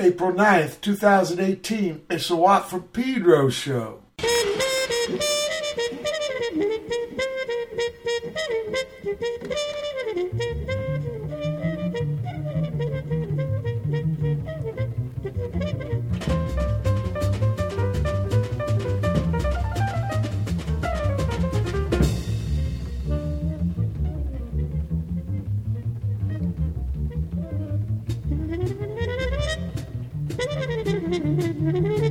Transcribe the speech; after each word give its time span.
April 0.00 0.32
9th, 0.32 0.80
2018. 0.80 2.06
It's 2.08 2.30
a 2.30 2.36
Watt 2.36 2.70
for 2.70 2.80
Pedro 2.80 3.50
show. 3.50 4.00
Mm-hmm. 31.40 32.06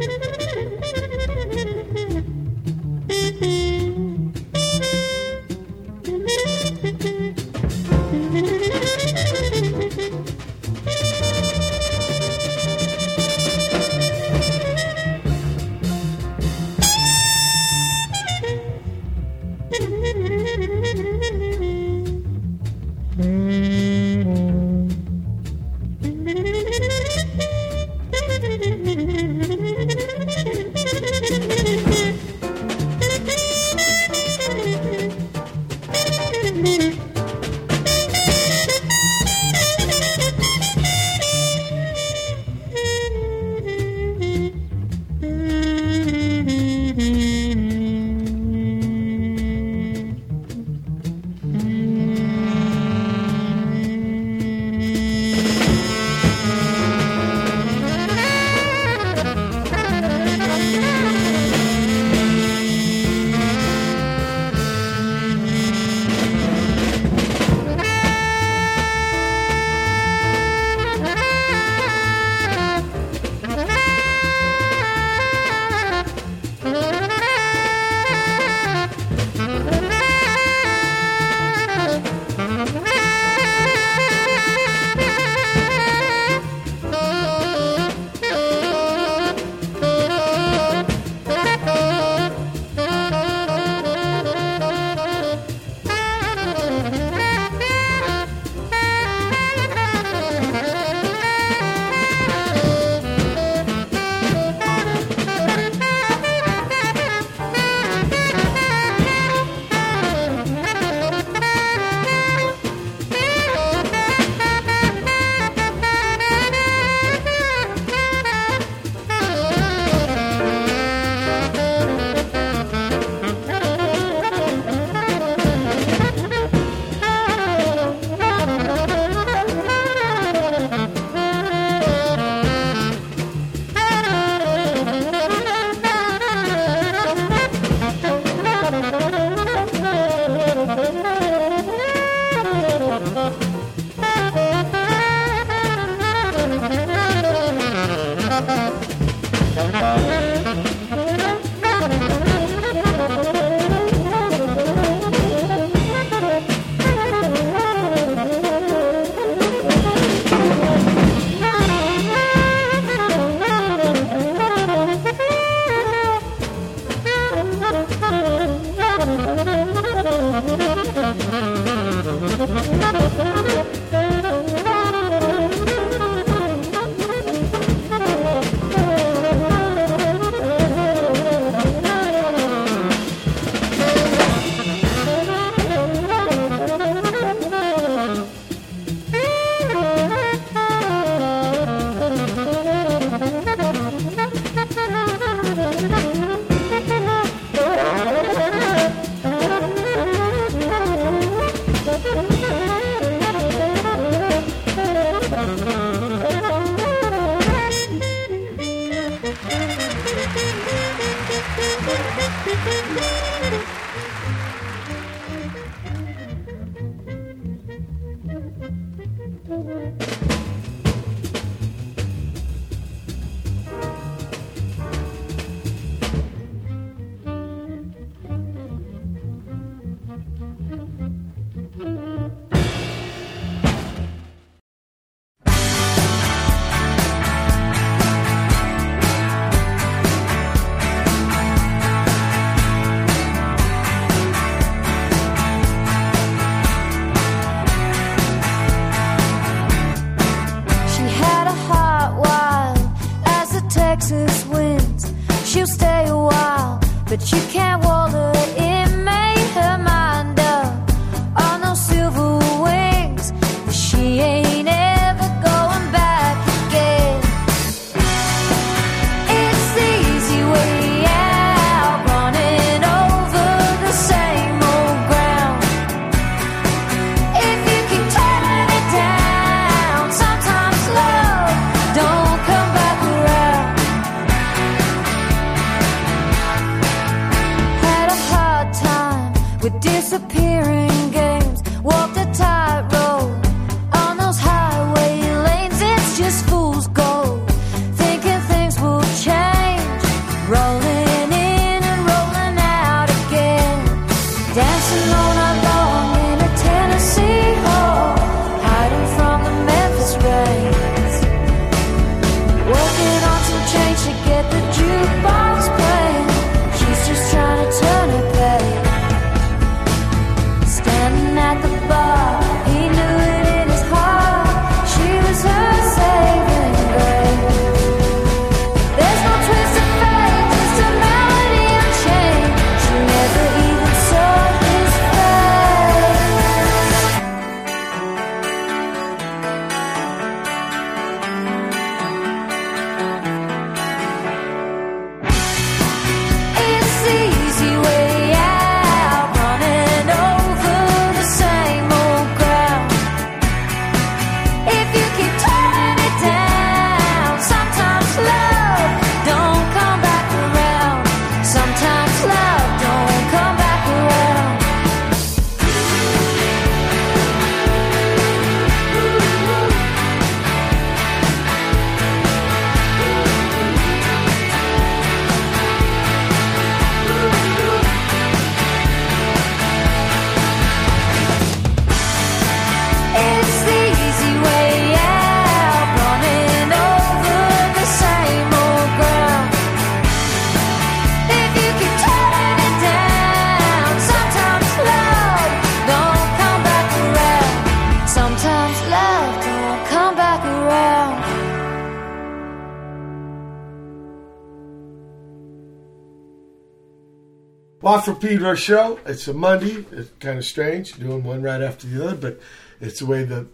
Watt 407.89 408.05
from 408.05 408.17
Pedro 408.17 408.53
show. 408.53 408.99
It's 409.07 409.27
a 409.27 409.33
Monday. 409.33 409.83
It's 409.91 410.11
kind 410.19 410.37
of 410.37 410.45
strange 410.45 410.93
doing 410.93 411.23
one 411.23 411.41
right 411.41 411.59
after 411.59 411.87
the 411.87 412.05
other, 412.05 412.15
but 412.15 412.39
it's 412.79 412.99
the 412.99 413.07
way 413.07 413.23
that 413.23 413.47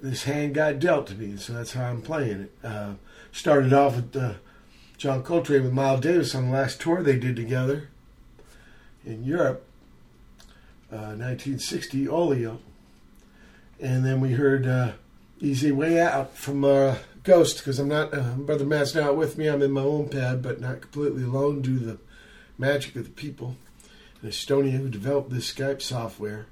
this 0.00 0.22
hand 0.22 0.54
got 0.54 0.78
dealt 0.78 1.08
to 1.08 1.16
me, 1.16 1.36
so 1.36 1.52
that's 1.52 1.72
how 1.72 1.86
I'm 1.86 2.02
playing 2.02 2.42
it. 2.42 2.52
Uh, 2.62 2.92
started 3.32 3.72
off 3.72 3.96
with 3.96 4.14
uh, 4.14 4.34
John 4.96 5.24
Coltrane 5.24 5.64
with 5.64 5.72
Miles 5.72 6.02
Davis 6.02 6.36
on 6.36 6.46
the 6.46 6.52
last 6.52 6.80
tour 6.80 7.02
they 7.02 7.18
did 7.18 7.34
together 7.34 7.88
in 9.04 9.24
Europe, 9.24 9.66
uh, 10.92 11.18
1960, 11.18 12.08
Oleo. 12.08 12.60
And 13.80 14.04
then 14.04 14.20
we 14.20 14.34
heard 14.34 14.68
uh, 14.68 14.92
Easy 15.40 15.72
Way 15.72 16.00
Out 16.00 16.36
from 16.36 16.64
uh, 16.64 16.98
Ghost, 17.24 17.56
because 17.58 17.80
I'm 17.80 17.88
not, 17.88 18.14
uh, 18.14 18.34
Brother 18.36 18.64
Matt's 18.64 18.94
not 18.94 19.16
with 19.16 19.36
me. 19.36 19.48
I'm 19.48 19.62
in 19.62 19.72
my 19.72 19.82
own 19.82 20.08
pad, 20.10 20.42
but 20.42 20.60
not 20.60 20.82
completely 20.82 21.24
alone 21.24 21.60
due 21.60 21.80
to 21.80 21.84
the 21.84 21.98
magic 22.58 22.96
of 22.96 23.04
the 23.04 23.10
people 23.10 23.56
in 24.22 24.28
Estonia 24.28 24.72
who 24.72 24.88
developed 24.88 25.30
this 25.30 25.52
Skype 25.52 25.82
software. 25.82 26.46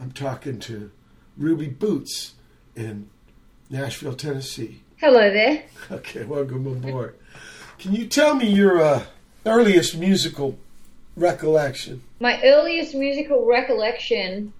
I'm 0.00 0.12
talking 0.12 0.58
to 0.60 0.90
Ruby 1.36 1.68
Boots 1.68 2.34
in 2.76 3.08
Nashville, 3.68 4.14
Tennessee. 4.14 4.82
Hello 4.98 5.30
there. 5.32 5.64
Okay, 5.90 6.24
welcome 6.24 6.66
aboard. 6.66 7.16
Can 7.78 7.94
you 7.94 8.06
tell 8.06 8.34
me 8.34 8.48
your 8.48 8.80
uh, 8.80 9.02
earliest 9.44 9.96
musical 9.96 10.58
recollection? 11.16 12.02
My 12.20 12.40
earliest 12.44 12.94
musical 12.94 13.46
recollection 13.46 14.52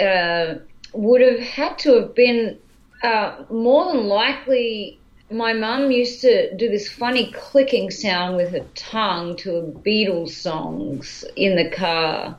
uh, 0.00 0.54
would 0.92 1.20
have 1.20 1.40
had 1.40 1.78
to 1.80 1.94
have 2.00 2.14
been 2.14 2.58
uh, 3.02 3.44
more 3.50 3.92
than 3.92 4.06
likely. 4.06 4.98
My 5.32 5.52
mum 5.52 5.90
used 5.90 6.20
to 6.22 6.54
do 6.56 6.68
this 6.68 6.90
funny 6.90 7.32
clicking 7.32 7.90
sound 7.90 8.36
with 8.36 8.52
her 8.52 8.64
tongue 8.74 9.36
to 9.36 9.56
a 9.56 9.62
Beatles 9.62 10.30
songs 10.30 11.24
in 11.36 11.56
the 11.56 11.70
car. 11.70 12.36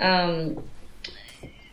Um, 0.00 0.62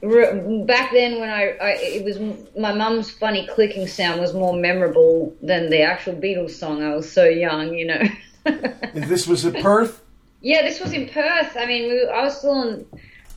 re- 0.02 0.64
back 0.66 0.92
then, 0.92 1.20
when 1.20 1.30
I, 1.30 1.58
I 1.62 1.70
it 1.80 2.04
was 2.04 2.20
my 2.58 2.74
mum's 2.74 3.12
funny 3.12 3.48
clicking 3.48 3.88
sound 3.88 4.20
was 4.20 4.34
more 4.34 4.54
memorable 4.54 5.36
than 5.42 5.70
the 5.70 5.82
actual 5.82 6.16
Beatles 6.16 6.52
song. 6.52 6.84
I 6.84 6.96
was 6.96 7.12
so 7.12 7.26
young, 7.26 7.74
you 7.74 7.86
know. 7.86 8.02
This 8.94 9.28
was 9.28 9.46
in 9.46 9.62
Perth? 9.62 10.02
Yeah, 10.42 10.64
this 10.64 10.80
was 10.80 10.94
in 10.94 11.08
Perth. 11.08 11.56
I 11.56 11.66
mean, 11.66 11.90
we, 11.90 12.08
I 12.08 12.24
was 12.24 12.38
still 12.38 12.62
in 12.64 12.86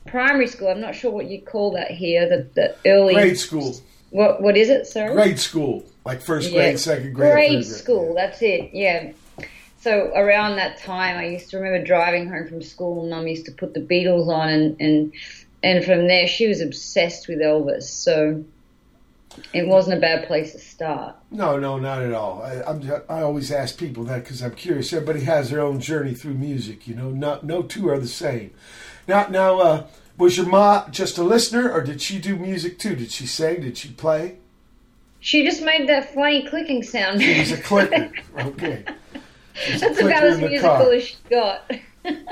primary 0.06 0.46
school. 0.46 0.68
I'm 0.68 0.80
not 0.80 0.94
sure 0.94 1.10
what 1.10 1.26
you 1.26 1.42
call 1.42 1.72
that 1.72 1.90
here. 1.90 2.28
The, 2.28 2.48
the 2.54 2.90
early 2.90 3.14
Grade 3.14 3.38
school. 3.38 3.76
What 4.10 4.40
what 4.40 4.56
is 4.56 4.70
it, 4.70 4.86
sir? 4.86 5.12
Grade 5.12 5.38
school. 5.38 5.84
Like 6.04 6.20
first 6.20 6.52
grade, 6.52 6.72
Yeah, 6.72 6.76
second 6.76 7.12
grade. 7.14 7.32
Grade 7.32 7.50
grade. 7.52 7.66
school. 7.66 8.14
That's 8.14 8.42
it. 8.42 8.70
Yeah. 8.72 9.12
So 9.80 10.12
around 10.14 10.56
that 10.56 10.78
time, 10.78 11.16
I 11.18 11.26
used 11.28 11.50
to 11.50 11.58
remember 11.58 11.84
driving 11.84 12.28
home 12.28 12.48
from 12.48 12.62
school. 12.62 13.02
and 13.02 13.10
Mum 13.10 13.26
used 13.26 13.46
to 13.46 13.52
put 13.52 13.74
the 13.74 13.80
Beatles 13.80 14.28
on, 14.28 14.48
and 14.48 14.80
and 14.80 15.12
and 15.62 15.84
from 15.84 16.06
there, 16.06 16.26
she 16.26 16.46
was 16.46 16.60
obsessed 16.60 17.28
with 17.28 17.38
Elvis. 17.38 17.84
So 17.84 18.44
it 19.52 19.66
wasn't 19.66 19.98
a 19.98 20.00
bad 20.00 20.26
place 20.26 20.52
to 20.52 20.58
start. 20.58 21.16
No, 21.30 21.58
no, 21.58 21.78
not 21.78 22.02
at 22.02 22.12
all. 22.12 22.42
I, 22.42 22.62
I'm, 22.62 22.90
I 23.08 23.22
always 23.22 23.50
ask 23.50 23.76
people 23.76 24.04
that 24.04 24.22
because 24.24 24.42
I'm 24.42 24.54
curious. 24.54 24.92
Everybody 24.92 25.24
has 25.24 25.50
their 25.50 25.60
own 25.60 25.80
journey 25.80 26.14
through 26.14 26.34
music. 26.34 26.86
You 26.86 26.94
know, 26.94 27.10
not 27.10 27.44
no 27.44 27.62
two 27.62 27.88
are 27.88 27.98
the 27.98 28.06
same. 28.08 28.52
Now, 29.08 29.26
now, 29.28 29.58
uh, 29.60 29.86
was 30.16 30.36
your 30.36 30.46
ma 30.46 30.88
just 30.90 31.18
a 31.18 31.22
listener, 31.24 31.70
or 31.70 31.82
did 31.82 32.00
she 32.00 32.18
do 32.18 32.36
music 32.36 32.78
too? 32.78 32.94
Did 32.94 33.10
she 33.10 33.26
sing? 33.26 33.62
Did 33.62 33.76
she 33.76 33.88
play? 33.90 34.36
She 35.24 35.42
just 35.42 35.62
made 35.62 35.88
that 35.88 36.12
funny 36.12 36.46
clicking 36.46 36.82
sound. 36.82 37.22
She 37.22 37.38
was 37.40 37.50
a 37.52 37.56
clicker. 37.56 38.10
Okay. 38.38 38.84
She's 39.54 39.80
That's 39.80 39.98
clicker 39.98 40.10
about 40.18 40.24
as 40.24 40.38
musical 40.38 40.68
car. 40.76 40.92
as 40.92 41.02
she 41.02 41.16
got. 41.30 41.70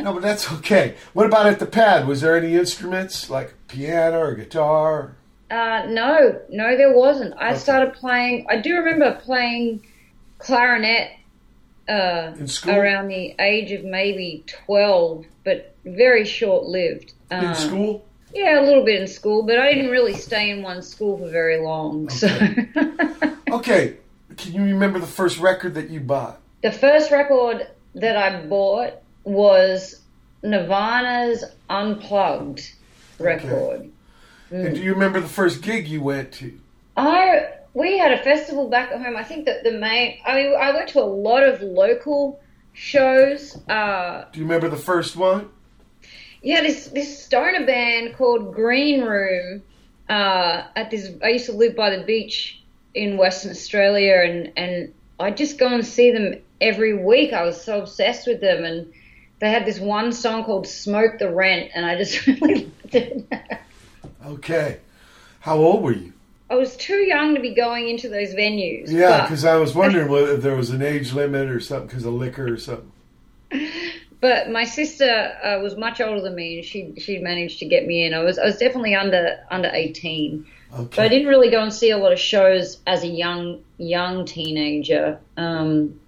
No, 0.03 0.13
but 0.13 0.21
that's 0.21 0.53
okay. 0.53 0.97
What 1.15 1.25
about 1.25 1.47
at 1.47 1.59
the 1.59 1.65
pad? 1.65 2.07
Was 2.07 2.21
there 2.21 2.37
any 2.37 2.55
instruments 2.55 3.31
like 3.31 3.55
piano 3.69 4.19
or 4.21 4.35
guitar? 4.35 5.17
Uh, 5.51 5.87
no, 5.89 6.39
no, 6.51 6.77
there 6.77 6.93
wasn't. 6.93 7.33
I 7.39 7.51
Okay. 7.53 7.59
started 7.61 7.95
playing. 7.95 8.47
I 8.51 8.57
do 8.59 8.75
remember 8.77 9.19
playing 9.25 9.87
clarinet 10.39 11.13
uh, 11.89 12.33
In 12.39 12.47
school? 12.47 12.75
around 12.75 13.09
the 13.09 13.35
age 13.39 13.73
of 13.73 13.85
maybe 13.85 14.45
twelve, 14.67 15.25
but 15.45 15.75
very 15.87 16.27
short 16.27 16.65
lived. 16.65 17.15
Um, 17.31 17.45
In 17.47 17.55
school? 17.55 18.05
Yeah, 18.35 18.61
a 18.61 18.65
little 18.65 18.85
bit 18.85 19.01
in 19.01 19.07
school, 19.07 19.43
but 19.43 19.59
I 19.59 19.75
didn't 19.75 19.91
really 19.91 20.15
stay 20.15 20.51
in 20.51 20.63
one 20.63 20.83
school 20.83 21.19
for 21.19 21.29
very 21.29 21.59
long. 21.59 22.09
So 22.09 22.29
Okay. 23.51 23.97
Can 24.37 24.53
you 24.55 24.63
remember 24.65 24.99
the 24.99 25.07
first 25.07 25.39
record 25.39 25.75
that 25.75 25.91
you 25.91 26.01
bought? 26.01 26.41
the 26.63 26.73
first 26.73 27.11
record 27.11 27.67
that 27.97 28.17
I 28.17 28.47
bought 28.47 28.95
was 29.25 30.01
Nirvana's 30.43 31.45
Unplugged 31.69 32.73
record. 33.19 33.91
And 34.51 34.75
do 34.75 34.81
you 34.81 34.93
remember 34.95 35.21
the 35.21 35.29
first 35.29 35.63
gig 35.63 35.89
you 35.89 36.03
went 36.03 36.33
to? 36.35 36.59
I 36.97 37.49
we 37.75 37.99
had 37.99 38.13
a 38.13 38.23
festival 38.23 38.69
back 38.69 38.91
at 38.93 39.01
home. 39.03 39.17
I 39.17 39.25
think 39.25 39.47
that 39.47 39.65
the 39.65 39.73
main. 39.73 40.19
I 40.27 40.35
mean, 40.35 40.55
I 40.59 40.73
went 40.73 40.89
to 40.91 41.01
a 41.01 41.05
lot 41.05 41.43
of 41.43 41.63
local 41.63 42.41
shows. 42.75 43.57
Uh, 43.69 44.25
Do 44.33 44.39
you 44.41 44.45
remember 44.47 44.69
the 44.69 44.77
first 44.77 45.17
one? 45.17 45.49
Yeah, 46.43 46.63
this 46.63 46.87
this 46.89 47.25
stoner 47.25 47.65
band 47.65 48.17
called 48.17 48.55
Green 48.55 49.03
Room. 49.03 49.63
Uh, 50.09 50.65
at 50.75 50.91
this, 50.91 51.11
I 51.23 51.29
used 51.29 51.47
to 51.47 51.53
live 51.53 51.77
by 51.77 51.97
the 51.97 52.03
beach 52.03 52.61
in 52.95 53.17
Western 53.17 53.53
Australia, 53.53 54.23
and 54.25 54.53
and 54.57 54.95
I'd 55.21 55.37
just 55.37 55.59
go 55.59 55.69
and 55.69 55.87
see 55.87 56.11
them 56.11 56.41
every 56.61 56.95
week. 56.95 57.33
I 57.33 57.45
was 57.45 57.63
so 57.63 57.81
obsessed 57.81 58.27
with 58.27 58.41
them, 58.41 58.65
and 58.65 58.93
they 59.39 59.51
had 59.51 59.65
this 59.65 59.79
one 59.79 60.13
song 60.13 60.45
called 60.45 60.67
"Smoke 60.67 61.19
the 61.19 61.33
Rent," 61.33 61.71
and 61.75 61.87
I 61.87 61.97
just 61.97 62.27
really 62.27 62.65
loved 62.65 62.95
it. 62.95 63.27
Okay. 64.27 64.79
How 65.41 65.57
old 65.57 65.83
were 65.83 65.93
you? 65.93 66.13
I 66.51 66.55
was 66.57 66.77
too 66.77 66.99
young 66.99 67.35
to 67.35 67.41
be 67.41 67.55
going 67.55 67.89
into 67.89 68.09
those 68.09 68.35
venues. 68.35 68.91
Yeah, 68.91 69.23
because 69.23 69.45
I 69.45 69.57
was 69.57 69.75
wondering 69.75 70.09
whether 70.09 70.35
if 70.35 70.43
there 70.43 70.55
was 70.55 70.71
an 70.71 70.83
age 70.83 71.13
limit 71.13 71.49
or 71.49 71.61
something 71.61 71.87
because 71.89 72.05
of 72.05 72.13
liquor 72.13 72.53
or 72.53 72.59
something. 72.59 72.93
but 74.23 74.49
my 74.51 74.65
sister 74.65 75.37
uh, 75.45 75.59
was 75.61 75.77
much 75.77 76.01
older 76.01 76.23
than 76.23 76.35
me, 76.35 76.57
and 76.59 76.65
she 76.65 76.95
she 76.99 77.19
managed 77.19 77.59
to 77.59 77.67
get 77.67 77.87
me 77.87 78.07
in. 78.07 78.15
I 78.15 78.21
was 78.25 78.39
I 78.39 78.45
was 78.47 78.57
definitely 78.57 78.95
under 78.95 79.39
under 79.51 79.69
eighteen, 79.75 80.47
Okay. 80.73 80.89
but 80.97 81.01
I 81.05 81.09
didn't 81.09 81.29
really 81.29 81.51
go 81.51 81.61
and 81.63 81.73
see 81.73 81.91
a 81.91 81.99
lot 81.99 82.13
of 82.13 82.19
shows 82.19 82.79
as 82.87 83.03
a 83.03 83.09
young 83.09 83.63
young 83.77 84.25
teenager. 84.25 85.19
Um, 85.37 86.01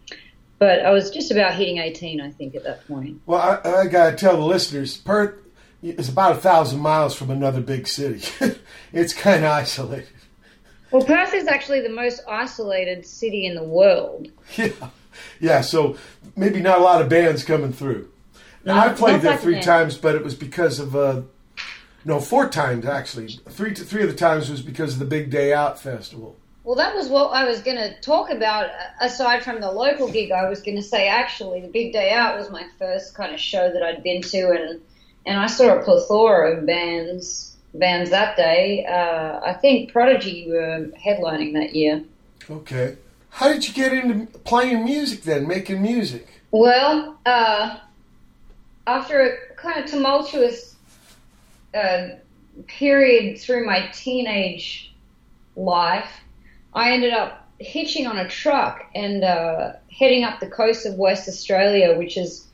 but 0.58 0.86
I 0.86 0.90
was 0.92 1.10
just 1.10 1.30
about 1.30 1.54
hitting 1.54 1.78
eighteen, 1.78 2.20
I 2.22 2.30
think, 2.30 2.54
at 2.54 2.62
that 2.64 2.86
point. 2.88 3.20
Well, 3.26 3.60
I, 3.64 3.80
I 3.82 3.86
got 3.88 4.10
to 4.10 4.16
tell 4.16 4.36
the 4.36 4.44
listeners, 4.46 4.96
Perth 4.96 5.34
is 5.82 6.08
about 6.08 6.32
a 6.32 6.40
thousand 6.40 6.80
miles 6.80 7.14
from 7.14 7.30
another 7.30 7.60
big 7.60 7.86
city. 7.86 8.22
it's 8.92 9.12
kind 9.12 9.44
of 9.44 9.50
isolated. 9.50 10.08
Well, 10.90 11.04
Perth 11.04 11.34
is 11.34 11.48
actually 11.48 11.80
the 11.80 11.88
most 11.90 12.20
isolated 12.28 13.04
city 13.04 13.44
in 13.46 13.54
the 13.56 13.64
world. 13.64 14.28
Yeah, 14.56 14.70
yeah. 15.40 15.60
So 15.60 15.96
maybe 16.36 16.60
not 16.60 16.78
a 16.78 16.82
lot 16.82 17.02
of 17.02 17.08
bands 17.08 17.44
coming 17.44 17.72
through. 17.72 18.10
Now 18.64 18.78
I 18.78 18.92
played 18.92 19.20
there 19.20 19.36
three 19.36 19.54
then. 19.54 19.62
times, 19.62 19.98
but 19.98 20.14
it 20.14 20.24
was 20.24 20.34
because 20.34 20.78
of 20.78 20.96
uh, 20.96 21.22
no, 22.04 22.20
four 22.20 22.48
times 22.48 22.86
actually. 22.86 23.28
Three 23.48 23.74
three 23.74 24.02
of 24.02 24.08
the 24.08 24.16
times 24.16 24.50
was 24.50 24.62
because 24.62 24.94
of 24.94 24.98
the 24.98 25.04
Big 25.04 25.30
Day 25.30 25.52
Out 25.52 25.80
festival. 25.80 26.36
Well, 26.64 26.76
that 26.76 26.94
was 26.94 27.08
what 27.08 27.32
I 27.32 27.44
was 27.44 27.60
going 27.60 27.76
to 27.76 28.00
talk 28.00 28.30
about. 28.30 28.70
Aside 28.98 29.44
from 29.44 29.60
the 29.60 29.70
local 29.70 30.10
gig, 30.10 30.32
I 30.32 30.48
was 30.48 30.62
going 30.62 30.78
to 30.78 30.82
say 30.82 31.08
actually, 31.08 31.60
the 31.60 31.68
Big 31.68 31.92
Day 31.92 32.10
Out 32.10 32.38
was 32.38 32.50
my 32.50 32.66
first 32.78 33.14
kind 33.14 33.34
of 33.34 33.40
show 33.40 33.70
that 33.70 33.82
I'd 33.82 34.02
been 34.02 34.22
to, 34.22 34.50
and 34.50 34.80
and 35.26 35.38
I 35.38 35.46
saw 35.46 35.78
a 35.78 35.82
plethora 35.82 36.56
of 36.56 36.66
bands 36.66 37.56
bands 37.74 38.10
that 38.10 38.36
day. 38.36 38.86
Uh, 38.86 39.40
I 39.44 39.52
think 39.54 39.92
Prodigy 39.92 40.46
were 40.48 40.90
headlining 40.98 41.52
that 41.54 41.74
year. 41.74 42.02
Okay. 42.50 42.96
How 43.34 43.48
did 43.48 43.66
you 43.66 43.74
get 43.74 43.92
into 43.92 44.26
playing 44.38 44.84
music 44.84 45.24
then, 45.24 45.48
making 45.48 45.82
music? 45.82 46.28
Well, 46.52 47.18
uh, 47.26 47.78
after 48.86 49.22
a 49.22 49.54
kind 49.56 49.82
of 49.82 49.90
tumultuous 49.90 50.76
uh, 51.74 52.10
period 52.68 53.40
through 53.40 53.66
my 53.66 53.88
teenage 53.92 54.94
life, 55.56 56.08
I 56.74 56.92
ended 56.92 57.12
up 57.12 57.48
hitching 57.58 58.06
on 58.06 58.18
a 58.18 58.28
truck 58.28 58.84
and 58.94 59.24
uh, 59.24 59.72
heading 59.90 60.22
up 60.22 60.38
the 60.38 60.46
coast 60.46 60.86
of 60.86 60.94
West 60.94 61.28
Australia, 61.28 61.98
which 61.98 62.16
is 62.16 62.46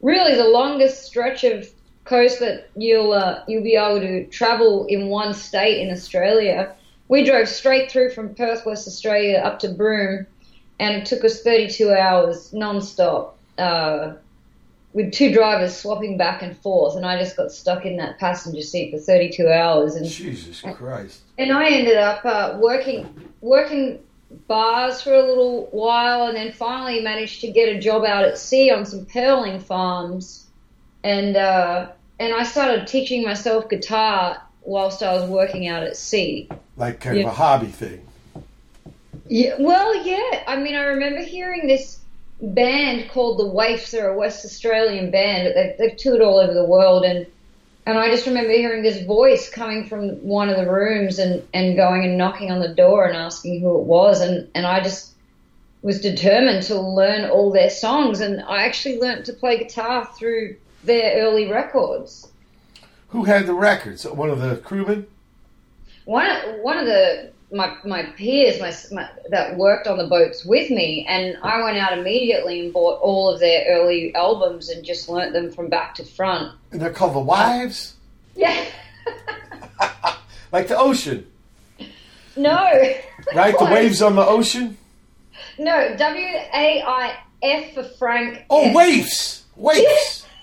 really 0.00 0.34
the 0.36 0.48
longest 0.48 1.04
stretch 1.04 1.44
of 1.44 1.68
coast 2.06 2.40
that 2.40 2.70
you'll 2.76 3.12
uh, 3.12 3.44
you'll 3.46 3.62
be 3.62 3.76
able 3.76 4.00
to 4.00 4.24
travel 4.28 4.86
in 4.86 5.08
one 5.08 5.34
state 5.34 5.86
in 5.86 5.92
Australia. 5.92 6.74
We 7.08 7.24
drove 7.24 7.48
straight 7.48 7.90
through 7.90 8.10
from 8.10 8.34
Perth, 8.34 8.66
West 8.66 8.86
Australia, 8.86 9.38
up 9.38 9.58
to 9.60 9.68
Broome, 9.68 10.26
and 10.78 10.96
it 10.96 11.06
took 11.06 11.24
us 11.24 11.42
32 11.42 11.90
hours 11.90 12.52
non-stop 12.52 13.38
uh, 13.58 14.12
with 14.92 15.12
two 15.12 15.32
drivers 15.32 15.76
swapping 15.76 16.16
back 16.16 16.42
and 16.42 16.56
forth, 16.58 16.96
and 16.96 17.04
I 17.04 17.18
just 17.18 17.36
got 17.36 17.52
stuck 17.52 17.84
in 17.84 17.96
that 17.96 18.18
passenger 18.18 18.62
seat 18.62 18.90
for 18.90 18.98
32 18.98 19.48
hours, 19.48 19.94
and 19.94 20.06
Jesus 20.06 20.60
Christ. 20.60 21.22
and 21.38 21.52
I 21.52 21.68
ended 21.68 21.96
up 21.96 22.24
uh, 22.24 22.58
working 22.60 23.08
working 23.40 24.00
bars 24.46 25.00
for 25.00 25.12
a 25.12 25.26
little 25.26 25.66
while, 25.70 26.26
and 26.26 26.36
then 26.36 26.52
finally 26.52 27.00
managed 27.00 27.40
to 27.42 27.50
get 27.50 27.74
a 27.74 27.78
job 27.78 28.04
out 28.04 28.24
at 28.24 28.38
sea 28.38 28.70
on 28.70 28.84
some 28.86 29.06
pearling 29.06 29.60
farms, 29.60 30.46
and 31.04 31.36
uh, 31.36 31.90
and 32.18 32.34
I 32.34 32.42
started 32.42 32.86
teaching 32.86 33.24
myself 33.24 33.68
guitar 33.68 34.42
whilst 34.62 35.02
I 35.02 35.14
was 35.14 35.28
working 35.28 35.68
out 35.68 35.82
at 35.82 35.96
sea. 35.96 36.48
Like 36.78 37.00
kind 37.00 37.18
of 37.18 37.26
a 37.26 37.30
hobby 37.30 37.66
thing. 37.66 38.06
Yeah, 39.26 39.56
well, 39.58 39.94
yeah. 40.06 40.44
I 40.46 40.56
mean, 40.56 40.76
I 40.76 40.84
remember 40.84 41.20
hearing 41.20 41.66
this 41.66 41.98
band 42.40 43.10
called 43.10 43.38
the 43.38 43.44
Waifs. 43.44 43.90
They're 43.90 44.10
a 44.10 44.16
West 44.16 44.44
Australian 44.44 45.10
band. 45.10 45.54
They've, 45.54 45.76
they've 45.76 45.96
toured 45.96 46.22
all 46.22 46.38
over 46.38 46.54
the 46.54 46.64
world, 46.64 47.04
and 47.04 47.26
and 47.84 47.98
I 47.98 48.10
just 48.10 48.26
remember 48.26 48.52
hearing 48.52 48.82
this 48.82 49.04
voice 49.04 49.50
coming 49.50 49.86
from 49.86 50.10
one 50.22 50.48
of 50.48 50.56
the 50.56 50.70
rooms 50.70 51.18
and 51.18 51.42
and 51.52 51.76
going 51.76 52.04
and 52.04 52.16
knocking 52.16 52.50
on 52.52 52.60
the 52.60 52.74
door 52.74 53.06
and 53.06 53.16
asking 53.16 53.60
who 53.60 53.78
it 53.78 53.84
was, 53.84 54.20
and 54.20 54.48
and 54.54 54.64
I 54.64 54.80
just 54.80 55.14
was 55.82 56.00
determined 56.00 56.62
to 56.64 56.80
learn 56.80 57.28
all 57.28 57.50
their 57.50 57.70
songs, 57.70 58.20
and 58.20 58.40
I 58.42 58.62
actually 58.62 59.00
learnt 59.00 59.26
to 59.26 59.32
play 59.32 59.58
guitar 59.58 60.08
through 60.16 60.56
their 60.84 61.24
early 61.24 61.50
records. 61.50 62.28
Who 63.08 63.24
had 63.24 63.46
the 63.46 63.54
records? 63.54 64.04
One 64.04 64.30
of 64.30 64.40
the 64.40 64.56
crewmen? 64.56 65.06
One 66.08 66.24
of, 66.30 66.60
one 66.60 66.78
of 66.78 66.86
the 66.86 67.30
my 67.52 67.76
my 67.84 68.02
peers 68.02 68.58
my, 68.60 68.74
my, 68.92 69.10
that 69.28 69.58
worked 69.58 69.86
on 69.86 69.98
the 69.98 70.06
boats 70.06 70.42
with 70.42 70.70
me, 70.70 71.04
and 71.06 71.36
I 71.42 71.62
went 71.62 71.76
out 71.76 71.98
immediately 71.98 72.60
and 72.60 72.72
bought 72.72 72.98
all 73.02 73.28
of 73.28 73.40
their 73.40 73.66
early 73.68 74.14
albums 74.14 74.70
and 74.70 74.82
just 74.82 75.10
learnt 75.10 75.34
them 75.34 75.52
from 75.52 75.68
back 75.68 75.94
to 75.96 76.04
front. 76.04 76.56
And 76.72 76.80
they're 76.80 76.94
called 76.94 77.14
the 77.14 77.20
Wives? 77.20 77.96
Yeah, 78.34 78.64
Like 80.52 80.68
the 80.68 80.78
ocean, 80.78 81.26
no, 82.36 82.56
right? 83.34 83.58
The 83.58 83.64
waves 83.70 84.00
on 84.00 84.16
the 84.16 84.24
ocean? 84.24 84.78
No, 85.58 85.94
W 85.94 86.26
A 86.26 86.82
I 86.86 87.18
F 87.42 87.74
for 87.74 87.82
Frank. 87.82 88.46
Oh, 88.48 88.68
F. 88.70 88.74
waifs! 88.74 89.44
Waifs! 89.56 90.24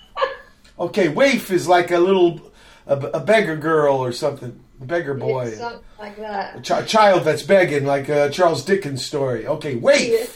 Okay, 0.77 1.07
waif 1.07 1.51
is 1.51 1.69
like 1.69 1.89
a 1.91 2.00
little, 2.00 2.51
a, 2.86 2.98
a 2.98 3.19
beggar 3.22 3.55
girl 3.55 3.95
or 3.95 4.12
something. 4.12 4.60
Beggar 4.79 5.13
boy. 5.13 5.50
Yeah, 5.51 5.58
something 5.58 5.82
like 6.00 6.17
that. 6.17 6.58
A 6.58 6.62
chi- 6.62 6.86
child 6.86 7.24
that's 7.24 7.44
begging, 7.44 7.86
like 7.86 8.10
a 8.10 8.29
Charles 8.29 8.63
Dickens 8.63 9.05
story. 9.05 9.48
Okay, 9.48 9.75
wait. 9.75 10.29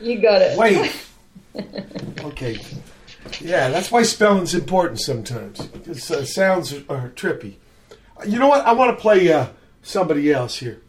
You 0.00 0.20
got 0.20 0.42
it. 0.42 0.58
Wait. 0.58 1.06
Okay. 2.20 2.60
Yeah, 3.40 3.70
that's 3.70 3.90
why 3.90 4.02
spelling's 4.04 4.54
important 4.54 5.00
sometimes. 5.00 5.66
Because 5.66 6.10
uh, 6.10 6.24
sounds 6.24 6.72
are, 6.72 6.84
are 6.88 7.08
trippy. 7.10 7.56
You 8.26 8.38
know 8.38 8.46
what? 8.48 8.64
I 8.64 8.72
want 8.72 8.96
to 8.96 9.00
play 9.00 9.32
uh, 9.32 9.48
somebody 9.82 10.32
else 10.32 10.58
here. 10.58 10.80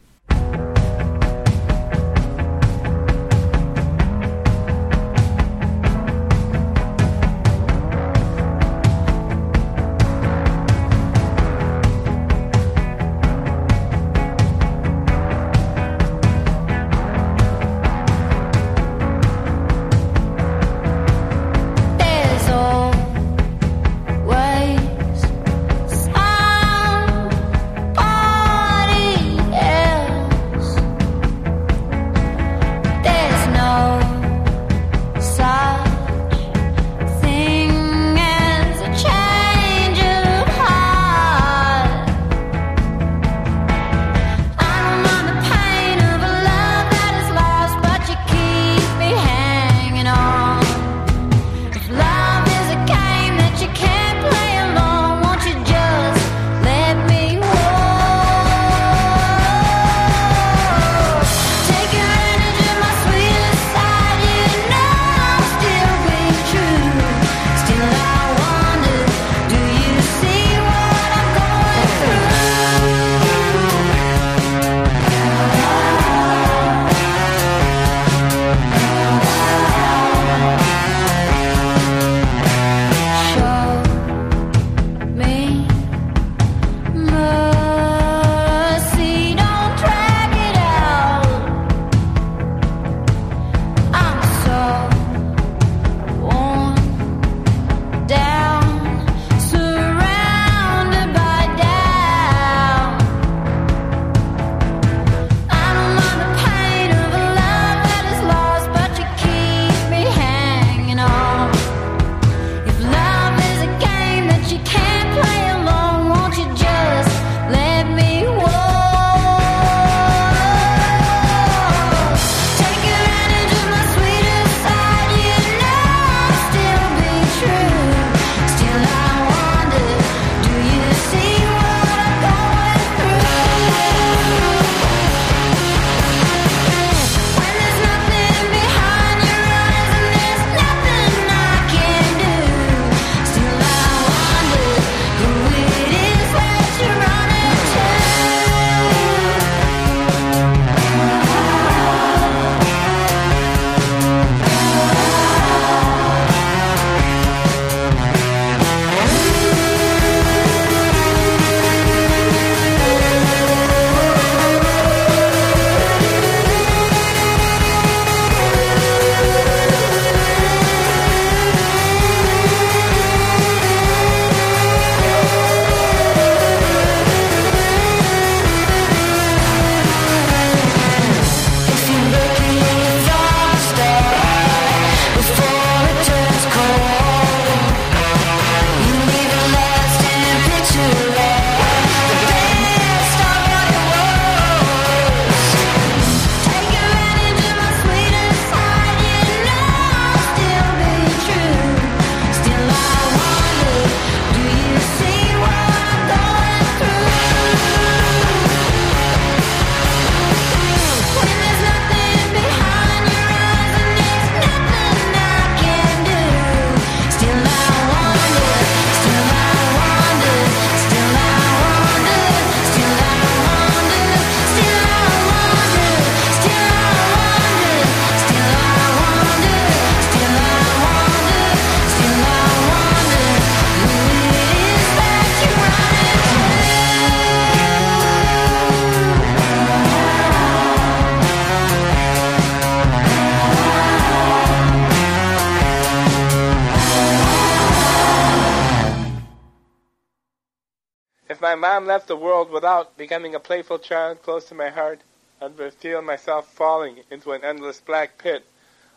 The 252.11 252.17
world 252.17 252.51
without 252.51 252.97
becoming 252.97 253.33
a 253.33 253.39
playful 253.39 253.79
child 253.79 254.21
close 254.21 254.43
to 254.43 254.53
my 254.53 254.67
heart, 254.67 255.00
I 255.41 255.47
would 255.47 255.74
feel 255.74 256.01
myself 256.01 256.45
falling 256.51 257.03
into 257.09 257.31
an 257.31 257.41
endless 257.41 257.79
black 257.79 258.17
pit, 258.17 258.43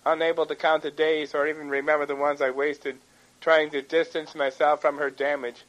unable 0.05 0.47
to 0.47 0.57
count 0.57 0.83
the 0.83 0.91
days 0.91 1.33
or 1.33 1.47
even 1.47 1.69
remember 1.69 2.07
the 2.07 2.17
ones 2.17 2.43
I 2.43 2.51
wasted 2.51 2.99
trying 3.41 3.71
to 3.71 3.83
distance 3.83 4.35
myself 4.35 4.81
from 4.81 4.99
her 4.99 5.11
damage. 5.11 5.63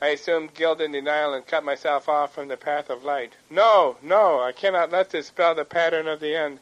I 0.00 0.08
assumed 0.08 0.54
guilt 0.54 0.80
and 0.80 0.92
denial 0.92 1.34
and 1.34 1.46
cut 1.46 1.62
myself 1.62 2.08
off 2.08 2.34
from 2.34 2.48
the 2.48 2.56
path 2.56 2.90
of 2.90 3.04
light. 3.04 3.34
No, 3.48 3.96
no, 4.02 4.40
I 4.40 4.50
cannot 4.50 4.90
let 4.90 5.10
this 5.10 5.28
spell 5.28 5.54
the 5.54 5.64
pattern 5.64 6.08
of 6.08 6.18
the 6.18 6.34
end. 6.34 6.58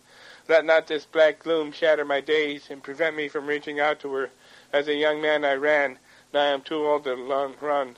Let 0.49 0.67
not 0.67 0.87
this 0.87 1.07
black 1.07 1.39
gloom 1.39 1.73
shatter 1.73 2.05
my 2.05 2.21
days 2.21 2.69
and 2.69 2.83
prevent 2.83 3.17
me 3.17 3.29
from 3.29 3.47
reaching 3.47 3.81
out 3.81 4.01
to 4.01 4.13
her. 4.13 4.31
As 4.71 4.87
a 4.87 4.95
young 4.95 5.23
man 5.23 5.47
I 5.47 5.55
ran, 5.55 5.99
now 6.35 6.43
I 6.43 6.49
am 6.49 6.61
too 6.61 6.87
old 6.87 7.05
to 7.05 7.15
long 7.15 7.55
run. 7.59 7.97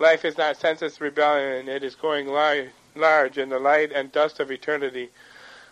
Life 0.00 0.24
is 0.24 0.38
not 0.38 0.56
senseless 0.56 0.98
rebellion, 0.98 1.68
it 1.68 1.84
is 1.84 1.94
going 1.94 2.26
large 2.26 3.36
in 3.36 3.50
the 3.50 3.58
light 3.58 3.92
and 3.92 4.10
dust 4.10 4.40
of 4.40 4.50
eternity, 4.50 5.10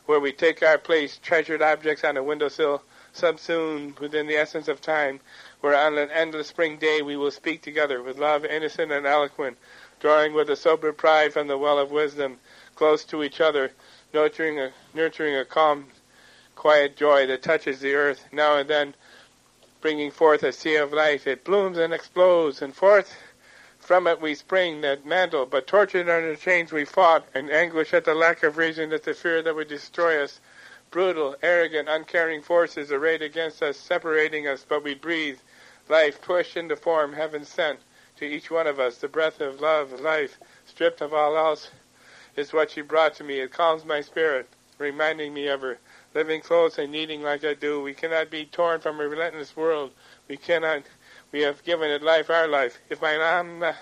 where 0.05 0.21
we 0.21 0.33
take 0.33 0.63
our 0.63 0.77
place, 0.77 1.19
treasured 1.23 1.63
objects 1.63 2.05
on 2.05 2.19
a 2.19 2.23
windowsill, 2.23 2.83
subsumed 3.15 3.99
within 3.99 4.27
the 4.27 4.37
essence 4.37 4.69
of 4.69 4.83
time, 4.83 5.21
where 5.63 5.75
on 5.75 5.97
an 5.97 6.11
endless 6.11 6.49
spring 6.49 6.77
day 6.77 7.01
we 7.01 7.17
will 7.17 7.31
speak 7.31 7.63
together 7.63 8.03
with 8.03 8.19
love 8.19 8.45
innocent 8.45 8.93
and 8.93 9.07
eloquent, 9.07 9.57
drawing 9.99 10.35
with 10.35 10.51
a 10.51 10.57
sober 10.57 10.93
pride 10.93 11.33
from 11.33 11.47
the 11.47 11.57
well 11.57 11.79
of 11.79 11.91
wisdom, 11.91 12.39
close 12.75 13.05
to 13.05 13.23
each 13.25 13.41
other, 13.41 13.73
nurturing 14.13 14.61
a, 14.61 14.71
nurturing 14.93 15.37
a 15.37 15.45
calm, 15.47 15.87
quiet 16.55 16.99
joy 16.99 17.27
that 17.27 17.43
touches 17.43 17.81
the 17.81 17.95
earth, 17.95 18.27
now 18.31 18.59
and 18.59 18.69
then 18.69 18.95
bringing 19.81 20.11
forth 20.11 20.43
a 20.43 20.53
sea 20.53 20.77
of 20.77 20.93
life. 20.93 21.27
It 21.27 21.45
blooms 21.45 21.79
and 21.79 21.95
explodes, 21.95 22.61
and 22.61 22.77
forth 22.77 23.17
from 23.89 24.07
it 24.07 24.21
we 24.21 24.35
spring, 24.35 24.83
that 24.83 25.07
mantle, 25.07 25.47
but 25.47 25.67
tortured 25.67 26.11
under 26.11 26.37
chains 26.37 26.71
we 26.71 26.85
fought, 26.85 27.27
and 27.33 27.51
anguish 27.51 27.95
at 27.95 28.05
the 28.05 28.15
lack 28.15 28.43
of 28.43 28.59
reason, 28.59 28.93
at 28.93 29.03
the 29.03 29.15
fear 29.15 29.41
that 29.41 29.55
would 29.55 29.67
destroy 29.67 30.23
us. 30.23 30.41
Brutal, 30.91 31.35
arrogant, 31.43 31.89
uncaring 31.89 32.43
forces 32.43 32.93
arrayed 32.93 33.23
against 33.23 33.63
us, 33.63 33.79
separating 33.79 34.47
us, 34.47 34.63
but 34.69 34.85
we 34.85 34.93
breathe. 34.93 35.39
Life 35.89 36.21
pushed 36.21 36.55
into 36.55 36.77
form, 36.77 37.15
heaven 37.15 37.47
sent 37.47 37.81
to 38.19 38.27
each 38.27 38.51
one 38.51 38.67
of 38.67 38.79
us. 38.79 38.99
The 38.99 39.09
breath 39.09 39.41
of 39.41 39.63
love, 39.63 39.99
life, 40.03 40.39
stripped 40.67 41.01
of 41.01 41.15
all 41.15 41.35
else, 41.39 41.71
is 42.37 42.53
what 42.53 42.71
she 42.71 42.83
brought 42.83 43.15
to 43.15 43.25
me. 43.25 43.41
It 43.41 43.55
calms 43.55 43.87
my 43.87 44.03
spirit, 44.03 44.51
reminding 44.77 45.33
me 45.33 45.49
of 45.49 45.63
her. 45.63 45.79
Living 46.13 46.43
close 46.43 46.77
and 46.77 46.93
needing 46.93 47.23
like 47.23 47.43
I 47.43 47.55
do, 47.55 47.81
we 47.81 47.95
cannot 47.95 48.29
be 48.29 48.45
torn 48.45 48.81
from 48.81 49.01
a 49.01 49.09
relentless 49.09 49.57
world. 49.57 49.93
We 50.29 50.37
cannot. 50.37 50.83
We 51.31 51.43
have 51.43 51.63
given 51.65 51.91
it 51.91 52.03
life, 52.03 52.31
our 52.31 52.49
life. 52.49 52.79
If 52.89 53.03
my 53.03 53.19
mom 53.19 53.63
uh, 53.63 53.75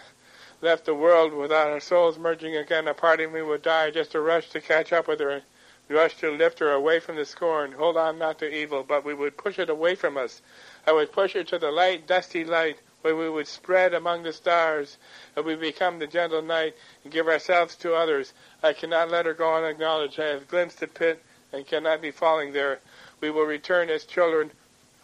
left 0.61 0.85
the 0.85 0.95
world 0.95 1.33
without 1.33 1.71
our 1.71 1.79
souls 1.79 2.19
merging 2.19 2.57
again, 2.57 2.89
a 2.89 2.95
part 2.95 3.21
of 3.21 3.33
me 3.33 3.41
would 3.41 3.63
die 3.63 3.91
just 3.93 4.13
to 4.13 4.21
rush 4.21 4.51
to 4.51 4.61
catch 4.61 4.93
up 4.93 5.07
with 5.07 5.21
her 5.21 5.43
We 5.89 5.95
rush 5.95 6.17
to 6.19 6.31
lift 6.33 6.59
her 6.59 6.73
away 6.73 6.99
from 6.99 7.15
the 7.15 7.25
scorn, 7.25 7.71
hold 7.71 7.97
on 7.97 8.19
not 8.19 8.41
to 8.41 8.53
evil, 8.53 8.83
but 8.83 9.05
we 9.05 9.15
would 9.15 9.37
push 9.37 9.61
it 9.61 9.71
away 9.71 9.95
from 9.95 10.17
us. 10.17 10.43
I 10.87 10.93
would 10.93 11.13
push 11.13 11.35
her 11.35 11.45
to 11.45 11.59
the 11.59 11.71
light, 11.71 12.09
dusty 12.09 12.45
light, 12.45 12.79
where 13.03 13.15
we 13.15 13.31
would 13.31 13.47
spread 13.47 13.95
among 13.95 14.25
the 14.25 14.33
stars, 14.33 14.99
and 15.37 15.45
we 15.45 15.55
become 15.55 16.01
the 16.01 16.09
gentle 16.09 16.43
night, 16.43 16.75
and 17.05 17.13
give 17.13 17.29
ourselves 17.29 17.77
to 17.77 17.95
others. 17.95 18.33
I 18.65 18.73
cannot 18.73 19.13
let 19.13 19.27
her 19.27 19.35
go 19.35 19.55
unacknowledged. 19.55 20.19
I 20.19 20.27
have 20.27 20.49
glimpsed 20.49 20.81
the 20.81 20.89
pit, 20.89 21.23
and 21.53 21.65
cannot 21.65 22.03
be 22.03 22.11
falling 22.11 22.53
there. 22.53 22.81
We 23.21 23.31
will 23.31 23.45
return 23.45 23.89
as 23.89 24.05
children 24.05 24.51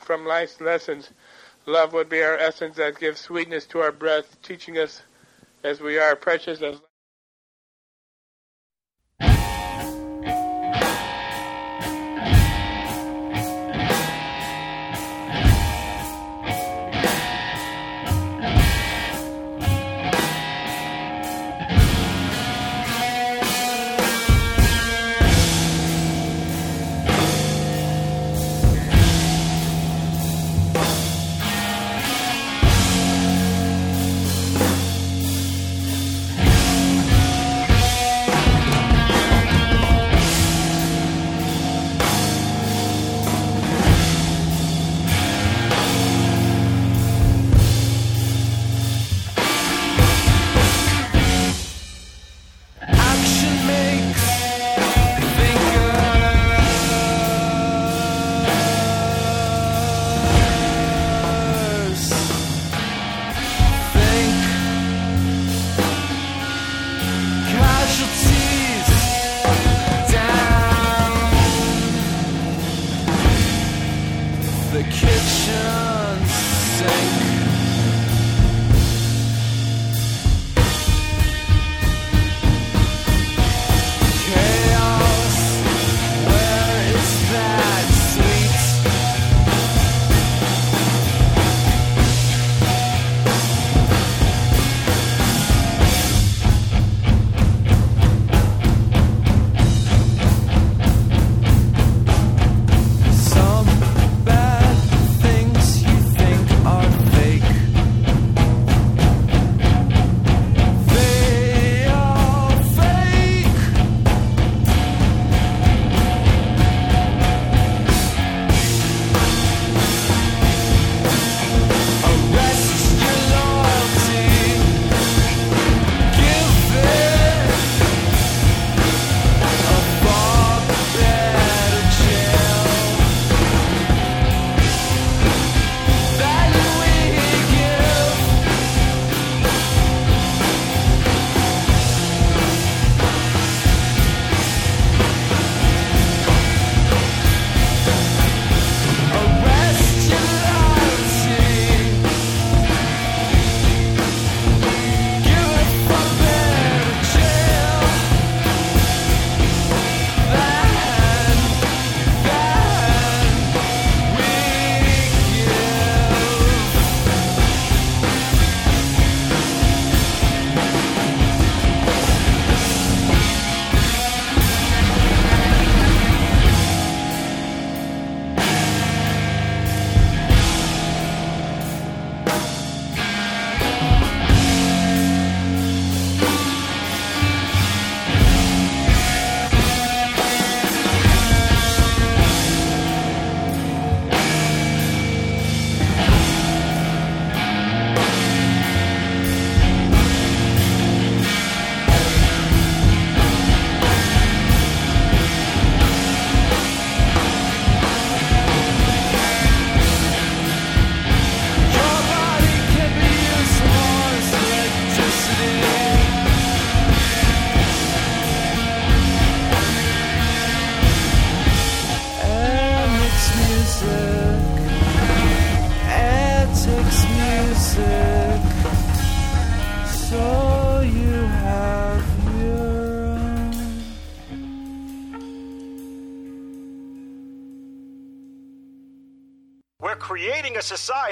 from 0.01 0.27
life's 0.27 0.61
lessons. 0.61 1.11
Love 1.67 1.93
would 1.93 2.09
be 2.09 2.23
our 2.23 2.37
essence 2.39 2.77
that 2.77 2.99
gives 2.99 3.21
sweetness 3.21 3.67
to 3.67 3.81
our 3.81 3.93
breath, 3.93 4.41
teaching 4.43 4.79
us 4.79 5.03
as 5.63 5.81
we 5.81 5.99
are 5.99 6.17
precious 6.17 6.61
as 6.63 6.81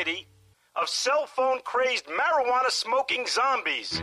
society 0.01 0.27
of 0.77 0.89
cell 0.89 1.27
phone 1.27 1.61
crazed 1.65 2.07
marijuana 2.07 2.71
smoking 2.71 3.27
zombies. 3.27 4.01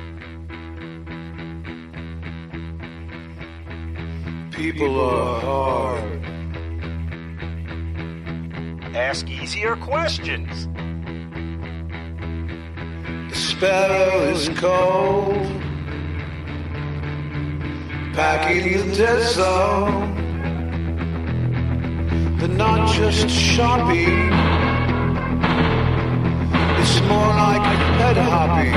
People 4.52 5.00
are 5.00 5.40
hard. 5.42 6.26
Ask 8.96 9.28
easier 9.28 9.76
questions. 9.76 10.68
The 13.30 13.36
spell 13.36 14.22
is 14.36 14.50
cold. 14.50 15.48
Packing 18.14 18.90
the 18.90 18.96
dead 18.96 19.24
zone. 19.34 20.16
They're 22.38 22.50
not 22.50 22.94
just 22.94 23.30
shopping. 23.30 24.77
More 27.08 27.34
like 27.44 27.64
head 28.00 28.18
hopping. 28.18 28.74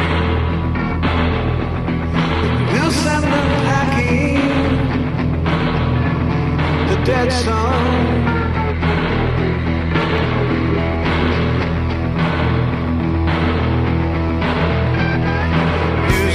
We'll 2.73 2.93
send 2.93 3.25
them 3.25 3.49
packing. 3.69 4.41
The 6.89 6.97
dead 7.05 7.33
zone. 7.33 8.31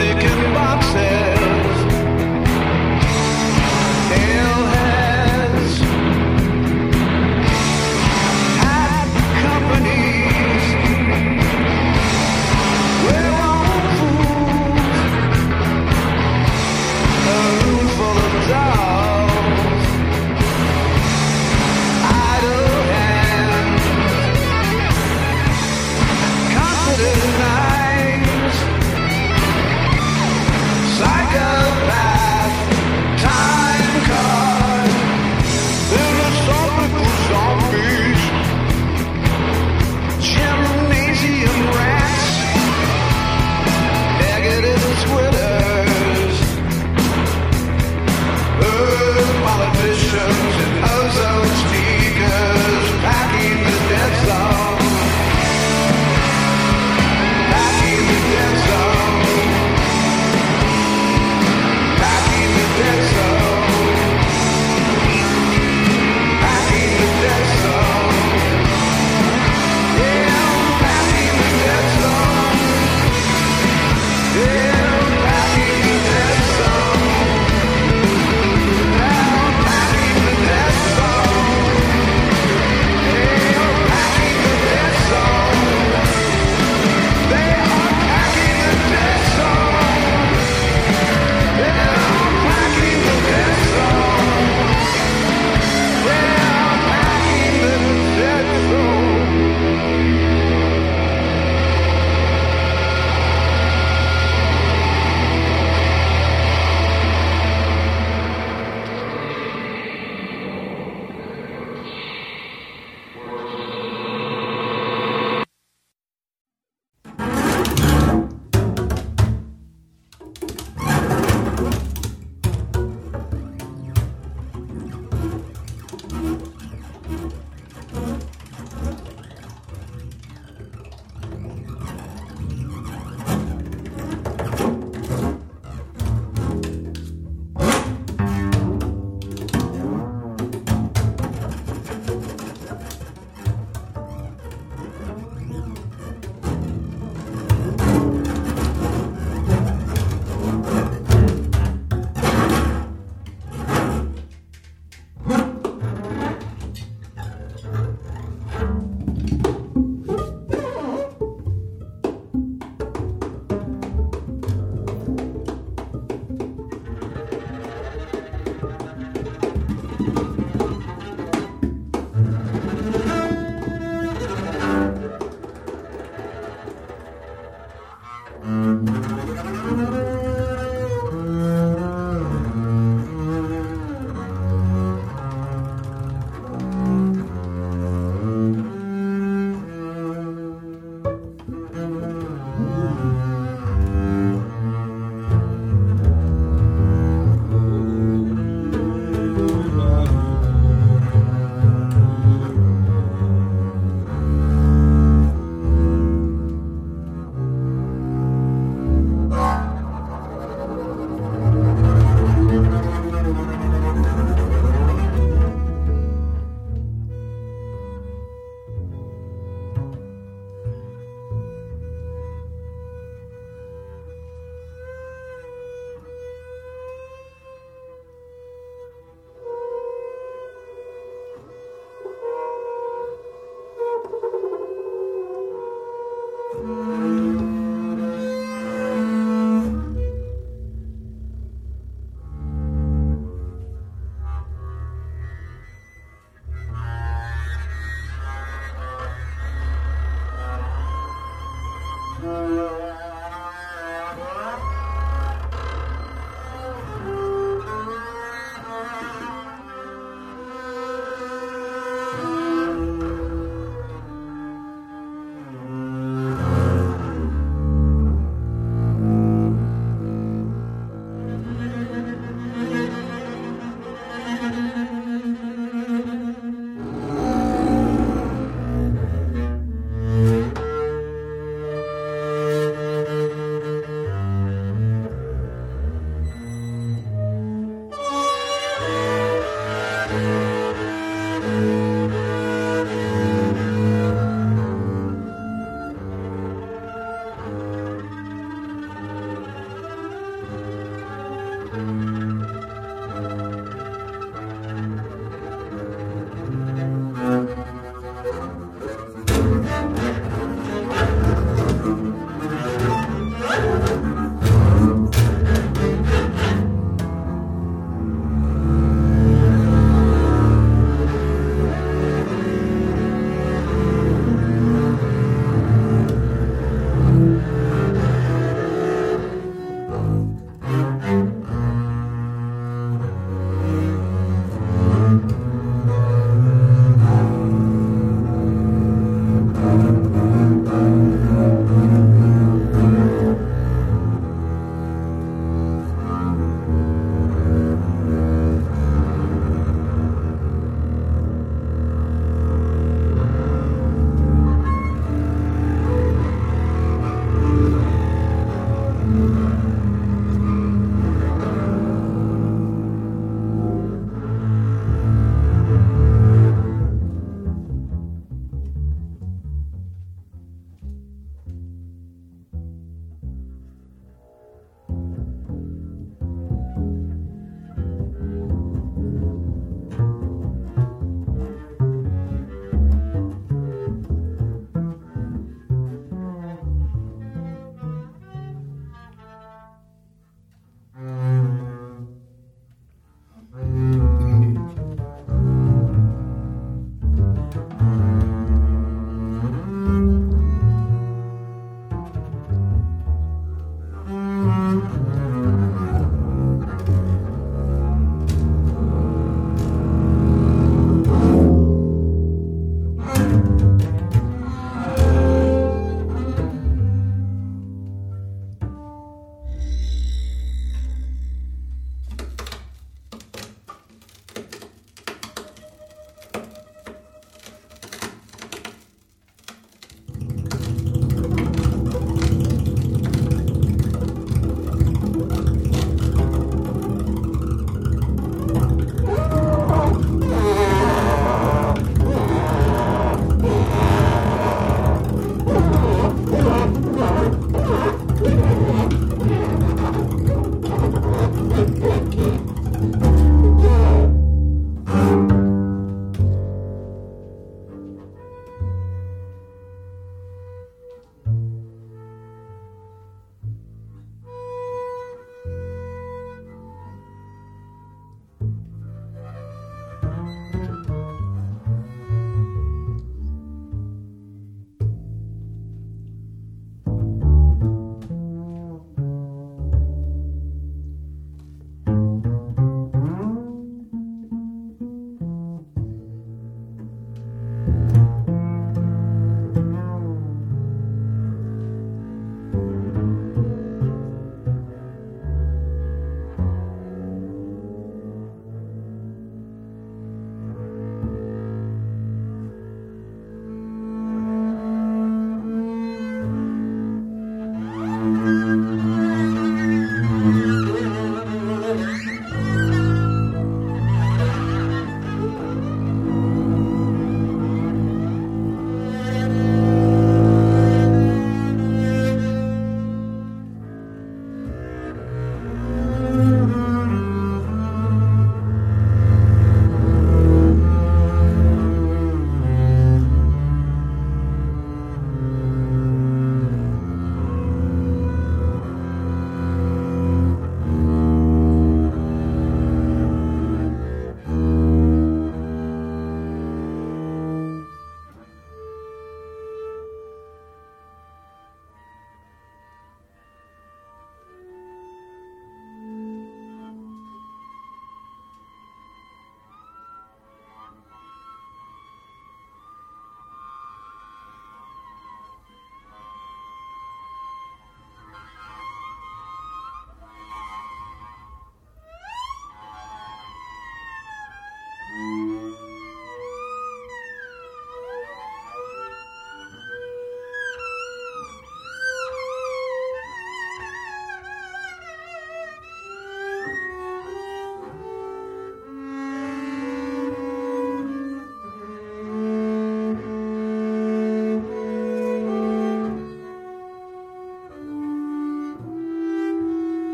music 0.00 0.22
in 0.30 0.54
boxes, 0.54 1.39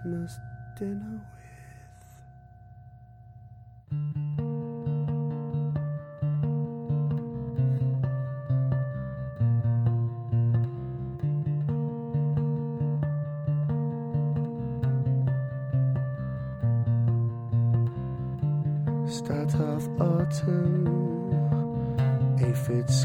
Christmas 0.00 0.38
dinner 0.78 1.20
with. 1.36 1.50
Start 19.10 19.54
of 19.56 19.88
autumn, 20.00 20.86
aphids 22.40 22.99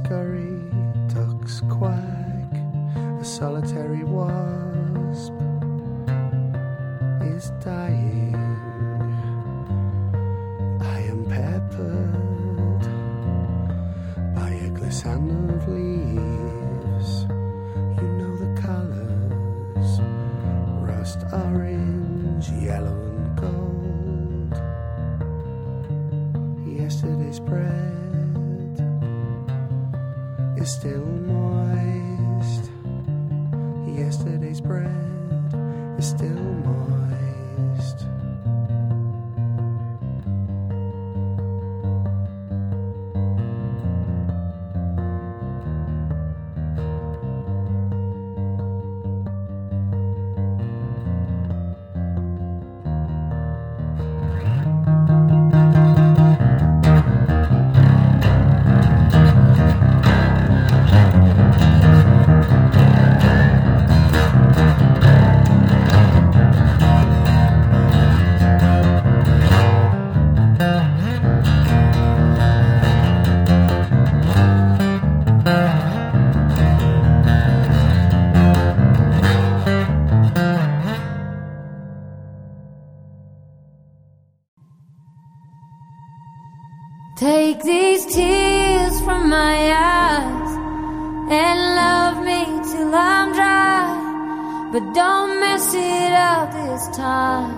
But 94.75 94.93
don't 94.93 95.39
mess 95.39 95.73
it 95.73 96.11
up 96.11 96.51
this 96.51 96.97
time. 96.97 97.55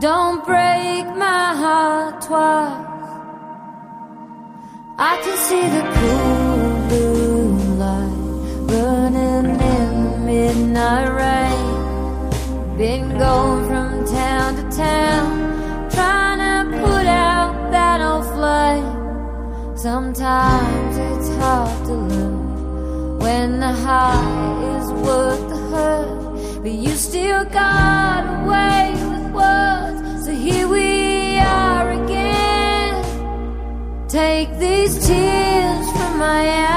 Don't 0.00 0.44
break 0.44 1.06
my 1.14 1.54
heart 1.62 2.20
twice. 2.22 2.86
I 4.98 5.12
can 5.22 5.36
see 5.46 5.66
the 5.76 5.84
cool 5.94 6.88
blue 6.88 7.52
light 7.82 8.66
burning 8.66 9.60
in 9.74 9.90
the 10.06 10.18
midnight 10.30 11.08
rain. 11.22 12.76
Been 12.76 13.16
going 13.16 13.66
from 13.68 14.04
town 14.06 14.56
to 14.56 14.76
town, 14.76 15.88
trying 15.88 16.40
to 16.42 16.78
put 16.80 17.06
out 17.06 17.70
that 17.70 18.00
old 18.00 18.26
flame. 18.34 19.76
Sometimes 19.76 20.96
it's 20.96 21.28
hard 21.36 21.86
to 21.86 21.94
look 21.94 23.20
when 23.22 23.60
the 23.60 23.72
heart 23.72 24.37
still 27.18 27.44
got 27.46 28.22
away 28.38 28.92
with 29.10 29.26
words. 29.32 30.24
So 30.24 30.30
here 30.30 30.68
we 30.68 31.38
are 31.38 31.90
again. 31.90 32.94
Take 34.08 34.56
these 34.58 34.94
tears 35.04 35.86
from 35.96 36.18
my 36.18 36.48
eyes. 36.48 36.67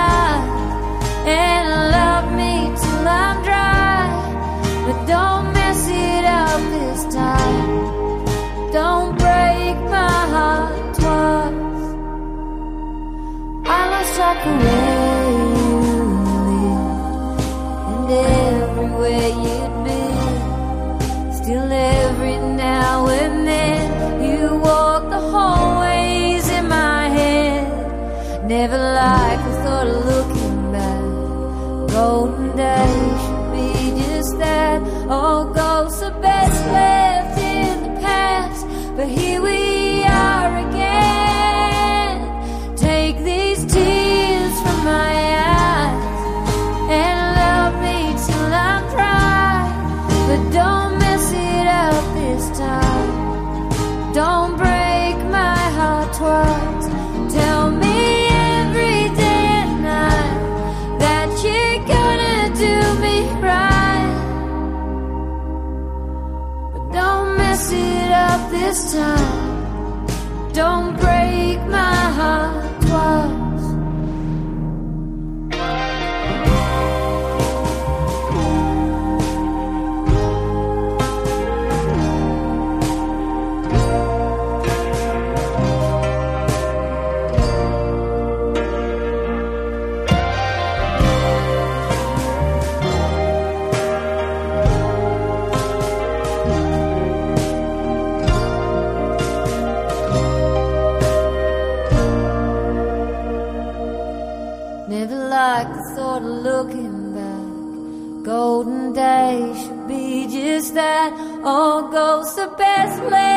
best 112.83 113.03
man. 113.11 113.30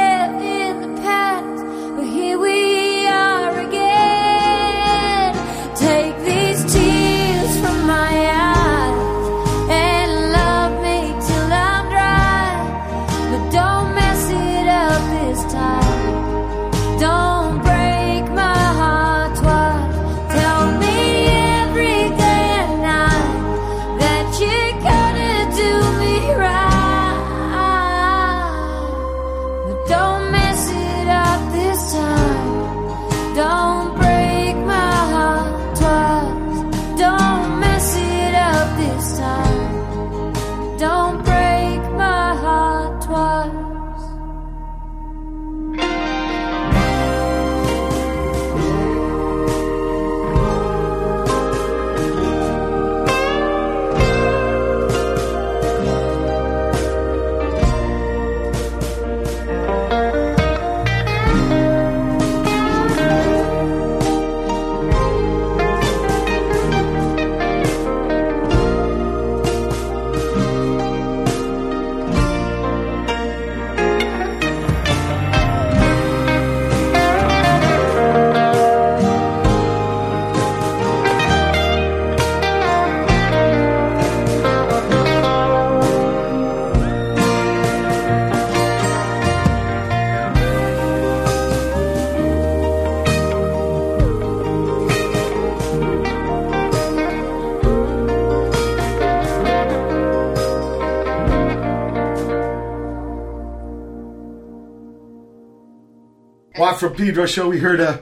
From 106.79 106.95
Pedro 106.95 107.27
show, 107.27 107.49
we 107.49 107.59
heard 107.59 107.81
uh, 107.81 107.99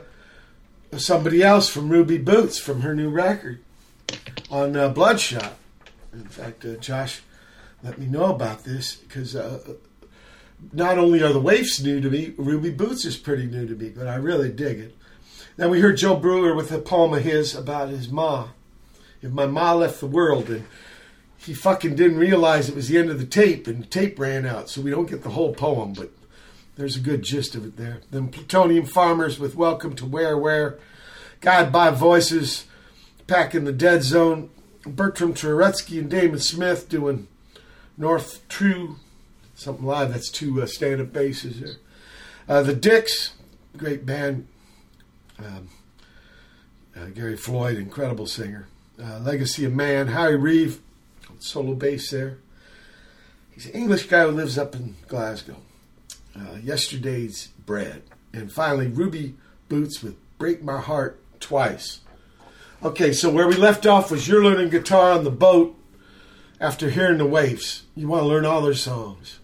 somebody 0.97 1.43
else 1.43 1.69
from 1.69 1.89
Ruby 1.89 2.19
Boots 2.19 2.59
from 2.59 2.81
her 2.83 2.95
new 2.95 3.11
record 3.11 3.61
on 4.51 4.77
uh, 4.77 4.89
Bloodshot. 4.89 5.55
In 6.13 6.25
fact, 6.25 6.65
uh, 6.65 6.77
Josh 6.77 7.23
let 7.83 7.99
me 7.99 8.07
know 8.07 8.27
about 8.27 8.65
this 8.65 8.95
because 8.97 9.37
uh, 9.37 9.75
not 10.73 10.99
only 10.99 11.23
are 11.23 11.33
the 11.33 11.41
Waifs 11.41 11.83
new 11.83 12.01
to 12.01 12.09
me, 12.09 12.35
Ruby 12.37 12.71
Boots 12.71 13.05
is 13.05 13.17
pretty 13.17 13.47
new 13.47 13.67
to 13.67 13.75
me, 13.75 13.91
but 13.91 14.07
I 14.07 14.15
really 14.15 14.51
dig 14.51 14.79
it. 14.79 14.97
Then 15.57 15.71
we 15.71 15.81
heard 15.81 15.99
Joe 15.99 16.17
Brewer 16.17 16.55
with 16.55 16.73
a 16.73 16.79
poem 16.79 17.13
of 17.13 17.23
his 17.23 17.55
about 17.55 17.91
his 17.91 18.09
ma. 18.09 18.49
If 19.21 19.33
my 19.33 19.47
ma 19.47 19.75
left 19.75 20.01
the 20.01 20.07
world 20.07 20.49
and 20.49 20.65
he 21.37 21.53
fucking 21.53 21.97
didn't 21.97 22.19
realize 22.19 22.69
it 22.69 22.77
was 22.77 22.89
the 22.89 22.99
end 22.99 23.11
of 23.11 23.19
the 23.19 23.27
tape 23.27 23.67
and 23.67 23.83
the 23.83 23.87
tape 23.87 24.19
ran 24.19 24.47
out, 24.47 24.71
so 24.71 24.81
we 24.81 24.91
don't 24.91 25.11
get 25.11 25.23
the 25.23 25.31
whole 25.31 25.55
poem, 25.55 25.93
but 25.93 26.11
there's 26.77 26.97
a 26.97 27.01
good 27.01 27.23
gist 27.23 27.55
of 27.55 27.65
it 27.65 27.77
there. 27.77 28.01
Then 28.11 28.29
Plutonium 28.29 28.87
Farmers 28.87 29.39
with 29.39 29.55
Welcome 29.55 29.95
to 29.97 30.07
Where 30.07 30.37
Where, 30.39 30.79
Guided 31.41 31.73
by 31.73 31.91
Voices, 31.91 32.67
Packing 33.27 33.65
the 33.65 33.73
Dead 33.73 34.03
Zone, 34.03 34.51
Bertram 34.85 35.35
Turetzky 35.35 35.99
and 35.99 36.11
Damon 36.11 36.39
Smith 36.39 36.89
doing 36.89 37.29
Northtrue, 37.99 38.97
something 39.55 39.85
live. 39.85 40.13
That's 40.13 40.31
two 40.31 40.63
uh, 40.63 40.67
stand 40.67 41.01
up 41.01 41.13
basses 41.13 41.61
there. 41.61 41.77
Uh, 42.49 42.63
the 42.63 42.75
Dicks, 42.75 43.35
great 43.77 44.05
band. 44.05 44.49
Um, 45.39 45.69
uh, 46.97 47.07
Gary 47.07 47.37
Floyd, 47.37 47.79
incredible 47.79 48.27
singer. 48.27 48.67
Uh, 49.03 49.19
Legacy 49.21 49.65
of 49.65 49.73
Man, 49.73 50.09
Howie 50.09 50.37
Reeve, 50.37 50.81
solo 51.39 51.75
bass 51.75 52.11
there. 52.11 52.39
He's 53.51 53.67
an 53.67 53.73
English 53.73 54.07
guy 54.07 54.25
who 54.25 54.33
lives 54.33 54.59
up 54.59 54.75
in 54.75 54.97
Glasgow. 55.09 55.57
Uh, 56.37 56.57
yesterday's 56.63 57.49
Bread. 57.67 58.03
And 58.33 58.51
finally, 58.51 58.87
Ruby 58.89 59.35
Boots 59.69 60.03
with 60.03 60.17
Break 60.39 60.63
My 60.63 60.81
Heart 60.81 61.21
Twice. 61.41 62.01
Okay, 62.83 63.13
so 63.13 63.31
where 63.31 63.47
we 63.47 63.55
left 63.55 63.87
off 63.87 64.11
was 64.11 64.27
you're 64.27 64.43
learning 64.43 64.71
guitar 64.71 65.13
on 65.13 65.25
the 65.25 65.31
boat 65.31 65.77
after 66.61 66.91
hearing 66.91 67.19
the 67.19 67.27
Waifs. 67.27 67.83
You 67.95 68.09
want 68.09 68.23
to 68.23 68.29
learn 68.29 68.45
all 68.47 68.63
their 68.63 68.75
songs. 68.75 69.39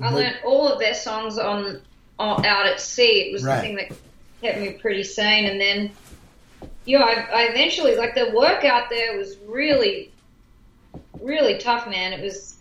I 0.00 0.10
learned 0.10 0.38
all 0.44 0.68
of 0.72 0.78
their 0.78 0.94
songs 0.94 1.38
on, 1.38 1.80
on 2.18 2.44
out 2.46 2.66
at 2.66 2.80
sea. 2.80 3.28
It 3.28 3.32
was 3.32 3.44
Right. 3.44 3.56
the 3.56 3.62
thing 3.62 3.76
that 3.76 3.92
kept 4.40 4.60
me 4.60 4.72
pretty 4.80 5.02
sane. 5.02 5.46
And 5.46 5.60
then, 5.60 5.90
yeah, 6.84 7.00
I, 7.02 7.12
I 7.14 7.42
eventually 7.50 7.96
like 7.96 8.14
the 8.14 8.30
work 8.34 8.64
out 8.64 8.90
there 8.90 9.16
was 9.18 9.36
really, 9.46 10.12
really 11.20 11.58
tough, 11.58 11.88
man. 11.88 12.12
It 12.12 12.22
was 12.22 12.57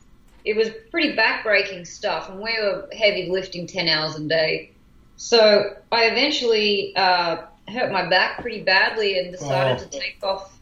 it 0.47 0.55
was 0.55 0.69
pretty 0.91 1.15
backbreaking 1.15 1.85
stuff, 1.85 2.29
and 2.29 2.37
we 2.39 2.55
were 2.61 2.87
heavy 2.97 3.29
lifting 3.29 3.67
ten 3.67 3.87
hours 3.87 4.15
a 4.15 4.21
day. 4.27 4.71
So 5.17 5.75
I 5.91 6.05
eventually 6.05 6.95
uh, 6.95 7.37
hurt 7.67 7.91
my 7.91 8.07
back 8.09 8.41
pretty 8.41 8.61
badly 8.63 9.19
and 9.19 9.31
decided 9.31 9.81
Oh. 9.81 9.85
to 9.89 9.99
take 9.99 10.17
off 10.23 10.57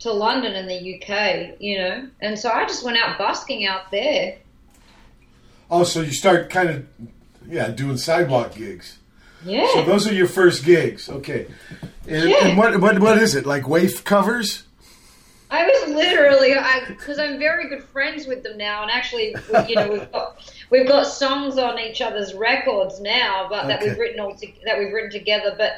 to 0.00 0.12
London 0.12 0.54
in 0.54 0.66
the 0.66 0.94
UK. 0.96 1.56
You 1.60 1.78
know, 1.78 2.08
and 2.20 2.38
so 2.38 2.50
I 2.50 2.64
just 2.66 2.84
went 2.84 2.96
out 2.98 3.18
busking 3.18 3.66
out 3.66 3.90
there. 3.90 4.38
Oh, 5.70 5.84
so 5.84 6.00
you 6.00 6.12
start 6.12 6.50
kind 6.50 6.68
of, 6.70 6.86
yeah, 7.48 7.68
doing 7.68 7.96
sidewalk 7.96 8.54
gigs. 8.56 8.98
Yeah. 9.44 9.68
So 9.72 9.84
those 9.84 10.08
are 10.08 10.12
your 10.12 10.26
first 10.26 10.64
gigs, 10.64 11.08
okay? 11.08 11.46
And, 12.08 12.28
Yeah. 12.28 12.46
and 12.48 12.58
what 12.58 12.80
what 12.80 12.98
what 12.98 13.18
is 13.18 13.34
it 13.34 13.46
like? 13.46 13.68
Waif 13.68 14.02
covers? 14.04 14.64
I 15.50 15.66
was 15.66 15.94
literally, 15.94 16.54
because 16.88 17.18
I'm 17.18 17.38
very 17.38 17.68
good 17.68 17.82
friends 17.82 18.26
with 18.26 18.42
them 18.42 18.56
now, 18.56 18.82
and 18.82 18.90
actually, 18.90 19.34
you 19.68 19.74
know, 19.74 19.88
we've 19.90 20.12
got 20.12 20.52
we've 20.70 20.86
got 20.86 21.06
songs 21.06 21.58
on 21.58 21.78
each 21.78 22.00
other's 22.00 22.34
records 22.34 23.00
now, 23.00 23.46
but 23.48 23.66
that 23.66 23.82
we've 23.82 23.98
written 23.98 24.20
all 24.20 24.34
to, 24.36 24.46
that 24.64 24.78
we've 24.78 24.92
written 24.92 25.10
together. 25.10 25.54
But 25.58 25.72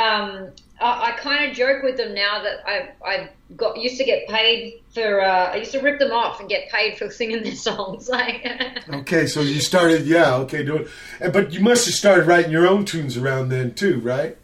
um, 0.00 0.52
I, 0.80 1.10
I 1.10 1.12
kind 1.18 1.50
of 1.50 1.56
joke 1.56 1.82
with 1.82 1.96
them 1.96 2.14
now 2.14 2.42
that 2.42 2.60
I 2.66 2.90
I 3.04 3.30
got 3.56 3.76
used 3.76 3.98
to 3.98 4.04
get 4.04 4.28
paid 4.28 4.80
for. 4.94 5.20
Uh, 5.22 5.50
I 5.52 5.56
used 5.56 5.72
to 5.72 5.80
rip 5.80 5.98
them 5.98 6.12
off 6.12 6.38
and 6.38 6.48
get 6.48 6.68
paid 6.70 6.96
for 6.96 7.10
singing 7.10 7.42
their 7.42 7.54
songs. 7.54 8.08
Like, 8.16 8.46
Okay, 8.88 9.26
so 9.26 9.40
you 9.40 9.60
started, 9.60 10.06
yeah, 10.06 10.36
okay, 10.36 10.64
doing, 10.64 10.86
but 11.32 11.52
you 11.52 11.60
must 11.60 11.84
have 11.86 11.94
started 11.94 12.26
writing 12.26 12.50
your 12.50 12.66
own 12.66 12.84
tunes 12.84 13.16
around 13.16 13.48
then 13.48 13.74
too, 13.74 14.00
right? 14.00 14.38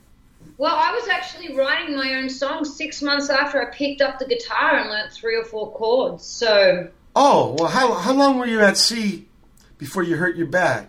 Well, 0.63 0.77
I 0.77 0.93
was 0.93 1.09
actually 1.09 1.57
writing 1.57 1.97
my 1.97 2.15
own 2.15 2.31
songs 2.31 2.77
six 2.77 3.03
months 3.03 3.29
after 3.29 3.61
I 3.61 3.75
picked 3.75 4.01
up 4.01 4.21
the 4.21 4.27
guitar 4.27 4.77
and 4.77 4.91
learnt 4.91 5.11
three 5.11 5.35
or 5.35 5.43
four 5.43 5.73
chords. 5.73 6.25
So. 6.25 6.89
Oh, 7.17 7.57
well, 7.59 7.69
how 7.69 7.95
how 7.95 8.13
long 8.13 8.39
were 8.39 8.47
you 8.47 8.61
at 8.61 8.77
sea 8.77 9.27
before 9.77 10.05
you 10.05 10.17
hurt 10.17 10.37
your 10.37 10.47
back? 10.47 10.87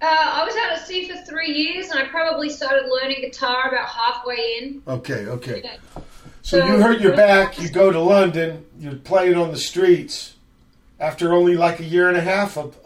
Uh, 0.00 0.06
I 0.06 0.44
was 0.44 0.54
out 0.54 0.70
at 0.70 0.86
sea 0.86 1.08
for 1.08 1.16
three 1.24 1.50
years, 1.50 1.90
and 1.90 1.98
I 1.98 2.04
probably 2.04 2.48
started 2.48 2.88
learning 2.88 3.22
guitar 3.22 3.70
about 3.70 3.88
halfway 3.88 4.58
in. 4.60 4.82
Okay, 4.86 5.26
okay. 5.26 5.68
So 6.42 6.60
So- 6.60 6.66
you 6.66 6.80
hurt 6.80 7.00
your 7.00 7.16
back, 7.16 7.60
you 7.60 7.70
go 7.70 7.90
to 7.90 7.98
London, 7.98 8.64
you're 8.78 8.94
playing 8.94 9.34
on 9.34 9.50
the 9.50 9.58
streets 9.58 10.36
after 11.00 11.32
only 11.32 11.56
like 11.56 11.80
a 11.80 11.84
year 11.84 12.06
and 12.06 12.16
a 12.16 12.20
half 12.20 12.56
of 12.56 12.76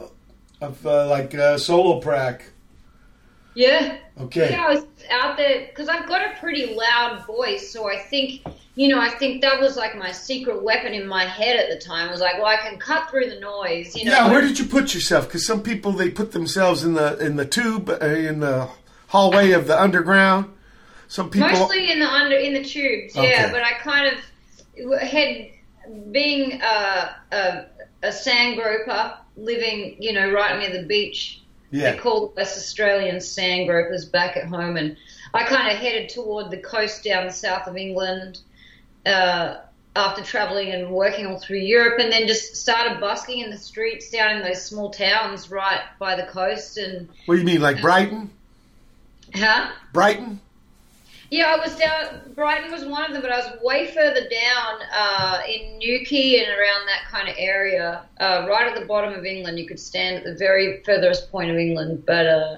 of 0.63 0.87
uh, 0.87 1.11
like 1.11 1.35
uh, 1.35 1.59
solo 1.59 2.01
prac. 2.01 2.53
Yeah. 3.55 3.99
Okay. 4.21 4.51
Yeah, 4.51 4.65
I 4.67 4.75
was 4.75 4.85
out 5.11 5.37
there 5.37 5.67
because 5.67 5.89
I've 5.89 6.09
got 6.09 6.23
a 6.23 6.39
pretty 6.39 6.75
loud 6.75 7.27
voice, 7.27 7.73
so 7.73 7.89
I 7.89 7.99
think, 7.99 8.43
you 8.75 8.89
know, 8.89 9.01
I 9.01 9.11
think 9.11 9.43
that 9.43 9.61
was 9.61 9.77
like 9.77 9.97
my 9.97 10.13
secret 10.13 10.63
weapon 10.63 10.93
in 10.93 11.07
my 11.07 11.25
head 11.25 11.57
at 11.57 11.69
the 11.69 11.85
time. 11.85 12.09
I 12.09 12.11
was 12.11 12.21
like, 12.21 12.37
well, 12.37 12.47
I 12.47 12.57
can 12.57 12.79
cut 12.79 13.11
through 13.11 13.31
the 13.31 13.41
noise, 13.41 13.95
you 13.97 14.05
know. 14.05 14.13
Yeah, 14.13 14.31
where 14.31 14.41
did 14.41 14.59
you 14.59 14.67
put 14.67 14.95
yourself? 14.95 15.27
Because 15.27 15.47
some 15.47 15.63
people 15.63 15.93
they 15.93 16.11
put 16.11 16.33
themselves 16.33 16.85
in 16.85 16.95
the 16.95 17.17
in 17.19 17.37
the 17.37 17.47
tube 17.47 17.89
uh, 17.91 18.05
in 18.05 18.41
the 18.41 18.69
hallway 19.09 19.53
of 19.53 19.67
the 19.67 19.81
underground. 19.81 20.51
Some 21.07 21.31
people. 21.31 21.49
Mostly 21.51 21.93
in 21.93 22.01
the 22.01 22.09
under 22.09 22.37
in 22.37 22.55
the 22.55 22.65
tubes, 22.65 23.15
yeah. 23.15 23.23
Okay. 23.23 23.49
But 23.53 23.63
I 23.63 23.73
kind 23.75 24.17
of 24.17 25.01
had 25.01 25.51
being 26.11 26.61
a, 26.61 27.17
a, 27.31 27.67
a 28.03 28.13
sand 28.13 28.57
groper, 28.57 29.17
living, 29.37 29.97
you 30.01 30.13
know, 30.13 30.33
right 30.33 30.59
near 30.59 30.81
the 30.81 30.87
beach. 30.87 31.43
They 31.75 31.81
yeah. 31.81 31.97
call 31.97 32.33
West 32.37 32.57
Australian 32.57 33.21
sand 33.21 33.67
gropers 33.67 34.05
back 34.05 34.37
at 34.37 34.47
home, 34.47 34.77
and 34.77 34.97
I 35.35 35.43
kind 35.43 35.73
of 35.73 35.77
headed 35.77 36.09
toward 36.09 36.53
the 36.53 36.59
coast 36.59 37.03
down 37.03 37.27
the 37.27 37.33
south 37.33 37.67
of 37.67 37.77
England 37.77 38.39
uh, 39.05 39.57
after 39.97 40.23
traveling 40.23 40.71
and 40.71 40.93
working 40.93 41.27
all 41.27 41.41
through 41.41 41.59
Europe, 41.59 41.99
and 41.99 42.13
then 42.13 42.29
just 42.29 42.55
started 42.55 43.01
busking 43.01 43.41
in 43.41 43.51
the 43.51 43.59
streets 43.59 44.09
down 44.09 44.37
in 44.37 44.43
those 44.45 44.65
small 44.65 44.91
towns 44.91 45.51
right 45.51 45.81
by 45.99 46.15
the 46.15 46.27
coast. 46.27 46.79
And 46.79 47.09
What 47.27 47.35
do 47.35 47.41
you 47.41 47.47
mean, 47.47 47.61
like 47.61 47.81
Brighton? 47.81 48.31
huh? 49.35 49.73
Brighton? 49.93 50.41
Yeah, 51.31 51.47
I 51.47 51.57
was 51.57 51.75
down. 51.77 52.33
Brighton 52.35 52.71
was 52.71 52.85
one 52.85 53.05
of 53.05 53.13
them, 53.13 53.23
but 53.23 53.33
I 53.33 53.39
was 53.39 53.59
way 53.63 53.91
further 53.93 54.21
down 54.29 54.81
uh, 54.95 55.41
in 55.49 55.79
Newquay 55.79 56.39
and 56.41 56.49
around 56.49 56.87
that 56.87 57.03
kind 57.11 57.29
of 57.29 57.35
area, 57.39 58.03
uh, 58.21 58.47
right 58.49 58.67
at 58.73 58.79
the 58.79 58.87
bottom 58.87 59.13
of 59.15 59.25
England. 59.25 59.59
You 59.59 59.67
could 59.67 59.81
stand 59.81 60.17
at 60.19 60.25
the 60.25 60.35
very 60.35 60.83
furthest 60.85 61.31
point 61.33 61.51
of 61.51 61.57
England, 61.57 62.05
but 62.07 62.27
uh, 62.27 62.57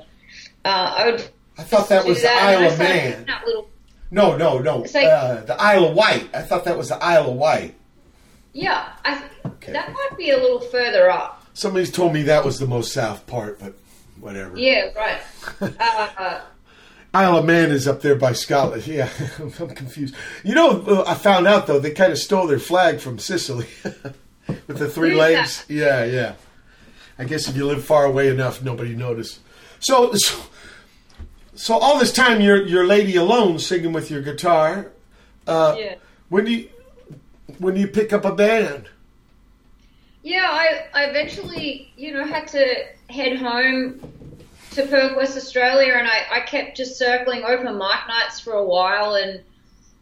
uh, 0.64 0.94
I 0.98 1.10
would. 1.10 1.28
I 1.58 1.62
thought 1.62 1.88
that 1.88 2.04
was 2.04 2.20
the 2.22 2.30
Isle 2.32 2.70
of 2.72 2.78
Man. 2.78 3.26
little- 3.46 3.70
No, 4.10 4.36
no, 4.36 4.58
no. 4.58 4.78
Like- 4.78 4.94
uh, 4.96 5.40
the 5.42 5.56
Isle 5.60 5.86
of 5.86 5.94
Wight. 5.96 6.28
I 6.34 6.42
thought 6.42 6.64
that 6.64 6.76
was 6.76 6.88
the 6.90 7.02
Isle 7.02 7.30
of 7.30 7.36
Wight. 7.36 7.74
yeah, 8.52 8.92
I, 9.04 9.22
Okay. 9.46 9.72
that 9.72 9.90
might 9.92 10.18
be 10.18 10.30
a 10.30 10.36
little 10.36 10.60
further 10.60 11.08
up. 11.10 11.44
Somebody's 11.54 11.90
told 11.90 12.12
me 12.12 12.22
that 12.24 12.44
was 12.44 12.58
the 12.58 12.66
most 12.66 12.92
south 12.92 13.26
part, 13.26 13.58
but 13.60 13.74
whatever. 14.20 14.56
Yeah, 14.58 14.90
right. 14.94 16.42
Isle 17.16 17.38
of 17.38 17.46
Man 17.46 17.70
is 17.70 17.88
up 17.88 18.02
there 18.02 18.14
by 18.14 18.34
Scotland. 18.34 18.86
Yeah, 18.96 19.08
I'm 19.38 19.70
confused. 19.70 20.14
You 20.44 20.54
know, 20.54 20.82
uh, 20.82 21.04
I 21.06 21.14
found 21.14 21.46
out 21.46 21.66
though 21.66 21.78
they 21.78 21.92
kind 21.92 22.12
of 22.12 22.18
stole 22.18 22.46
their 22.46 22.58
flag 22.58 23.00
from 23.00 23.18
Sicily 23.18 23.66
with 24.66 24.78
the 24.78 24.88
three 24.88 25.14
legs. 25.14 25.64
Yeah, 25.66 26.04
yeah. 26.04 26.34
I 27.18 27.24
guess 27.24 27.48
if 27.48 27.56
you 27.56 27.64
live 27.64 27.82
far 27.82 28.04
away 28.04 28.28
enough, 28.28 28.62
nobody 28.62 28.94
noticed. 28.94 29.40
So, 29.80 30.12
so, 30.14 30.42
so 31.54 31.78
all 31.78 31.98
this 31.98 32.12
time 32.12 32.42
you're 32.42 32.66
you're 32.66 32.86
lady 32.86 33.16
alone 33.16 33.58
singing 33.60 33.94
with 33.94 34.10
your 34.10 34.20
guitar. 34.20 34.92
Uh, 35.46 35.74
yeah. 35.78 35.94
When 36.28 36.44
do 36.44 36.52
you 36.52 36.68
when 37.58 37.74
do 37.74 37.80
you 37.80 37.88
pick 37.88 38.12
up 38.12 38.26
a 38.26 38.34
band? 38.34 38.90
Yeah, 40.22 40.48
I, 40.50 40.86
I 40.92 41.04
eventually, 41.04 41.92
you 41.96 42.12
know, 42.12 42.26
had 42.26 42.48
to 42.48 42.84
head 43.08 43.38
home 43.38 44.00
to 44.77 44.87
Perth, 44.87 45.16
West 45.16 45.37
Australia, 45.37 45.95
and 45.95 46.07
I, 46.07 46.24
I 46.31 46.39
kept 46.41 46.77
just 46.77 46.97
circling 46.99 47.43
open 47.45 47.64
mic 47.64 48.07
nights 48.09 48.39
for 48.41 48.53
a 48.53 48.64
while, 48.64 49.14
and 49.14 49.41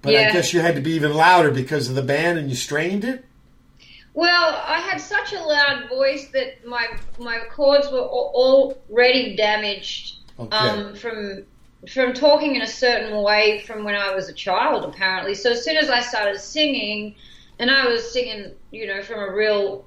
but 0.00 0.14
I 0.14 0.30
guess 0.30 0.54
you 0.54 0.60
had 0.60 0.76
to 0.76 0.80
be 0.80 0.92
even 0.92 1.12
louder 1.12 1.50
because 1.50 1.88
of 1.88 1.96
the 1.96 2.02
band, 2.02 2.38
and 2.38 2.48
you 2.48 2.54
strained 2.54 3.04
it. 3.04 3.24
Well, 4.14 4.62
I 4.66 4.80
had 4.80 5.00
such 5.00 5.32
a 5.32 5.40
loud 5.40 5.88
voice 5.88 6.30
that 6.32 6.66
my 6.66 6.86
my 7.18 7.40
chords 7.50 7.86
were 7.90 7.98
al- 7.98 8.32
already 8.34 9.36
damaged 9.36 10.16
Okay. 10.38 10.56
um, 10.56 10.94
from 10.94 11.44
from 11.88 12.12
talking 12.12 12.56
in 12.56 12.62
a 12.62 12.66
certain 12.66 13.22
way 13.22 13.62
from 13.66 13.84
when 13.84 13.94
I 13.94 14.14
was 14.14 14.28
a 14.28 14.32
child, 14.34 14.84
apparently. 14.84 15.34
So 15.34 15.50
as 15.52 15.64
soon 15.64 15.76
as 15.76 15.88
I 15.88 16.00
started 16.00 16.38
singing, 16.38 17.14
and 17.58 17.70
I 17.70 17.86
was 17.86 18.12
singing, 18.12 18.52
you 18.70 18.86
know, 18.86 19.02
from 19.02 19.20
a 19.20 19.32
real 19.32 19.86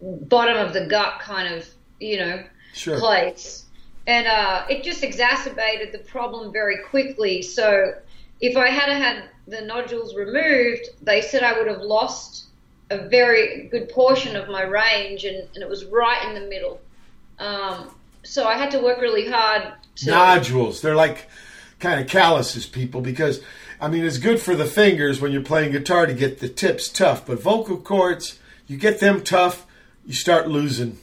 bottom 0.00 0.56
of 0.56 0.72
the 0.72 0.86
gut 0.86 1.20
kind 1.20 1.54
of, 1.54 1.68
you 2.00 2.18
know, 2.18 2.44
Sure. 2.74 2.98
place. 2.98 3.66
And 4.06 4.26
uh, 4.26 4.64
it 4.68 4.82
just 4.82 5.04
exacerbated 5.04 5.92
the 5.92 6.00
problem 6.00 6.52
very 6.52 6.78
quickly. 6.90 7.40
So 7.42 7.94
if 8.40 8.56
I 8.56 8.68
had 8.68 8.88
had 8.88 9.28
the 9.46 9.60
nodules 9.60 10.16
removed, 10.16 10.88
they 11.02 11.20
said 11.20 11.44
I 11.44 11.56
would 11.56 11.68
have 11.68 11.82
lost 11.82 12.46
a 12.92 13.08
very 13.08 13.68
good 13.68 13.88
portion 13.88 14.36
of 14.36 14.48
my 14.48 14.62
range, 14.62 15.24
and, 15.24 15.48
and 15.54 15.62
it 15.62 15.68
was 15.68 15.84
right 15.86 16.26
in 16.28 16.34
the 16.34 16.48
middle. 16.48 16.80
Um, 17.38 17.94
so 18.22 18.44
I 18.44 18.56
had 18.56 18.70
to 18.72 18.78
work 18.80 19.00
really 19.00 19.28
hard 19.28 19.72
to. 19.96 20.10
Nodules. 20.10 20.80
They're 20.80 20.96
like 20.96 21.28
kind 21.80 22.00
of 22.00 22.06
calluses, 22.06 22.66
people, 22.66 23.00
because 23.00 23.42
I 23.80 23.88
mean 23.88 24.04
it's 24.04 24.18
good 24.18 24.40
for 24.40 24.54
the 24.54 24.64
fingers 24.66 25.20
when 25.20 25.32
you're 25.32 25.42
playing 25.42 25.72
guitar 25.72 26.06
to 26.06 26.14
get 26.14 26.38
the 26.38 26.48
tips 26.48 26.88
tough, 26.88 27.26
but 27.26 27.40
vocal 27.40 27.76
cords, 27.76 28.38
you 28.66 28.76
get 28.76 29.00
them 29.00 29.22
tough, 29.22 29.66
you 30.06 30.14
start 30.14 30.48
losing 30.48 30.98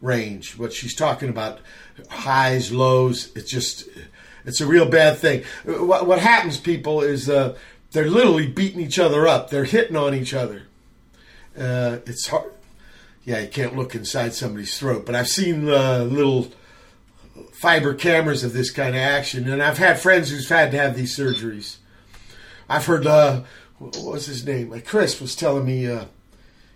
range. 0.00 0.56
What 0.56 0.72
she's 0.72 0.94
talking 0.94 1.28
about, 1.28 1.60
highs, 2.08 2.72
lows, 2.72 3.30
it's 3.36 3.50
just 3.50 3.88
it's 4.46 4.60
a 4.60 4.66
real 4.66 4.88
bad 4.88 5.18
thing. 5.18 5.44
What, 5.64 6.06
what 6.06 6.20
happens, 6.20 6.58
people, 6.58 7.02
is 7.02 7.28
uh, 7.28 7.56
they're 7.90 8.08
literally 8.08 8.46
beating 8.46 8.80
each 8.80 8.98
other 8.98 9.26
up. 9.26 9.50
They're 9.50 9.64
hitting 9.64 9.96
on 9.96 10.14
each 10.14 10.32
other. 10.32 10.62
Uh, 11.58 11.98
it's 12.06 12.26
hard. 12.28 12.52
Yeah, 13.24 13.40
you 13.40 13.48
can't 13.48 13.76
look 13.76 13.94
inside 13.94 14.34
somebody's 14.34 14.78
throat, 14.78 15.04
but 15.06 15.14
I've 15.14 15.28
seen 15.28 15.68
uh, 15.68 16.06
little 16.08 16.52
fiber 17.52 17.92
cameras 17.94 18.44
of 18.44 18.52
this 18.52 18.70
kind 18.70 18.90
of 18.94 19.00
action, 19.00 19.48
and 19.50 19.62
I've 19.62 19.78
had 19.78 19.98
friends 19.98 20.30
who's 20.30 20.48
had 20.48 20.70
to 20.72 20.78
have 20.78 20.94
these 20.96 21.16
surgeries. 21.16 21.76
I've 22.68 22.86
heard, 22.86 23.06
uh, 23.06 23.42
what 23.78 23.96
was 23.96 24.26
his 24.26 24.44
name? 24.46 24.72
Uh, 24.72 24.78
Chris 24.84 25.20
was 25.20 25.34
telling 25.34 25.64
me 25.66 25.90
uh, 25.90 26.04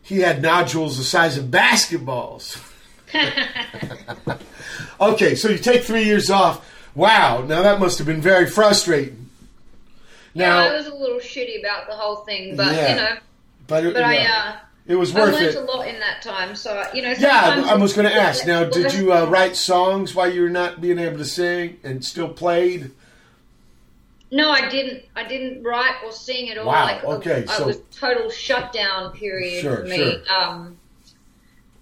he 0.02 0.18
had 0.20 0.42
nodules 0.42 0.96
the 0.98 1.04
size 1.04 1.36
of 1.38 1.46
basketballs. 1.46 2.60
okay, 5.00 5.34
so 5.34 5.48
you 5.48 5.58
take 5.58 5.82
three 5.84 6.04
years 6.04 6.30
off. 6.30 6.66
Wow, 6.94 7.42
now 7.46 7.62
that 7.62 7.78
must 7.80 7.98
have 7.98 8.06
been 8.06 8.20
very 8.20 8.46
frustrating. 8.46 9.28
yeah, 10.34 10.56
I 10.56 10.72
was 10.76 10.86
a 10.86 10.94
little 10.94 11.18
shitty 11.18 11.60
about 11.60 11.86
the 11.86 11.94
whole 11.94 12.16
thing, 12.24 12.56
but 12.56 12.74
Yeah. 12.74 12.90
you 12.90 12.96
know, 12.96 13.16
but, 13.66 13.84
it, 13.84 13.94
but 13.94 14.02
I 14.04 14.24
uh, 14.26 14.56
it 14.91 14.97
was 14.97 15.14
worth 15.14 15.28
I 15.34 15.38
learned 15.38 15.47
it. 15.47 15.55
a 15.57 15.61
lot 15.61 15.86
in 15.88 15.99
that 16.01 16.20
time. 16.22 16.55
So 16.57 16.84
you 16.93 17.03
know, 17.03 17.12
Yeah, 17.18 17.64
I 17.68 17.76
was 17.76 17.93
going 17.95 18.09
to 18.09 18.14
ask. 18.14 18.47
Now, 18.47 18.64
did 18.64 18.93
you 18.93 19.12
uh, 19.12 19.26
write 19.26 19.57
songs 19.57 20.14
while 20.14 20.30
you 20.32 20.43
were 20.43 20.51
not 20.51 20.80
being 20.80 20.99
able 20.99 21.18
to 21.18 21.24
sing 21.24 21.78
and 21.84 22.05
still 22.05 22.28
played? 22.28 22.91
No, 24.32 24.51
I 24.51 24.68
didn't. 24.68 25.03
I 25.16 25.26
didn't 25.26 25.62
write 25.64 25.97
or 26.05 26.12
sing 26.12 26.51
at 26.51 26.59
all. 26.59 26.66
Wow, 26.66 26.84
Like, 26.84 27.05
okay, 27.05 27.45
I, 27.49 27.57
so- 27.57 27.64
I 27.64 27.66
was 27.66 27.80
total 27.91 28.30
shutdown 28.30 29.12
period 29.12 29.61
Sure, 29.62 29.76
for 29.78 29.84
me. 29.84 29.97
sure. 29.97 30.14
Um, 30.32 30.76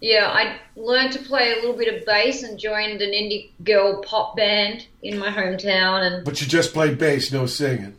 yeah, 0.00 0.28
I 0.32 0.58
learned 0.76 1.12
to 1.14 1.18
play 1.18 1.52
a 1.52 1.56
little 1.56 1.74
bit 1.76 1.92
of 1.92 2.06
bass 2.06 2.42
and 2.44 2.58
joined 2.58 3.02
an 3.02 3.10
indie 3.10 3.50
girl 3.64 4.00
pop 4.02 4.36
band 4.36 4.86
in 5.02 5.18
my 5.18 5.28
hometown. 5.28 6.02
And 6.06 6.24
But 6.24 6.40
you 6.40 6.46
just 6.46 6.72
played 6.72 6.98
bass, 6.98 7.32
no 7.32 7.46
singing. 7.46 7.96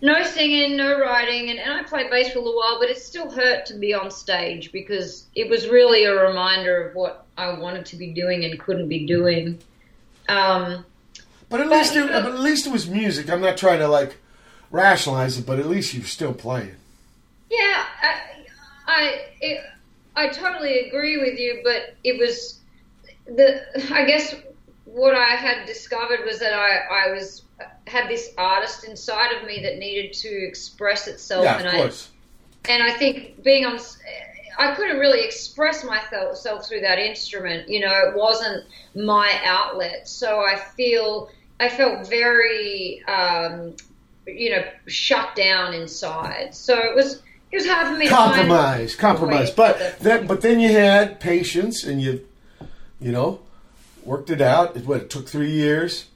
No 0.00 0.22
singing, 0.24 0.76
no 0.76 0.98
writing, 1.00 1.50
and, 1.50 1.58
and 1.58 1.72
I 1.72 1.82
played 1.82 2.10
bass 2.10 2.32
for 2.32 2.38
a 2.38 2.42
little 2.42 2.58
while. 2.58 2.78
But 2.78 2.88
it 2.90 2.98
still 2.98 3.30
hurt 3.30 3.66
to 3.66 3.74
be 3.74 3.94
on 3.94 4.10
stage 4.10 4.70
because 4.72 5.26
it 5.34 5.48
was 5.50 5.68
really 5.68 6.04
a 6.04 6.14
reminder 6.14 6.88
of 6.88 6.94
what 6.94 7.26
I 7.36 7.58
wanted 7.58 7.86
to 7.86 7.96
be 7.96 8.12
doing 8.12 8.44
and 8.44 8.58
couldn't 8.58 8.88
be 8.88 9.06
doing. 9.06 9.58
Um, 10.28 10.84
But 11.48 11.60
at 11.62 11.68
But, 11.68 11.78
least, 11.78 11.96
it, 11.96 12.06
know- 12.06 12.12
at 12.18 12.40
least 12.40 12.66
it 12.66 12.72
was 12.72 12.88
music. 12.88 13.30
I'm 13.30 13.40
not 13.40 13.56
trying 13.56 13.78
to 13.80 13.88
like 13.88 14.16
rationalize 14.70 15.38
it, 15.38 15.46
but 15.46 15.58
at 15.58 15.66
least 15.66 15.94
you're 15.94 16.04
still 16.04 16.34
playing. 16.34 16.76
Yeah, 17.50 17.84
I, 18.02 18.20
I, 18.86 19.20
it, 19.40 19.64
I 20.14 20.28
totally 20.28 20.80
agree 20.80 21.16
with 21.16 21.38
you, 21.38 21.60
but 21.64 21.94
it 22.04 22.18
was 22.18 22.60
the. 23.26 23.62
I 23.94 24.04
guess 24.04 24.34
what 24.92 25.14
I 25.14 25.34
had 25.36 25.66
discovered 25.66 26.20
was 26.24 26.38
that 26.38 26.54
I, 26.54 27.08
I 27.08 27.12
was 27.12 27.42
had 27.86 28.08
this 28.08 28.32
artist 28.38 28.84
inside 28.84 29.32
of 29.32 29.46
me 29.46 29.60
that 29.62 29.78
needed 29.78 30.12
to 30.14 30.28
express 30.28 31.06
itself, 31.06 31.44
yeah, 31.44 31.58
and 31.58 31.66
of 31.66 31.74
I 31.74 31.76
course. 31.76 32.10
and 32.68 32.82
I 32.82 32.92
think 32.92 33.42
being 33.42 33.66
on, 33.66 33.78
I 34.58 34.74
couldn't 34.74 34.98
really 34.98 35.24
express 35.24 35.84
myself 35.84 36.68
through 36.68 36.80
that 36.80 36.98
instrument. 36.98 37.68
You 37.68 37.80
know, 37.80 37.92
it 38.08 38.16
wasn't 38.16 38.64
my 38.94 39.40
outlet, 39.44 40.08
so 40.08 40.40
I 40.40 40.56
feel 40.56 41.30
I 41.60 41.68
felt 41.68 42.08
very, 42.08 43.02
um, 43.06 43.74
you 44.26 44.50
know, 44.50 44.64
shut 44.86 45.34
down 45.34 45.74
inside. 45.74 46.54
So 46.54 46.78
it 46.78 46.94
was 46.94 47.22
it 47.50 47.56
was 47.56 47.66
hard 47.66 47.92
for 47.92 47.98
me 47.98 48.08
Compromise, 48.08 48.92
to 48.92 48.98
compromise. 48.98 49.50
But 49.50 49.98
then, 50.00 50.26
but 50.26 50.40
then 50.40 50.60
you 50.60 50.70
had 50.70 51.20
patience, 51.20 51.84
and 51.84 52.00
you, 52.00 52.26
you 53.00 53.10
know, 53.12 53.40
worked 54.08 54.30
it 54.30 54.40
out. 54.40 54.76
It, 54.76 54.86
what 54.86 55.02
it 55.02 55.10
took 55.10 55.28
three 55.28 55.52
years. 55.52 56.06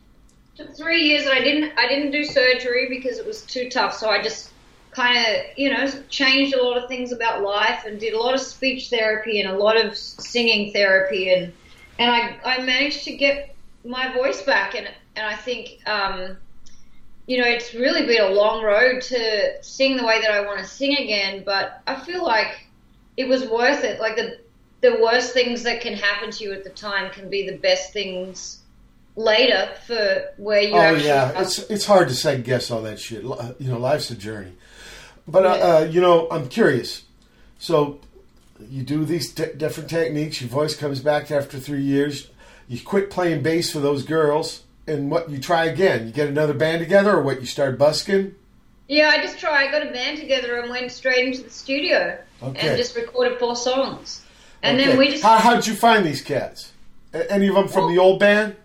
took 0.57 0.75
three 0.77 1.03
years 1.03 1.23
and 1.27 1.33
I 1.33 1.41
didn't 1.41 1.79
I 1.79 1.87
didn't 1.87 2.11
do 2.11 2.25
surgery 2.25 2.89
because 2.89 3.19
it 3.19 3.27
was 3.27 3.43
too 3.43 3.69
tough. 3.69 3.95
So 3.95 4.09
I 4.09 4.23
just 4.23 4.51
kind 4.91 5.19
of 5.19 5.43
you 5.57 5.71
know 5.71 5.87
changed 6.09 6.55
a 6.55 6.63
lot 6.63 6.77
of 6.77 6.89
things 6.89 7.13
about 7.13 7.43
life 7.43 7.85
and 7.87 8.01
did 8.01 8.15
a 8.15 8.19
lot 8.19 8.35
of 8.35 8.41
speech 8.41 8.91
therapy 8.91 9.41
and 9.41 9.51
a 9.51 9.57
lot 9.57 9.77
of 9.77 9.97
singing 9.97 10.73
therapy 10.73 11.33
and 11.33 11.53
and 11.99 12.11
I 12.11 12.39
I 12.45 12.63
managed 12.63 13.05
to 13.05 13.17
get 13.17 13.55
my 13.85 14.13
voice 14.13 14.43
back 14.43 14.75
and 14.75 14.89
and 15.17 15.27
I 15.27 15.37
think 15.37 15.79
um, 15.87 16.37
you 17.27 17.39
know 17.39 17.47
it's 17.47 17.75
really 17.75 18.07
been 18.07 18.23
a 18.23 18.31
long 18.31 18.63
road 18.63 19.03
to 19.03 19.63
sing 19.63 19.97
the 19.97 20.05
way 20.05 20.21
that 20.21 20.31
I 20.31 20.41
want 20.47 20.61
to 20.61 20.65
sing 20.65 20.97
again. 20.97 21.43
But 21.45 21.83
I 21.87 21.97
feel 21.97 22.25
like 22.25 22.67
it 23.17 23.29
was 23.29 23.47
worth 23.47 23.85
it. 23.85 24.01
Like 24.01 24.17
the 24.17 24.39
the 24.83 24.99
worst 25.01 25.33
things 25.33 25.63
that 25.63 25.81
can 25.81 25.95
happen 25.95 26.31
to 26.33 26.45
you 26.45 26.53
at 26.53 26.65
the 26.65 26.71
time 26.71 27.11
can 27.11 27.31
be 27.31 27.49
the 27.49 27.57
best 27.57 27.93
things 27.93 28.59
later 29.17 29.71
for 29.87 30.25
where 30.37 30.61
you 30.63 30.75
are. 30.75 30.89
Oh 30.89 30.95
yeah, 30.97 31.41
it's 31.41 31.59
it's 31.71 31.87
hard 31.87 32.09
to 32.09 32.15
second 32.15 32.45
guess 32.45 32.71
all 32.71 32.83
that 32.83 32.99
shit. 33.01 33.23
You 33.23 33.57
know, 33.61 33.79
life's 33.79 34.11
a 34.11 34.17
journey. 34.17 34.53
But 35.27 35.47
uh, 35.47 35.55
Yeah. 35.57 35.67
uh, 35.77 35.81
you 35.85 36.01
know, 36.01 36.29
I'm 36.31 36.49
curious. 36.49 37.03
So 37.59 38.01
you 38.69 38.83
do 38.83 39.05
these 39.05 39.33
different 39.33 39.89
techniques. 39.89 40.41
Your 40.41 40.51
voice 40.51 40.75
comes 40.77 41.01
back 41.01 41.31
after 41.31 41.59
three 41.59 41.83
years. 41.83 42.29
You 42.69 42.81
quit 42.81 43.11
playing 43.11 43.43
bass 43.43 43.71
for 43.73 43.81
those 43.81 44.03
girls, 44.05 44.63
and 44.87 45.11
what 45.11 45.31
you 45.31 45.39
try 45.39 45.67
again? 45.67 46.07
You 46.07 46.13
get 46.13 46.29
another 46.29 46.55
band 46.55 46.81
together, 46.81 47.13
or 47.17 47.23
what? 47.23 47.41
You 47.41 47.47
start 47.47 47.79
busking. 47.79 48.35
Yeah, 48.89 49.09
I 49.09 49.19
just 49.19 49.39
try. 49.39 49.67
I 49.69 49.71
got 49.71 49.87
a 49.87 49.91
band 49.93 50.19
together 50.19 50.59
and 50.59 50.71
went 50.71 50.91
straight 50.91 51.27
into 51.27 51.43
the 51.43 51.51
studio 51.51 52.19
Okay. 52.43 52.69
and 52.69 52.77
just 52.77 52.97
recorded 52.97 53.39
four 53.39 53.55
songs. 53.57 54.22
And 54.63 54.79
Okay. 54.79 54.89
then 54.91 54.99
we 54.99 55.11
just 55.11 55.23
How 55.23 55.39
how'd 55.39 55.67
you 55.67 55.75
find 55.75 56.05
these 56.07 56.23
cats? 56.23 56.73
Any 57.29 57.49
of 57.49 57.55
them 57.55 57.69
from 57.69 57.93
the 57.93 57.99
old 58.01 58.19
band? 58.21 58.57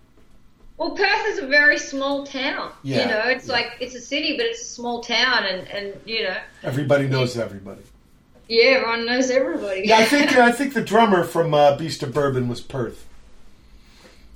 well, 0.77 0.91
Perth 0.91 1.25
is 1.27 1.39
a 1.39 1.47
very 1.47 1.77
small 1.79 2.23
town. 2.25 2.71
Yeah, 2.83 3.01
You 3.01 3.07
know, 3.07 3.21
it's 3.25 3.47
yeah. 3.47 3.53
like 3.53 3.67
it's 3.79 3.95
a 3.95 3.99
city, 4.01 4.37
but 4.37 4.45
it's 4.45 4.61
a 4.61 4.65
small 4.65 5.01
town, 5.01 5.43
and 5.45 5.67
and 5.69 5.93
you 6.05 6.23
know, 6.23 6.37
Everybody 6.63 7.07
knows 7.07 7.35
everybody. 7.37 7.81
yeah, 8.47 8.75
everyone 8.77 9.05
knows 9.07 9.29
everybody. 9.31 9.83
Yeah, 9.85 9.97
I 9.97 10.05
think 10.13 10.33
I 10.37 10.51
think 10.51 10.73
the 10.75 10.83
drummer 10.83 11.23
from 11.23 11.53
uh, 11.53 11.75
Beast 11.77 12.03
of 12.03 12.13
Bourbon 12.13 12.47
was 12.47 12.61
Perth. 12.61 13.05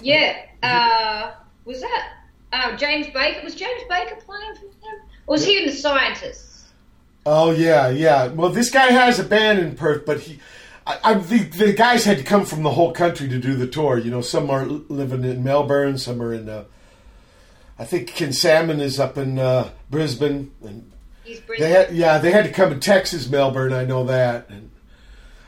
yeah. 0.02 0.36
Uh, 0.64 1.32
was 1.66 1.82
that 1.82 2.10
uh, 2.54 2.76
James 2.78 3.08
Baker? 3.14 3.44
Was 3.44 3.56
James 3.56 3.82
Baker 3.90 4.16
playing 4.26 4.56
for 4.56 4.66
him? 4.66 5.00
Or 5.28 5.34
was 5.34 5.46
he 5.46 5.58
in 5.60 5.66
the 5.68 5.74
Scientists? 5.74 6.68
Oh 7.26 7.52
yeah, 7.52 7.90
yeah. 7.90 8.28
Well, 8.28 8.50
this 8.50 8.70
guy 8.72 8.88
has 8.92 9.20
a 9.20 9.24
band 9.24 9.60
in 9.60 9.76
Perth, 9.76 10.06
but 10.06 10.20
he, 10.22 10.40
I, 10.86 10.98
I, 11.04 11.14
the, 11.16 11.40
the 11.44 11.74
guys 11.74 12.06
had 12.06 12.18
to 12.18 12.24
come 12.24 12.46
from 12.46 12.64
the 12.64 12.72
whole 12.72 12.92
country 12.92 13.28
to 13.30 13.40
do 13.40 13.56
the 13.56 13.68
tour. 13.68 13.98
You 13.98 14.10
know, 14.12 14.22
some 14.22 14.50
are 14.50 14.66
living 14.66 15.24
in 15.24 15.44
Melbourne, 15.44 15.98
some 15.98 16.22
are 16.22 16.34
in. 16.34 16.50
Uh, 16.50 16.64
I 17.78 17.86
think 17.86 18.08
Kim 18.08 18.32
Salmon 18.34 18.80
is 18.80 19.00
up 19.00 19.18
in 19.18 19.40
uh, 19.40 19.70
Brisbane, 19.90 20.52
and 20.64 20.92
He's 21.24 21.40
they 21.42 21.46
Brisbane. 21.46 21.70
had 21.72 21.92
yeah 21.94 22.18
they 22.18 22.32
had 22.32 22.46
to 22.46 22.52
come 22.52 22.70
to 22.72 22.80
Texas, 22.80 23.30
Melbourne. 23.30 23.74
I 23.74 23.86
know 23.86 24.04
that, 24.06 24.50
and 24.50 24.72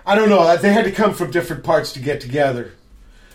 I 0.06 0.16
don't 0.16 0.30
know. 0.30 0.56
They 0.58 0.74
had 0.74 0.86
to 0.86 0.92
come 0.92 1.14
from 1.14 1.32
different 1.32 1.64
parts 1.64 1.94
to 1.94 2.00
get 2.00 2.22
together. 2.22 2.74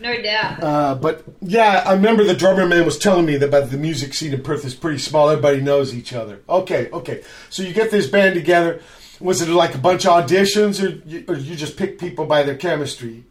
no 0.00 0.20
doubt. 0.22 0.62
Uh, 0.62 0.94
but 0.94 1.24
yeah, 1.40 1.82
I 1.84 1.94
remember 1.94 2.22
the 2.24 2.34
drummer 2.34 2.66
man 2.66 2.84
was 2.84 2.98
telling 2.98 3.26
me 3.26 3.36
that 3.36 3.48
about 3.48 3.70
the 3.70 3.76
music 3.76 4.14
scene 4.14 4.32
in 4.32 4.42
Perth 4.42 4.64
is 4.64 4.74
pretty 4.74 4.98
small. 4.98 5.28
Everybody 5.30 5.60
knows 5.60 5.94
each 5.94 6.12
other. 6.12 6.40
Okay, 6.48 6.88
okay. 6.92 7.22
So 7.50 7.62
you 7.62 7.72
get 7.72 7.90
this 7.90 8.06
band 8.06 8.34
together. 8.34 8.80
Was 9.20 9.42
it 9.42 9.48
like 9.48 9.74
a 9.74 9.78
bunch 9.78 10.06
of 10.06 10.24
auditions, 10.24 10.82
or 10.82 10.88
you, 11.08 11.24
or 11.28 11.36
you 11.36 11.56
just 11.56 11.76
pick 11.76 11.98
people 11.98 12.24
by 12.24 12.42
their 12.42 12.56
chemistry? 12.56 13.24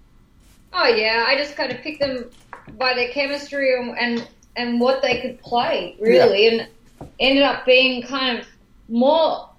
Oh 0.74 0.88
yeah, 0.88 1.26
I 1.28 1.38
just 1.38 1.56
kind 1.56 1.72
of 1.72 1.80
picked 1.80 2.02
them 2.02 2.30
by 2.78 2.94
their 2.94 3.10
chemistry 3.10 3.74
and 3.74 3.98
and, 3.98 4.28
and 4.56 4.80
what 4.82 5.02
they 5.02 5.22
could 5.22 5.40
play 5.42 5.96
really, 6.00 6.48
and 6.48 6.68
ended 7.20 7.44
up 7.44 7.66
being 7.66 8.04
kind 8.04 8.40
of 8.40 8.46
more 8.90 9.50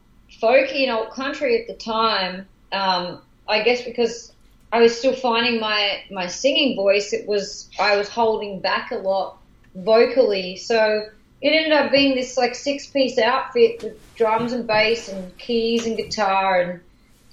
folky 0.41 0.83
and 0.83 0.93
old 0.93 1.11
country 1.11 1.61
at 1.61 1.67
the 1.67 1.75
time. 1.75 2.47
Um, 2.73 3.23
I 3.49 3.63
guess 3.63 3.83
because 3.83 4.33
I 4.71 4.81
was 4.81 4.97
still 4.97 5.15
finding 5.15 5.61
my 5.61 6.03
my 6.11 6.27
singing 6.27 6.77
voice, 6.77 7.13
it 7.13 7.27
was 7.27 7.71
I 7.81 7.97
was 7.97 8.09
holding 8.09 8.61
back 8.61 8.91
a 8.91 8.97
lot 8.97 9.39
vocally, 9.75 10.57
so 10.57 11.09
it 11.41 11.51
ended 11.51 11.73
up 11.73 11.93
being 11.93 12.15
this 12.15 12.37
like 12.37 12.55
six 12.55 12.87
piece 12.87 13.19
outfit 13.19 13.83
with 13.83 14.15
drums 14.17 14.53
and 14.53 14.67
bass 14.67 15.09
and 15.09 15.37
keys 15.39 15.87
and 15.87 15.97
guitar 15.97 16.61
and 16.61 16.81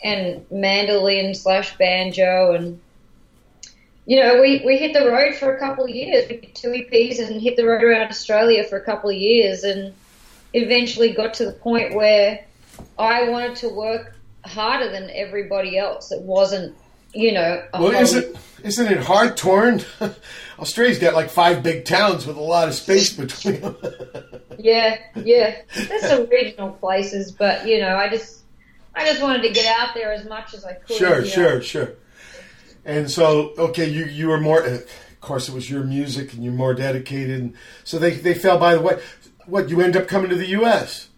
and 0.03 0.45
mandolin 0.51 1.33
slash 1.33 1.77
banjo 1.77 2.53
and 2.53 2.79
you 4.05 4.21
know, 4.21 4.39
we, 4.39 4.61
we 4.63 4.77
hit 4.77 4.93
the 4.93 5.09
road 5.09 5.35
for 5.35 5.55
a 5.55 5.59
couple 5.59 5.85
of 5.85 5.89
years. 5.89 6.29
We 6.29 6.37
did 6.37 6.53
two 6.53 6.69
EPs 6.69 7.19
and 7.19 7.41
hit 7.41 7.55
the 7.55 7.65
road 7.65 7.83
around 7.83 8.07
Australia 8.07 8.63
for 8.63 8.77
a 8.77 8.81
couple 8.81 9.09
of 9.09 9.15
years 9.15 9.63
and 9.63 9.93
eventually 10.53 11.11
got 11.11 11.33
to 11.35 11.45
the 11.45 11.53
point 11.53 11.95
where 11.95 12.45
I 12.99 13.29
wanted 13.29 13.55
to 13.57 13.69
work 13.69 14.15
harder 14.45 14.91
than 14.91 15.09
everybody 15.09 15.77
else. 15.77 16.11
It 16.11 16.21
wasn't, 16.21 16.75
you 17.16 17.32
know, 17.32 17.63
a 17.74 17.82
Well, 17.82 17.91
whole- 17.93 18.01
isn't 18.01 18.36
isn't 18.63 18.88
it 18.91 18.97
hard 18.99 19.38
torn? 19.38 19.82
Australia's 20.59 20.99
got 20.99 21.13
like 21.13 21.30
five 21.30 21.61
big 21.63 21.86
towns 21.86 22.26
with 22.26 22.38
a 22.38 22.41
lot 22.41 22.68
of 22.68 22.74
space 22.76 23.13
between 23.13 23.61
them. 23.61 23.76
Yeah, 24.57 24.97
yeah. 25.16 25.57
There's 25.76 26.01
some 26.07 26.28
regional 26.30 26.72
places, 26.72 27.32
but 27.34 27.68
you 27.68 27.80
know, 27.82 27.97
I 27.97 28.07
just 28.09 28.39
I 28.95 29.05
just 29.05 29.22
wanted 29.22 29.41
to 29.43 29.49
get 29.49 29.66
out 29.80 29.93
there 29.93 30.11
as 30.13 30.26
much 30.26 30.53
as 30.53 30.63
I 30.66 30.74
could. 30.74 30.95
sure, 30.95 31.16
you 31.18 31.22
know. 31.26 31.28
sure, 31.28 31.61
sure. 31.61 31.89
And 32.86 33.11
so, 33.11 33.53
okay, 33.57 33.88
you 33.88 34.05
you 34.05 34.30
were 34.30 34.39
more. 34.39 34.66
Of 34.66 34.88
course, 35.22 35.49
it 35.49 35.53
was 35.53 35.70
your 35.70 35.84
music, 35.84 36.34
and 36.34 36.43
you're 36.43 36.53
more 36.53 36.74
dedicated. 36.74 37.41
And 37.41 37.53
so 37.84 37.99
they 37.99 38.11
they 38.16 38.34
fell 38.34 38.57
by 38.57 38.74
the 38.76 38.82
way. 38.82 38.99
What 39.45 39.70
you 39.70 39.82
end 39.82 39.95
up 39.97 40.07
coming 40.07 40.30
to 40.32 40.36
the 40.38 40.47
U.S. 40.59 41.09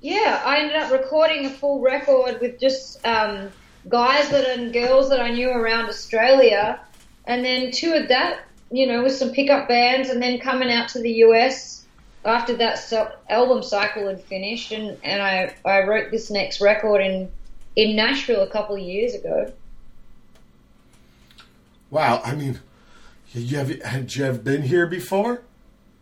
Yeah, 0.00 0.40
I 0.44 0.58
ended 0.60 0.76
up 0.76 0.92
recording 0.92 1.46
a 1.46 1.50
full 1.50 1.80
record 1.80 2.40
with 2.40 2.58
just 2.60 3.04
um, 3.06 3.50
guys 3.88 4.28
that 4.30 4.58
and 4.58 4.72
girls 4.72 5.08
that 5.10 5.20
I 5.20 5.30
knew 5.30 5.50
around 5.50 5.88
Australia, 5.88 6.80
and 7.26 7.44
then 7.44 7.70
toured 7.70 8.08
that, 8.08 8.40
you 8.70 8.86
know, 8.86 9.02
with 9.02 9.14
some 9.14 9.30
pickup 9.30 9.68
bands, 9.68 10.08
and 10.08 10.20
then 10.20 10.38
coming 10.38 10.70
out 10.70 10.88
to 10.90 11.00
the 11.00 11.12
US 11.24 11.84
after 12.24 12.56
that 12.56 12.92
album 13.30 13.62
cycle 13.62 14.08
had 14.08 14.22
finished, 14.22 14.72
and, 14.72 14.98
and 15.04 15.22
I, 15.22 15.54
I 15.64 15.82
wrote 15.82 16.10
this 16.10 16.30
next 16.30 16.60
record 16.60 17.00
in 17.00 17.30
in 17.76 17.94
Nashville 17.94 18.42
a 18.42 18.48
couple 18.48 18.74
of 18.74 18.82
years 18.82 19.14
ago. 19.14 19.52
Wow, 21.90 22.22
I 22.24 22.34
mean, 22.34 22.58
you 23.32 23.58
have 23.58 23.82
had 23.82 24.14
you 24.14 24.24
ever 24.24 24.38
been 24.38 24.62
here 24.62 24.86
before? 24.86 25.42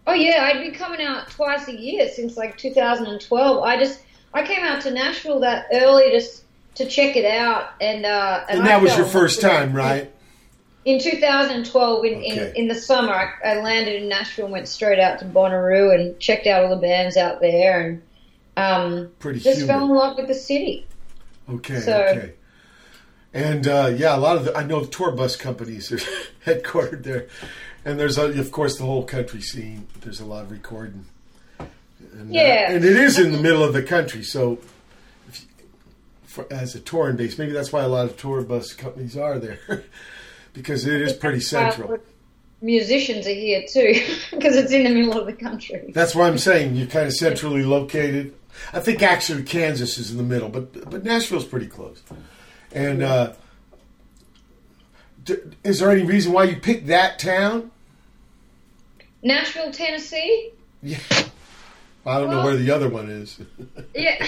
Oh 0.07 0.15
yeah, 0.15 0.45
I'd 0.45 0.61
been 0.61 0.75
coming 0.75 1.03
out 1.03 1.31
twice 1.31 1.69
a 1.69 1.79
year 1.79 2.09
since 2.09 2.37
like 2.37 2.57
2012. 2.57 3.63
I 3.63 3.77
just 3.77 4.03
I 4.33 4.47
came 4.47 4.65
out 4.65 4.81
to 4.83 4.91
Nashville 4.91 5.41
that 5.41 5.67
early 5.73 6.11
just 6.11 6.44
to 6.77 6.87
check 6.87 7.17
it 7.17 7.25
out, 7.25 7.71
and 7.81 8.05
uh, 8.05 8.45
And 8.49 8.63
I 8.63 8.67
that 8.67 8.83
was 8.83 8.97
your 8.97 9.07
first 9.07 9.41
time, 9.41 9.73
right? 9.73 10.11
In 10.85 10.99
2012, 11.01 12.05
in, 12.05 12.15
Okay. 12.15 12.51
in, 12.51 12.57
in 12.57 12.69
the 12.69 12.75
summer, 12.75 13.13
I, 13.15 13.31
I 13.53 13.61
landed 13.63 14.03
in 14.03 14.09
Nashville 14.09 14.45
and 14.47 14.53
went 14.53 14.69
straight 14.69 14.99
out 14.99 15.19
to 15.21 15.25
Bonnaroo 15.25 15.95
and 15.95 16.19
checked 16.21 16.47
out 16.47 16.65
all 16.65 16.71
the 16.71 16.77
bands 16.83 17.17
out 17.17 17.41
there 17.41 17.81
and 17.89 18.03
um, 18.57 19.09
Pretty 19.19 19.41
just 19.41 19.61
humid. 19.61 19.69
fell 19.75 19.85
in 19.85 19.91
love 19.91 20.17
with 20.19 20.29
the 20.29 20.35
city. 20.35 20.87
Okay, 21.49 21.81
So- 21.81 21.97
okay. 22.05 22.33
And 23.33 23.67
uh, 23.67 23.93
yeah, 23.97 24.15
a 24.15 24.19
lot 24.19 24.37
of 24.37 24.45
the, 24.45 24.57
I 24.57 24.63
know 24.63 24.81
the 24.83 24.87
tour 24.87 25.11
bus 25.11 25.35
companies 25.37 25.91
are 25.91 25.97
headquartered 26.47 27.03
there, 27.03 27.27
and 27.85 27.99
there's 27.99 28.17
uh, 28.17 28.27
of 28.29 28.53
course 28.53 28.77
the 28.79 28.85
whole 28.85 29.03
country 29.05 29.41
scene. 29.41 29.89
There's 30.03 30.21
a 30.21 30.25
lot 30.25 30.43
of 30.45 30.53
recording. 30.53 31.07
And, 31.59 32.31
uh, 32.31 32.33
Yeah. 32.33 32.71
and 32.71 32.85
it 32.85 32.97
is 32.97 33.19
in 33.19 33.33
the 33.33 33.39
middle 33.43 33.65
of 33.65 33.73
the 33.73 33.83
country, 33.83 34.23
so 34.23 34.59
for, 36.35 36.53
as 36.53 36.75
a 36.75 36.81
touring 36.81 37.17
base, 37.17 37.39
maybe 37.39 37.53
that's 37.53 37.73
why 37.73 37.83
a 37.83 37.89
lot 37.89 38.07
of 38.07 38.17
tour 38.17 38.43
bus 38.43 38.73
companies 38.73 39.17
are 39.17 39.39
there 39.39 39.61
because 40.53 40.85
it 40.85 41.01
is 41.01 41.13
pretty 41.13 41.41
central. 41.41 41.99
Musicians 42.61 43.27
are 43.27 43.35
here 43.35 43.65
too 43.69 43.95
because 44.33 44.57
it's 44.57 44.73
in 44.73 44.85
the 44.85 44.91
middle 44.91 45.19
of 45.19 45.27
the 45.27 45.33
country. 45.33 45.93
That's 45.95 46.15
why 46.15 46.27
I'm 46.27 46.39
saying 46.39 46.75
you're 46.75 46.89
kind 46.89 47.07
of 47.07 47.15
centrally 47.15 47.63
located. 47.63 48.35
I 48.73 48.81
think 48.81 49.03
actually 49.03 49.45
Kansas 49.45 49.97
is 49.97 50.11
in 50.11 50.17
the 50.17 50.23
middle, 50.23 50.49
but 50.49 50.91
but 50.91 51.05
Nashville's 51.05 51.45
pretty 51.45 51.67
close. 51.67 52.03
And 52.73 53.03
uh, 53.03 53.35
is 55.63 55.79
there 55.79 55.91
any 55.91 56.03
reason 56.03 56.33
why 56.33 56.45
you 56.45 56.57
picked 56.57 56.89
that 56.89 57.19
town? 57.19 57.71
Nashville, 59.23 59.71
Tennessee. 59.73 60.51
Yeah, 60.83 60.99
I 62.07 62.21
don't 62.21 62.31
know 62.31 62.45
where 62.45 62.57
the 62.57 62.71
other 62.71 62.89
one 62.89 63.09
is. 63.11 63.41
Yeah. 63.95 64.27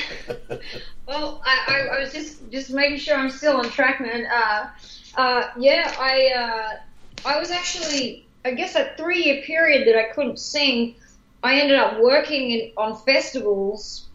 well, 1.09 1.43
I, 1.45 1.59
I, 1.66 1.97
I 1.97 2.01
was 2.01 2.12
just 2.12 2.51
just 2.51 2.70
making 2.70 2.99
sure 2.99 3.16
I'm 3.16 3.31
still 3.31 3.57
on 3.57 3.68
track, 3.68 4.01
man. 4.01 4.27
Uh, 4.27 4.68
uh, 5.16 5.49
yeah, 5.59 5.93
I 5.99 6.31
uh, 6.37 7.29
I 7.29 7.39
was 7.41 7.51
actually 7.51 8.27
I 8.45 8.53
guess 8.53 8.77
a 8.77 8.93
three 8.97 9.24
year 9.24 9.43
period 9.43 9.89
that 9.89 9.99
I 9.99 10.12
couldn't 10.12 10.39
sing. 10.39 10.95
I 11.43 11.61
ended 11.61 11.79
up 11.79 12.01
working 12.01 12.51
in, 12.51 12.72
on 12.77 12.97
festivals, 12.97 14.07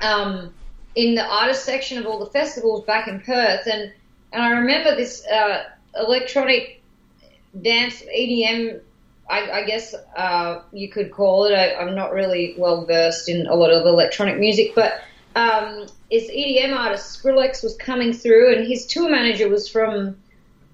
um, 0.00 0.54
in 0.94 1.14
the 1.14 1.24
artist 1.24 1.64
section 1.64 1.98
of 1.98 2.06
all 2.06 2.20
the 2.20 2.30
festivals 2.30 2.84
back 2.84 3.08
in 3.08 3.20
Perth, 3.20 3.66
and 3.66 3.92
and 4.32 4.42
I 4.42 4.50
remember 4.50 4.94
this 4.94 5.26
uh, 5.26 5.64
electronic 5.96 6.82
dance 7.62 8.02
EDM. 8.02 8.80
I, 9.28 9.50
I 9.50 9.64
guess 9.64 9.94
uh, 10.16 10.62
you 10.72 10.88
could 10.88 11.10
call 11.10 11.44
it. 11.44 11.52
I, 11.52 11.74
I'm 11.74 11.94
not 11.94 12.12
really 12.12 12.54
well 12.56 12.86
versed 12.86 13.28
in 13.28 13.46
a 13.46 13.54
lot 13.54 13.70
of 13.70 13.84
electronic 13.84 14.38
music, 14.38 14.72
but 14.74 15.00
um, 15.36 15.86
this 16.10 16.30
EDM 16.30 16.74
artist 16.74 17.22
Skrillex 17.22 17.62
was 17.62 17.76
coming 17.76 18.12
through, 18.12 18.54
and 18.54 18.66
his 18.66 18.86
tour 18.86 19.10
manager 19.10 19.48
was 19.48 19.68
from 19.68 20.16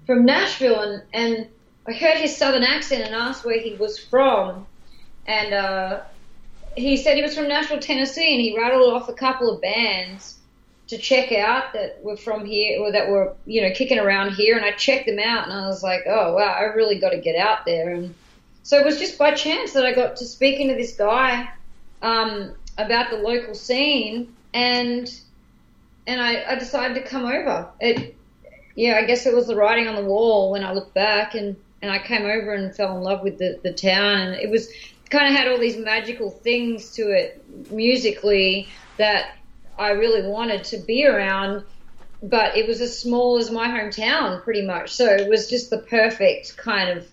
from 0.05 0.25
Nashville, 0.25 0.79
and 0.79 1.03
and 1.13 1.47
I 1.87 1.93
heard 1.93 2.17
his 2.17 2.35
southern 2.35 2.63
accent 2.63 3.03
and 3.03 3.13
asked 3.13 3.43
where 3.43 3.59
he 3.59 3.73
was 3.75 3.99
from, 3.99 4.65
and 5.27 5.53
uh, 5.53 6.01
he 6.77 6.97
said 6.97 7.17
he 7.17 7.23
was 7.23 7.35
from 7.35 7.47
Nashville, 7.47 7.79
Tennessee, 7.79 8.33
and 8.33 8.41
he 8.41 8.57
rattled 8.57 8.93
off 8.93 9.09
a 9.09 9.13
couple 9.13 9.53
of 9.53 9.61
bands 9.61 10.37
to 10.87 10.97
check 10.97 11.31
out 11.31 11.73
that 11.73 11.99
were 12.03 12.15
from 12.15 12.45
here 12.45 12.79
or 12.79 12.91
that 12.91 13.09
were 13.09 13.35
you 13.45 13.61
know 13.61 13.71
kicking 13.75 13.99
around 13.99 14.33
here, 14.33 14.55
and 14.55 14.65
I 14.65 14.71
checked 14.71 15.07
them 15.07 15.19
out, 15.19 15.43
and 15.43 15.53
I 15.53 15.67
was 15.67 15.83
like, 15.83 16.03
oh 16.07 16.33
wow, 16.33 16.55
I 16.57 16.63
really 16.73 16.99
got 16.99 17.09
to 17.09 17.19
get 17.19 17.35
out 17.35 17.65
there, 17.65 17.93
and 17.93 18.15
so 18.65 18.79
it 18.79 18.83
was 18.83 18.97
just 18.97 19.19
by 19.19 19.31
chance 19.31 19.73
that 19.73 19.85
I 19.85 19.93
got 19.93 20.15
to 20.15 20.25
speaking 20.25 20.69
to 20.69 20.73
this 20.73 20.95
guy 20.95 21.47
um, 22.01 22.55
about 22.79 23.11
the 23.11 23.17
local 23.17 23.53
scene, 23.53 24.35
and 24.55 25.07
and 26.07 26.19
I, 26.19 26.43
I 26.49 26.55
decided 26.55 26.95
to 26.95 27.07
come 27.07 27.25
over. 27.25 27.69
It, 27.79 28.15
yeah, 28.75 28.95
I 28.95 29.05
guess 29.05 29.27
it 29.27 29.35
was 29.35 29.45
the 29.45 29.55
writing 29.55 29.87
on 29.87 29.95
the 29.95 30.03
wall 30.03 30.51
when 30.51 30.63
I 30.63 30.73
looked 30.73 30.95
back, 30.95 31.35
and, 31.35 31.55
and 31.83 31.91
I 31.91 31.99
came 31.99 32.23
over 32.23 32.55
and 32.55 32.75
fell 32.75 32.97
in 32.97 33.03
love 33.03 33.21
with 33.21 33.37
the, 33.37 33.59
the 33.61 33.71
town, 33.71 34.17
and 34.17 34.33
it 34.33 34.49
was 34.49 34.67
kind 35.11 35.27
of 35.27 35.39
had 35.39 35.47
all 35.47 35.59
these 35.59 35.77
magical 35.77 36.31
things 36.31 36.89
to 36.93 37.11
it 37.11 37.45
musically 37.69 38.67
that 38.97 39.37
I 39.77 39.91
really 39.91 40.27
wanted 40.27 40.63
to 40.65 40.79
be 40.79 41.05
around, 41.05 41.63
but 42.23 42.57
it 42.57 42.67
was 42.67 42.81
as 42.81 42.99
small 42.99 43.37
as 43.37 43.51
my 43.51 43.67
hometown, 43.67 44.43
pretty 44.43 44.63
much. 44.63 44.91
So 44.91 45.05
it 45.05 45.29
was 45.29 45.51
just 45.51 45.69
the 45.69 45.77
perfect 45.77 46.57
kind 46.57 46.97
of 46.97 47.07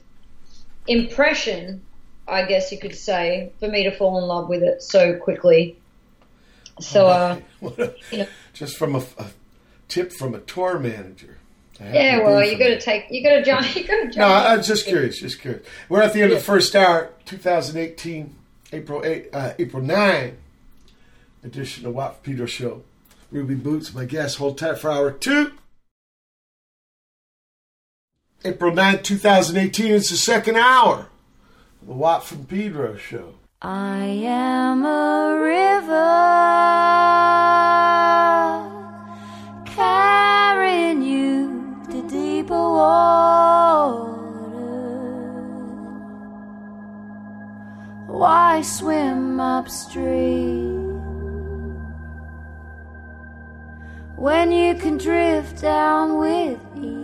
impression, 0.87 1.83
I 2.26 2.45
guess 2.45 2.72
you 2.72 2.78
could 2.78 2.95
say, 2.95 3.53
for 3.61 3.68
me 3.68 3.85
to 3.85 3.91
fall 3.91 4.18
in 4.18 4.24
love 4.24 4.49
with 4.49 4.62
it 4.62 4.83
so 4.83 5.16
quickly. 5.16 5.76
So, 6.80 7.07
uh, 7.07 7.41
yeah. 8.11 8.26
Just 8.53 8.76
from 8.76 8.95
a, 8.97 9.03
a 9.18 9.26
tip 9.89 10.12
from 10.12 10.35
a 10.35 10.41
tour 10.41 10.78
manager. 10.78 11.39
Yeah, 11.80 12.18
to 12.18 12.24
well, 12.24 12.45
you 12.45 12.59
got 12.59 12.68
to 12.68 12.80
take, 12.80 13.07
you 13.11 13.22
got 13.24 13.37
to 13.37 13.43
jump, 13.43 13.74
you 13.76 13.85
got 13.87 13.97
to 13.97 14.05
jump. 14.05 14.16
No, 14.16 14.26
I- 14.26 14.55
I'm 14.55 14.62
just 14.62 14.87
curious. 14.87 15.18
Just 15.18 15.41
curious. 15.41 15.66
We're 15.89 16.03
at 16.03 16.12
the 16.12 16.22
end 16.22 16.33
of 16.33 16.39
the 16.39 16.45
first 16.45 16.76
hour, 16.76 17.11
2018, 17.24 18.35
April 18.72 19.05
8, 19.05 19.28
uh, 19.33 19.53
April 19.59 19.83
9 19.83 20.37
edition 21.45 21.87
of 21.87 21.95
Watt 21.95 22.22
Pedro 22.22 22.47
Show. 22.47 22.83
Ruby 23.30 23.55
Boots, 23.55 23.95
my 23.95 24.05
guest. 24.05 24.37
Hold 24.37 24.59
tight 24.59 24.78
for 24.78 24.91
hour 24.91 25.11
two. 25.11 25.53
April 28.45 28.74
9, 28.74 29.03
2018. 29.05 29.93
It's 29.93 30.11
the 30.11 30.16
second 30.16 30.57
hour 30.57 31.07
of 31.80 31.86
the 31.86 31.93
Watt 31.93 32.24
from 32.24 32.45
Pedro 32.47 32.97
show. 32.97 33.34
I 33.61 34.05
am 34.05 34.84
a 34.84 35.38
river 35.40 35.93
carrying 39.64 41.03
you 41.03 41.80
to 41.90 42.09
deeper 42.09 42.55
water. 42.55 44.11
Why 48.09 48.62
swim 48.62 49.38
upstream 49.38 50.90
when 54.16 54.51
you 54.51 54.74
can 54.74 54.99
drift 54.99 55.62
down 55.62 56.18
with 56.18 56.59
ease? 56.76 57.02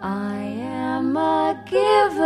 I 0.00 0.36
am 0.36 1.16
a 1.16 1.60
giver. 1.66 2.24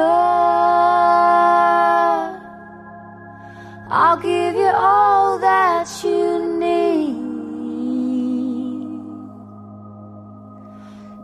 I'll 3.89 4.19
give 4.19 4.55
you 4.55 4.71
all 4.75 5.39
that 5.39 5.89
you 6.05 6.59
need. 6.59 7.17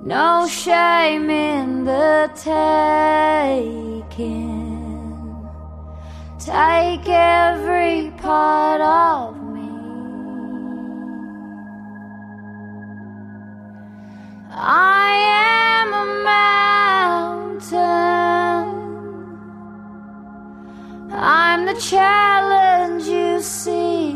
No 0.07 0.47
shame 0.49 1.29
in 1.29 1.85
the 1.85 2.31
taking. 2.35 2.79
Take 6.39 7.07
every 7.09 8.11
part 8.17 8.81
of 8.81 9.38
I 14.61 15.13
am 15.85 15.95
a 15.95 16.07
mountain. 17.63 17.87
I'm 21.13 21.65
the 21.65 21.75
challenge 21.75 23.05
you 23.05 23.41
see. 23.41 24.15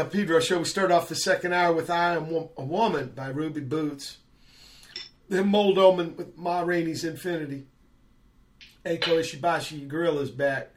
uh, 0.00 0.04
Pedro 0.04 0.40
show. 0.40 0.58
We 0.58 0.64
start 0.64 0.90
off 0.90 1.08
the 1.08 1.14
second 1.14 1.52
hour 1.52 1.74
with 1.74 1.90
I 1.90 2.14
Am 2.14 2.48
a 2.56 2.64
Woman 2.64 3.12
by 3.14 3.28
Ruby 3.28 3.60
Boots. 3.60 4.18
Then 5.28 5.48
Mold 5.48 5.78
Omen 5.78 6.16
with 6.16 6.38
Ma 6.38 6.60
Rainey's 6.62 7.04
Infinity. 7.04 7.66
Eiko 8.84 9.20
Ishibashi 9.20 9.86
Gorilla's 9.86 10.30
back. 10.30 10.70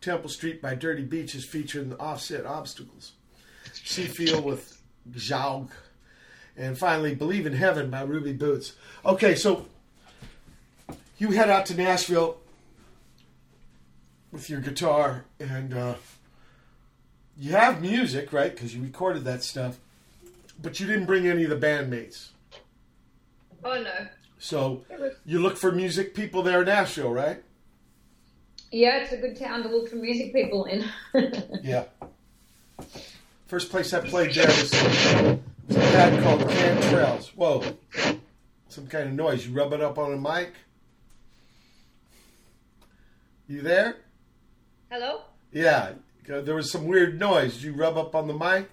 Temple 0.00 0.30
Street 0.30 0.62
by 0.62 0.74
Dirty 0.76 1.02
Beaches 1.02 1.44
featuring 1.44 1.88
the 1.88 1.98
offset 1.98 2.44
spectacles. 2.44 3.14
Seefeel 3.72 4.42
with 4.42 4.80
Gzaug. 5.10 5.70
And 6.56 6.78
finally, 6.78 7.14
Believe 7.14 7.46
in 7.46 7.54
Heaven 7.54 7.90
by 7.90 8.02
Ruby 8.02 8.32
Boots. 8.32 8.74
Okay, 9.04 9.34
so 9.34 9.66
you 11.18 11.32
head 11.32 11.50
out 11.50 11.66
to 11.66 11.74
Nashville 11.74 12.36
with 14.30 14.48
your 14.48 14.60
guitar 14.60 15.24
and 15.40 15.74
uh, 15.74 15.94
you 17.36 17.52
have 17.52 17.80
music, 17.80 18.32
right? 18.32 18.54
Because 18.54 18.74
you 18.74 18.82
recorded 18.82 19.24
that 19.24 19.42
stuff, 19.42 19.78
but 20.60 20.78
you 20.80 20.86
didn't 20.86 21.06
bring 21.06 21.26
any 21.26 21.44
of 21.44 21.50
the 21.50 21.56
bandmates. 21.56 22.28
Oh 23.64 23.80
no. 23.80 24.06
So 24.38 24.84
you 25.24 25.38
look 25.40 25.56
for 25.56 25.72
music 25.72 26.14
people 26.14 26.42
there 26.42 26.60
in 26.60 26.66
Nashville, 26.66 27.12
right? 27.12 27.42
Yeah, 28.70 28.98
it's 28.98 29.12
a 29.12 29.16
good 29.16 29.38
town 29.38 29.62
to 29.62 29.68
look 29.68 29.88
for 29.88 29.96
music 29.96 30.32
people 30.32 30.64
in. 30.64 30.84
Yeah. 31.62 31.84
First 33.46 33.70
place 33.70 33.94
I 33.94 34.00
played 34.00 34.34
there 34.34 34.46
was, 34.48 34.72
was 34.72 35.76
a 35.76 35.80
pad 35.92 36.22
called 36.22 36.40
Cantrells. 36.40 37.28
Whoa. 37.36 37.62
Some 38.68 38.86
kind 38.88 39.08
of 39.08 39.14
noise. 39.14 39.46
You 39.46 39.54
rub 39.54 39.72
it 39.72 39.80
up 39.80 39.96
on 39.96 40.12
a 40.12 40.16
mic? 40.16 40.52
You 43.46 43.60
there? 43.60 43.96
Hello? 44.90 45.20
Yeah. 45.52 45.92
There 46.26 46.54
was 46.54 46.70
some 46.70 46.86
weird 46.86 47.18
noise. 47.18 47.54
Did 47.54 47.62
you 47.64 47.72
rub 47.74 47.96
up 47.98 48.14
on 48.14 48.26
the 48.26 48.34
mic? 48.34 48.70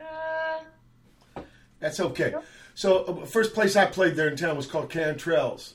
Uh, 0.00 1.40
That's 1.78 2.00
okay. 2.00 2.34
So, 2.74 3.04
uh, 3.04 3.26
first 3.26 3.54
place 3.54 3.76
I 3.76 3.86
played 3.86 4.16
there 4.16 4.28
in 4.28 4.36
town 4.36 4.56
was 4.56 4.66
called 4.66 4.90
Cantrells, 4.90 5.74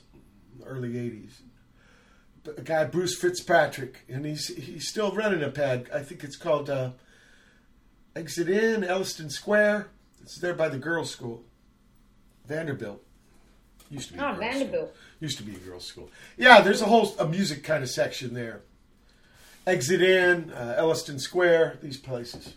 early 0.64 0.94
'80s. 0.94 1.32
A 2.56 2.62
guy 2.62 2.84
Bruce 2.84 3.18
Fitzpatrick, 3.18 4.04
and 4.08 4.24
he's 4.24 4.48
he's 4.48 4.88
still 4.88 5.12
running 5.12 5.42
a 5.42 5.50
pad. 5.50 5.88
I 5.94 6.00
think 6.00 6.24
it's 6.24 6.36
called 6.36 6.70
uh, 6.70 6.92
Exit 8.16 8.48
In 8.48 8.84
Elliston 8.84 9.30
Square. 9.30 9.88
It's 10.22 10.38
there 10.38 10.54
by 10.54 10.68
the 10.68 10.78
girls' 10.78 11.10
school, 11.10 11.44
Vanderbilt. 12.46 13.02
Used 13.90 14.08
to 14.08 14.14
be. 14.14 14.18
a 14.18 14.22
oh, 14.22 14.26
girls' 14.28 14.38
Vanderbilt. 14.38 14.88
School. 14.88 14.98
Used 15.20 15.38
to 15.38 15.42
be 15.44 15.54
a 15.54 15.58
girls' 15.58 15.84
school. 15.84 16.10
Yeah, 16.36 16.60
there's 16.60 16.82
a 16.82 16.86
whole 16.86 17.14
a 17.18 17.26
music 17.26 17.64
kind 17.64 17.82
of 17.82 17.90
section 17.90 18.34
there. 18.34 18.62
Exit 19.68 20.00
In, 20.00 20.50
uh, 20.50 20.76
Elliston 20.78 21.18
Square, 21.18 21.78
these 21.82 21.98
places. 21.98 22.54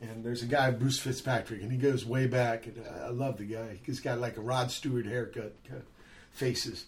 And 0.00 0.24
there's 0.24 0.44
a 0.44 0.46
guy, 0.46 0.70
Bruce 0.70 0.98
Fitzpatrick, 0.98 1.60
and 1.60 1.72
he 1.72 1.76
goes 1.76 2.06
way 2.06 2.28
back. 2.28 2.66
And 2.66 2.86
uh, 2.86 3.06
I 3.06 3.08
love 3.08 3.36
the 3.36 3.44
guy. 3.44 3.80
He's 3.84 3.98
got 3.98 4.20
like 4.20 4.36
a 4.36 4.40
Rod 4.40 4.70
Stewart 4.70 5.06
haircut, 5.06 5.56
kind 5.64 5.80
of 5.80 5.86
faces. 6.30 6.86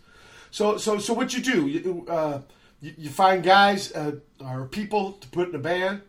So, 0.52 0.76
so, 0.76 0.98
so, 1.00 1.12
what 1.12 1.34
you 1.34 1.42
do? 1.42 1.66
You, 1.66 2.06
uh, 2.08 2.42
you, 2.80 2.94
you 2.96 3.10
find 3.10 3.42
guys 3.42 3.90
uh, 3.92 4.12
or 4.40 4.66
people 4.66 5.12
to 5.14 5.28
put 5.28 5.48
in 5.48 5.56
a 5.56 5.58
band. 5.58 6.02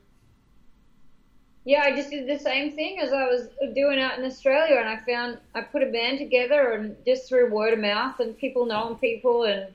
Yeah, 1.64 1.82
I 1.82 1.95
just 1.95 2.11
did 2.11 2.28
the 2.28 2.40
same 2.40 2.76
thing 2.76 2.99
as 2.99 3.14
I 3.14 3.26
was 3.26 3.48
doing 3.73 3.99
out 3.99 4.19
in 4.19 4.26
Australia, 4.26 4.78
and 4.78 4.90
I 4.90 4.98
found 5.06 5.40
I 5.56 5.61
put 5.61 5.82
a 5.82 5.91
band 5.91 6.19
together, 6.19 6.73
and 6.73 6.95
just 7.06 7.28
through 7.28 7.52
word 7.52 7.73
of 7.73 7.80
mouth 7.80 8.19
and 8.19 8.38
people 8.38 8.65
knowing 8.65 8.95
people, 8.95 9.44
and 9.44 9.68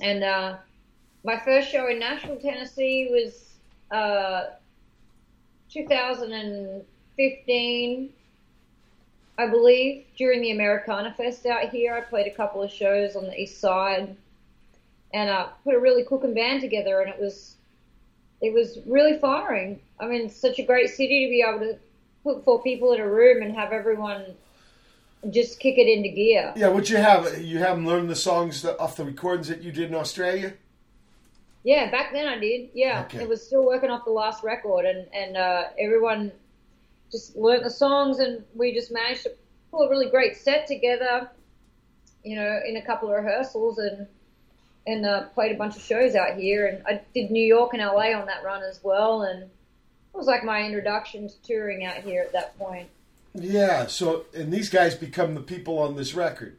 and 0.00 0.24
uh, 0.24 0.56
my 1.24 1.38
first 1.38 1.70
show 1.70 1.88
in 1.88 1.98
Nashville, 1.98 2.36
Tennessee, 2.36 3.08
was 3.10 3.54
uh, 3.90 4.50
2015, 5.70 8.10
I 9.38 9.46
believe, 9.46 10.04
during 10.16 10.40
the 10.40 10.52
Americana 10.52 11.12
Fest 11.14 11.44
out 11.46 11.70
here. 11.70 11.94
I 11.94 12.00
played 12.00 12.26
a 12.26 12.34
couple 12.34 12.62
of 12.62 12.70
shows 12.70 13.16
on 13.16 13.24
the 13.24 13.38
east 13.38 13.60
side, 13.60 14.16
and 15.12 15.30
uh, 15.30 15.48
put 15.64 15.74
a 15.74 15.80
really 15.80 16.04
cooking 16.04 16.34
band 16.34 16.62
together, 16.62 17.00
and 17.00 17.10
it 17.10 17.20
was 17.20 17.56
it 18.40 18.54
was 18.54 18.78
really 18.86 19.18
firing. 19.18 19.80
I 19.98 20.06
mean, 20.06 20.26
it's 20.26 20.36
such 20.36 20.58
a 20.58 20.62
great 20.62 20.88
city 20.88 21.26
to 21.26 21.30
be 21.30 21.44
able 21.46 21.60
to 21.60 21.78
put 22.24 22.44
four 22.44 22.62
people 22.62 22.92
in 22.92 23.00
a 23.00 23.08
room 23.08 23.42
and 23.42 23.54
have 23.54 23.72
everyone 23.72 24.24
just 25.28 25.60
kick 25.60 25.76
it 25.76 25.86
into 25.86 26.08
gear. 26.08 26.54
Yeah, 26.56 26.68
what 26.68 26.88
you 26.88 26.96
have? 26.96 27.42
You 27.42 27.58
have 27.58 27.76
them 27.76 27.86
learn 27.86 28.06
the 28.06 28.16
songs 28.16 28.64
off 28.64 28.96
the 28.96 29.04
recordings 29.04 29.48
that 29.48 29.60
you 29.60 29.72
did 29.72 29.90
in 29.90 29.94
Australia. 29.94 30.54
Yeah, 31.62 31.90
back 31.90 32.12
then 32.12 32.26
I 32.26 32.38
did. 32.38 32.70
Yeah, 32.74 33.02
Okay. 33.04 33.22
it 33.22 33.28
was 33.28 33.44
still 33.44 33.64
working 33.66 33.90
off 33.90 34.04
the 34.04 34.10
last 34.10 34.42
record, 34.42 34.86
and 34.86 35.06
and 35.12 35.36
uh, 35.36 35.64
everyone 35.78 36.32
just 37.12 37.36
learnt 37.36 37.64
the 37.64 37.70
songs, 37.70 38.18
and 38.18 38.44
we 38.54 38.72
just 38.72 38.90
managed 38.90 39.24
to 39.24 39.32
pull 39.70 39.82
a 39.82 39.90
really 39.90 40.08
great 40.08 40.36
set 40.36 40.66
together. 40.66 41.30
You 42.24 42.36
know, 42.36 42.60
in 42.66 42.76
a 42.76 42.82
couple 42.82 43.08
of 43.10 43.14
rehearsals, 43.22 43.78
and 43.78 44.06
and 44.86 45.04
uh, 45.04 45.24
played 45.28 45.52
a 45.52 45.58
bunch 45.58 45.76
of 45.76 45.82
shows 45.82 46.14
out 46.14 46.36
here, 46.36 46.66
and 46.66 46.82
I 46.86 47.02
did 47.14 47.30
New 47.30 47.44
York 47.44 47.74
and 47.74 47.82
LA 47.82 48.12
on 48.18 48.26
that 48.26 48.42
run 48.42 48.62
as 48.62 48.80
well, 48.82 49.22
and 49.22 49.42
it 49.42 49.50
was 50.16 50.26
like 50.26 50.42
my 50.44 50.62
introduction 50.64 51.28
to 51.28 51.42
touring 51.42 51.84
out 51.84 51.96
here 51.96 52.22
at 52.22 52.32
that 52.32 52.58
point. 52.58 52.88
Yeah. 53.34 53.86
So, 53.86 54.24
and 54.34 54.50
these 54.50 54.68
guys 54.70 54.94
become 54.94 55.34
the 55.34 55.40
people 55.42 55.78
on 55.78 55.94
this 55.96 56.14
record. 56.14 56.56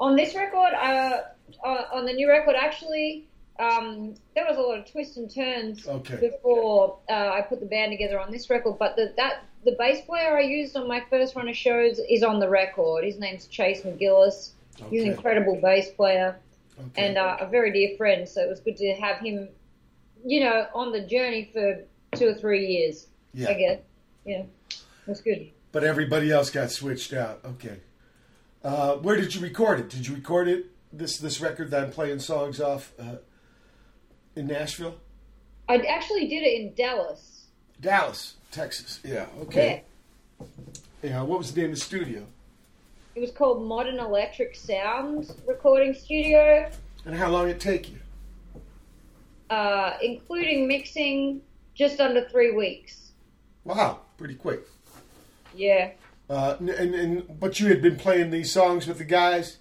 on 0.00 0.16
this 0.16 0.34
record, 0.34 0.72
uh, 0.74 1.20
uh, 1.64 1.82
on 1.92 2.06
the 2.06 2.12
new 2.12 2.28
record, 2.28 2.56
actually, 2.56 3.27
um, 3.58 4.14
there 4.34 4.44
was 4.48 4.56
a 4.56 4.60
lot 4.60 4.78
of 4.78 4.90
twists 4.90 5.16
and 5.16 5.32
turns 5.32 5.86
Okay. 5.86 6.16
before 6.16 6.98
uh, 7.10 7.12
I 7.12 7.40
put 7.42 7.60
the 7.60 7.66
band 7.66 7.90
together 7.92 8.20
on 8.20 8.30
this 8.30 8.48
record. 8.50 8.78
But 8.78 8.96
the, 8.96 9.12
that 9.16 9.44
the 9.64 9.72
bass 9.72 10.00
player 10.04 10.36
I 10.36 10.42
used 10.42 10.76
on 10.76 10.86
my 10.86 11.02
first 11.10 11.34
run 11.34 11.48
of 11.48 11.56
shows 11.56 11.98
is 12.08 12.22
on 12.22 12.38
the 12.38 12.48
record. 12.48 13.04
His 13.04 13.18
name's 13.18 13.46
Chase 13.46 13.82
McGillis. 13.82 14.50
He's 14.90 15.02
an 15.02 15.08
Okay. 15.08 15.16
incredible 15.16 15.56
bass 15.60 15.90
player 15.90 16.38
Okay. 16.80 17.06
and 17.08 17.18
uh, 17.18 17.38
a 17.40 17.46
very 17.48 17.72
dear 17.72 17.96
friend. 17.96 18.28
So 18.28 18.40
it 18.42 18.48
was 18.48 18.60
good 18.60 18.76
to 18.76 18.94
have 18.94 19.18
him, 19.18 19.48
you 20.24 20.40
know, 20.40 20.66
on 20.74 20.92
the 20.92 21.00
journey 21.00 21.50
for 21.52 21.82
two 22.16 22.28
or 22.28 22.34
three 22.34 22.66
years. 22.66 23.06
Yeah. 23.34 23.48
I 23.50 23.54
guess. 23.54 23.78
Yeah, 24.24 24.42
was 25.06 25.20
good. 25.20 25.50
but 25.72 25.84
everybody 25.84 26.30
else 26.30 26.50
got 26.50 26.70
switched 26.70 27.12
out. 27.12 27.40
Okay. 27.44 27.78
Uh, 28.62 28.96
where 28.96 29.16
did 29.16 29.34
you 29.34 29.40
record 29.40 29.80
it? 29.80 29.88
Did 29.90 30.06
you 30.06 30.14
record 30.14 30.48
it 30.48 30.66
this 30.92 31.18
this 31.18 31.40
record 31.40 31.70
that 31.70 31.82
I'm 31.84 31.90
playing 31.90 32.18
songs 32.20 32.60
off 32.60 32.92
uh, 32.98 33.16
in 34.38 34.46
Nashville, 34.46 34.94
I 35.68 35.76
actually 35.78 36.28
did 36.28 36.42
it 36.44 36.60
in 36.60 36.74
Dallas. 36.74 37.46
Dallas, 37.80 38.34
Texas? 38.50 39.00
Yeah. 39.04 39.26
Okay. 39.42 39.82
Yeah. 41.02 41.22
What 41.22 41.38
was 41.38 41.52
the 41.52 41.60
name 41.60 41.70
of 41.72 41.76
the 41.76 41.84
studio? 41.84 42.24
It 43.14 43.20
was 43.20 43.30
called 43.32 43.66
Modern 43.66 43.98
Electric 43.98 44.54
Sound 44.54 45.30
Recording 45.46 45.92
Studio, 45.92 46.70
And 47.04 47.14
how 47.16 47.28
long 47.30 47.46
did 47.48 47.56
it 47.56 47.60
take 47.60 47.90
you? 47.90 47.98
uh, 49.50 49.96
including 50.02 50.68
mixing, 50.68 51.40
just 51.74 52.00
under 52.00 52.28
three 52.28 52.52
weeks. 52.52 53.12
Wow, 53.64 54.00
pretty 54.18 54.34
quick. 54.34 54.60
Yeah. 55.56 55.92
Uh, 56.28 56.56
and, 56.60 56.68
and 56.94 57.40
but 57.40 57.58
you 57.58 57.68
had 57.68 57.80
been 57.80 57.96
playing 57.96 58.30
these 58.30 58.52
songs 58.52 58.86
with 58.86 58.98
the 58.98 59.04
guys, 59.04 59.56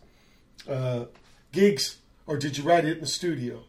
uh, 0.69 1.05
gigs, 1.53 1.97
or 2.27 2.37
did 2.37 2.57
you 2.57 2.63
write 2.65 2.83
it 2.85 2.95
in 2.97 2.99
the 2.99 3.07
studio? 3.07 3.63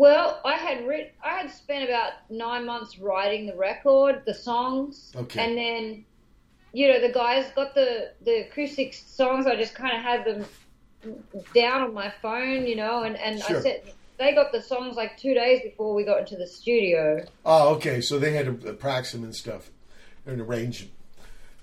Well, 0.00 0.40
I 0.46 0.54
had 0.54 0.86
writ- 0.86 1.12
I 1.22 1.34
had 1.40 1.50
spent 1.50 1.84
about 1.84 2.12
nine 2.30 2.64
months 2.64 2.98
writing 2.98 3.44
the 3.44 3.54
record, 3.54 4.22
the 4.24 4.32
songs, 4.32 5.12
Okay. 5.14 5.44
and 5.44 5.58
then, 5.58 6.06
you 6.72 6.88
know, 6.88 7.00
the 7.06 7.12
guys 7.12 7.44
got 7.54 7.74
the 7.74 8.12
the 8.22 8.46
acoustic 8.46 8.94
songs. 8.94 9.46
I 9.46 9.56
just 9.56 9.74
kind 9.74 9.94
of 9.94 10.02
had 10.02 10.24
them 10.24 10.46
down 11.54 11.82
on 11.82 11.92
my 11.92 12.10
phone, 12.22 12.66
you 12.66 12.76
know, 12.76 13.02
and 13.02 13.14
and 13.18 13.42
Sure. 13.42 13.58
I 13.58 13.60
said 13.60 13.82
they 14.16 14.32
got 14.34 14.52
the 14.52 14.62
songs 14.62 14.96
like 14.96 15.18
two 15.18 15.34
days 15.34 15.60
before 15.64 15.94
we 15.94 16.04
got 16.04 16.20
into 16.20 16.36
the 16.36 16.46
studio. 16.46 17.22
Oh, 17.44 17.74
okay. 17.74 18.00
So 18.00 18.18
they 18.18 18.32
had 18.32 18.46
to 18.62 18.72
practice 18.72 19.12
them 19.12 19.22
and 19.24 19.36
stuff, 19.36 19.70
and 20.24 20.40
arrange, 20.40 20.88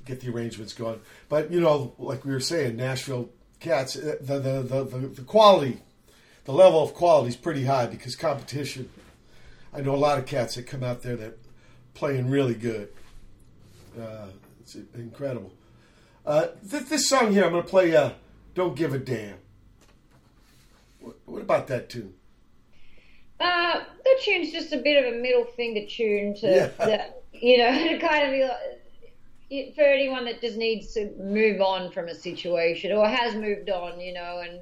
get 0.05 0.21
the 0.21 0.29
arrangements 0.29 0.73
going. 0.73 1.01
But 1.27 1.49
you 1.49 1.59
know, 1.59 1.95
like 1.97 2.23
we 2.23 2.33
were 2.33 2.39
saying, 2.39 2.75
Nashville 2.75 3.29
cats, 3.59 3.95
uh, 3.95 4.17
the 4.21 4.37
the 4.37 4.61
the, 4.61 4.83
the, 4.83 5.07
the 5.07 5.21
quality, 5.23 5.81
the 6.47 6.53
level 6.53 6.81
of 6.81 6.93
quality 6.93 7.27
is 7.27 7.35
pretty 7.35 7.65
high 7.65 7.85
because 7.87 8.15
competition. 8.15 8.89
I 9.73 9.81
know 9.81 9.93
a 9.93 9.97
lot 9.97 10.17
of 10.17 10.25
cats 10.25 10.55
that 10.55 10.63
come 10.65 10.81
out 10.81 11.01
there 11.03 11.17
that 11.17 11.37
playing 11.93 12.29
really 12.29 12.55
good. 12.55 12.87
Uh, 13.99 14.27
it's 14.61 14.75
incredible. 14.95 15.51
Uh, 16.25 16.47
th- 16.71 16.85
this 16.85 17.09
song 17.09 17.33
here, 17.33 17.43
I'm 17.43 17.51
going 17.51 17.63
to 17.63 17.69
play. 17.69 17.93
Uh, 17.93 18.11
Don't 18.55 18.77
give 18.77 18.93
a 18.93 18.97
damn. 18.97 19.35
What, 21.01 21.17
what 21.25 21.41
about 21.41 21.67
that 21.67 21.89
tune? 21.89 22.13
Uh, 23.41 23.81
the 24.05 24.17
tune's 24.23 24.51
just 24.53 24.71
a 24.71 24.77
bit 24.77 25.03
of 25.05 25.13
a 25.13 25.17
middle 25.17 25.43
finger 25.43 25.85
tune 25.85 26.33
to, 26.35 26.47
Yeah. 26.47 26.85
that, 26.85 27.23
you 27.33 27.57
know, 27.57 27.71
to 27.89 27.99
kind 27.99 28.25
of 28.25 28.31
be 28.31 28.43
like, 28.43 29.75
for 29.75 29.81
anyone 29.83 30.23
that 30.25 30.39
just 30.39 30.55
needs 30.57 30.93
to 30.93 31.11
move 31.19 31.59
on 31.59 31.91
from 31.91 32.07
a 32.07 32.15
situation 32.15 32.93
or 32.93 33.05
has 33.07 33.35
moved 33.35 33.69
on, 33.69 33.99
you 33.99 34.13
know, 34.13 34.41
and 34.47 34.59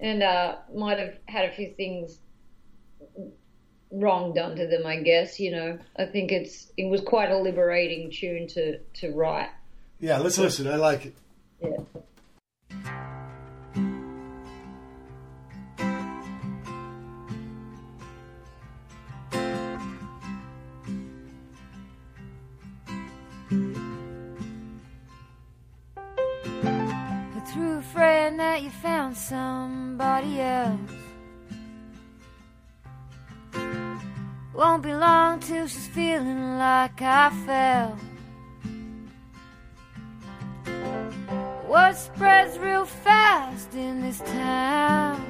and 0.00 0.22
uh, 0.22 0.56
might 0.74 0.98
have 0.98 1.14
had 1.26 1.46
a 1.46 1.52
few 1.52 1.72
things 1.76 2.18
wrong 3.90 4.34
done 4.34 4.56
to 4.56 4.66
them. 4.66 4.86
I 4.86 4.96
guess 4.96 5.40
you 5.40 5.50
know. 5.50 5.78
I 5.96 6.06
think 6.06 6.32
it's 6.32 6.70
it 6.76 6.88
was 6.88 7.00
quite 7.00 7.30
a 7.30 7.38
liberating 7.38 8.10
tune 8.10 8.46
to 8.48 8.78
to 9.00 9.10
write. 9.12 9.50
Yeah, 10.00 10.18
let's 10.18 10.38
listen. 10.38 10.68
I 10.68 10.76
like 10.76 11.06
it. 11.06 11.14
Yeah. 11.60 13.04
Found 28.68 29.16
somebody 29.16 30.40
else. 30.40 30.80
Won't 34.54 34.82
be 34.82 34.92
long 34.92 35.40
till 35.40 35.66
she's 35.66 35.86
feeling 35.88 36.58
like 36.58 37.00
I 37.00 37.30
felt. 37.46 37.98
Word 41.68 41.96
spreads 41.96 42.58
real 42.58 42.84
fast 42.84 43.74
in 43.74 44.02
this 44.02 44.18
town? 44.20 45.24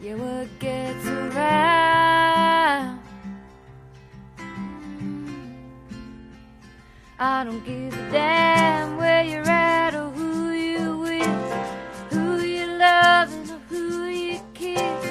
Yeah, 0.00 0.16
what 0.16 0.48
gets 0.58 1.06
around? 1.06 3.00
I 7.18 7.44
don't 7.44 7.64
give 7.64 7.94
a 7.94 8.10
damn 8.10 8.98
where 8.98 9.24
you're 9.24 9.48
at 9.48 9.94
loving 12.94 13.50
or 13.50 13.60
who 13.68 14.06
you 14.06 14.40
kiss. 14.54 15.04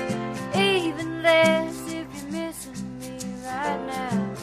Even 0.55 1.21
less 1.21 1.75
if 1.99 2.07
you're 2.15 2.31
missing 2.31 2.99
me 2.99 3.17
right 3.45 3.81
now. 3.93 4.33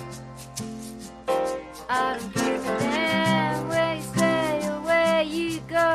I 1.89 2.17
don't 2.17 2.35
give 2.35 2.63
a 2.73 2.79
damn 2.79 3.69
where 3.69 3.95
you 3.97 4.03
stay 4.15 4.69
or 4.71 4.81
where 4.89 5.23
you 5.23 5.61
go, 5.79 5.91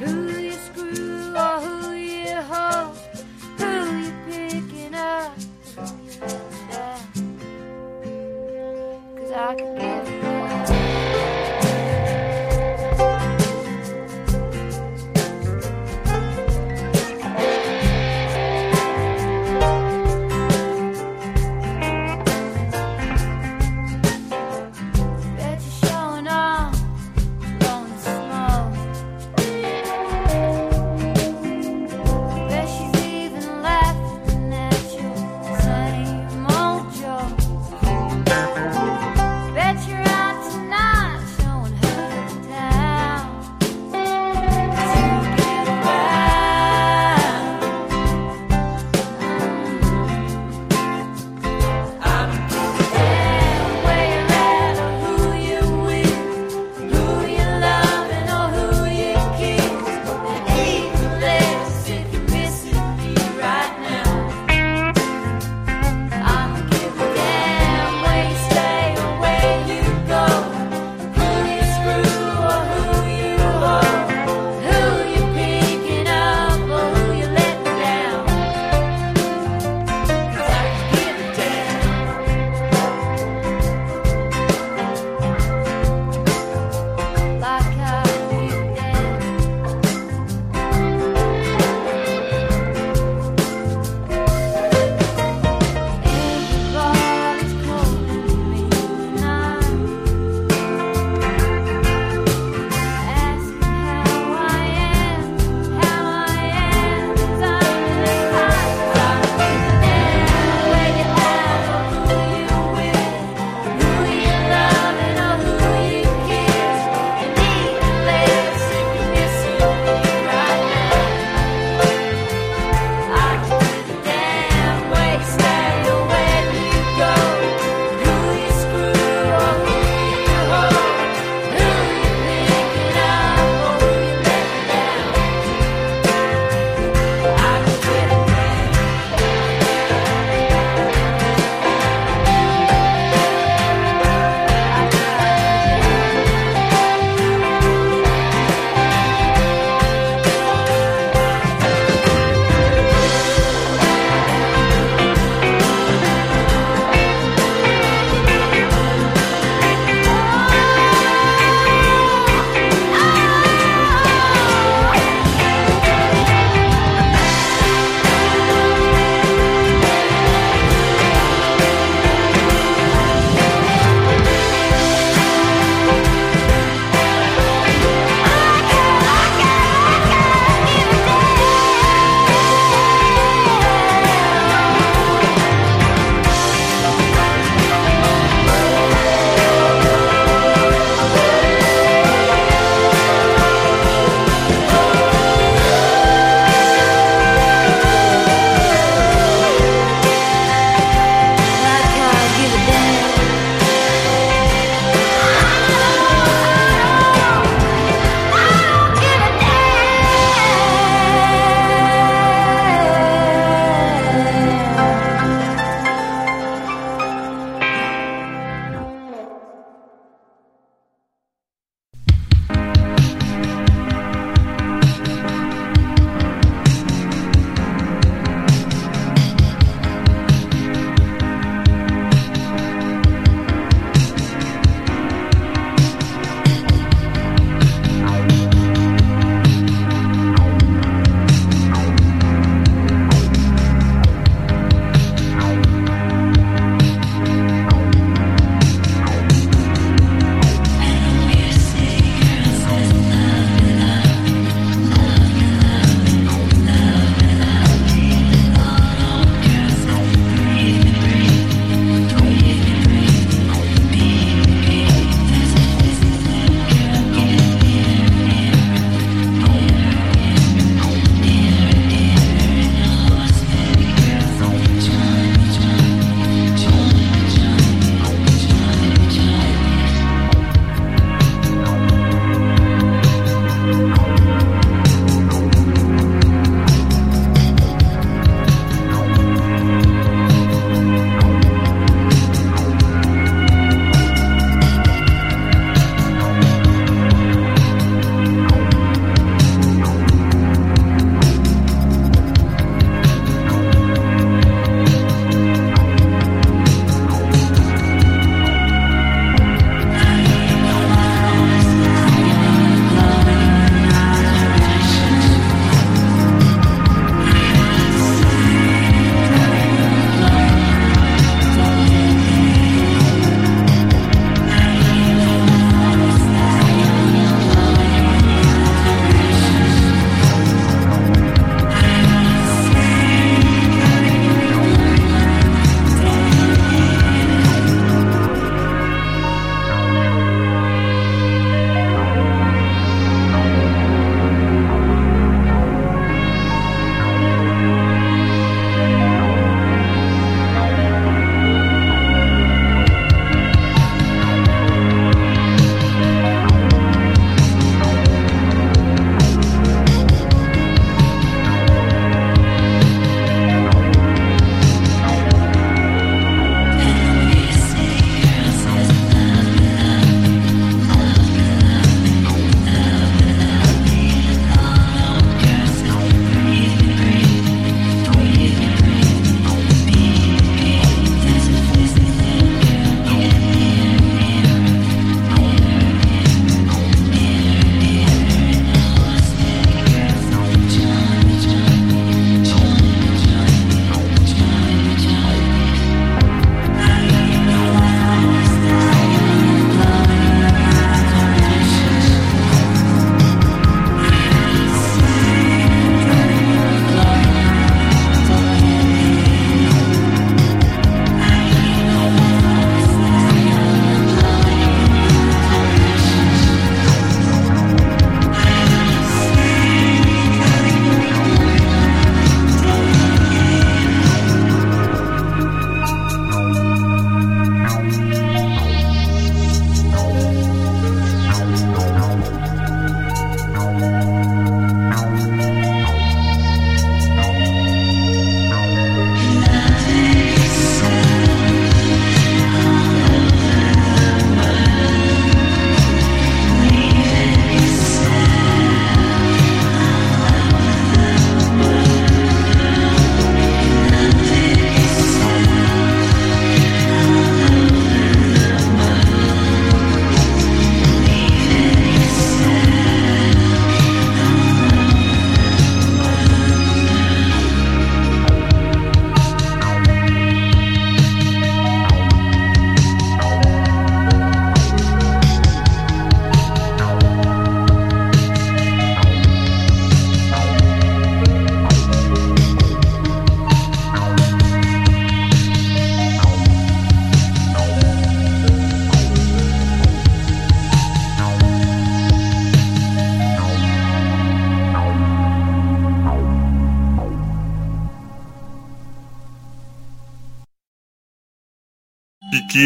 who 0.00 0.12
you 0.46 0.56
screw 0.66 1.36
or 1.46 1.56
who 1.64 1.92
you 1.92 2.34
hold, 2.52 2.96
who 3.60 3.70
you 4.02 4.12
picking 4.28 4.94
up, 4.94 5.32
who 5.76 5.84
you 6.06 6.14
down. 6.70 7.02
Cause 9.16 9.32
I 9.32 9.54
could 9.58 9.74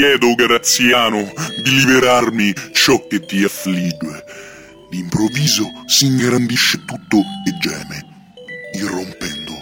chiedo, 0.08 0.34
Graziano, 0.34 1.32
di 1.62 1.70
liberarmi 1.70 2.54
ciò 2.72 3.06
che 3.06 3.20
ti 3.26 3.44
affligge. 3.44 4.24
D'improvviso 4.90 5.70
si 5.84 6.06
ingrandisce 6.06 6.82
tutto 6.86 7.18
e 7.18 7.58
geme, 7.60 8.32
irrompendo. 8.72 9.52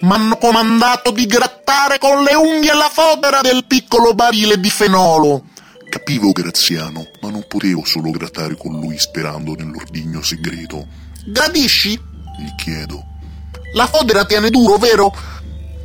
M'hanno 0.00 0.38
comandato 0.38 1.10
di 1.10 1.26
grattare 1.26 1.98
con 1.98 2.22
le 2.22 2.34
unghie 2.34 2.72
la 2.72 2.90
fodera 2.90 3.42
del 3.42 3.66
piccolo 3.66 4.14
barile 4.14 4.58
di 4.58 4.70
fenolo. 4.70 5.44
Capivo 5.90 6.32
Graziano, 6.32 7.06
ma 7.20 7.28
non 7.28 7.44
potevo 7.46 7.84
solo 7.84 8.10
grattare 8.10 8.56
con 8.56 8.80
lui 8.80 8.98
sperando 8.98 9.52
nell'ordigno 9.54 10.22
segreto. 10.22 10.86
Gradisci? 11.26 12.00
gli 12.38 12.54
chiedo. 12.56 13.04
La 13.74 13.86
fodera 13.86 14.24
tiene 14.24 14.48
duro, 14.48 14.78
vero? 14.78 15.14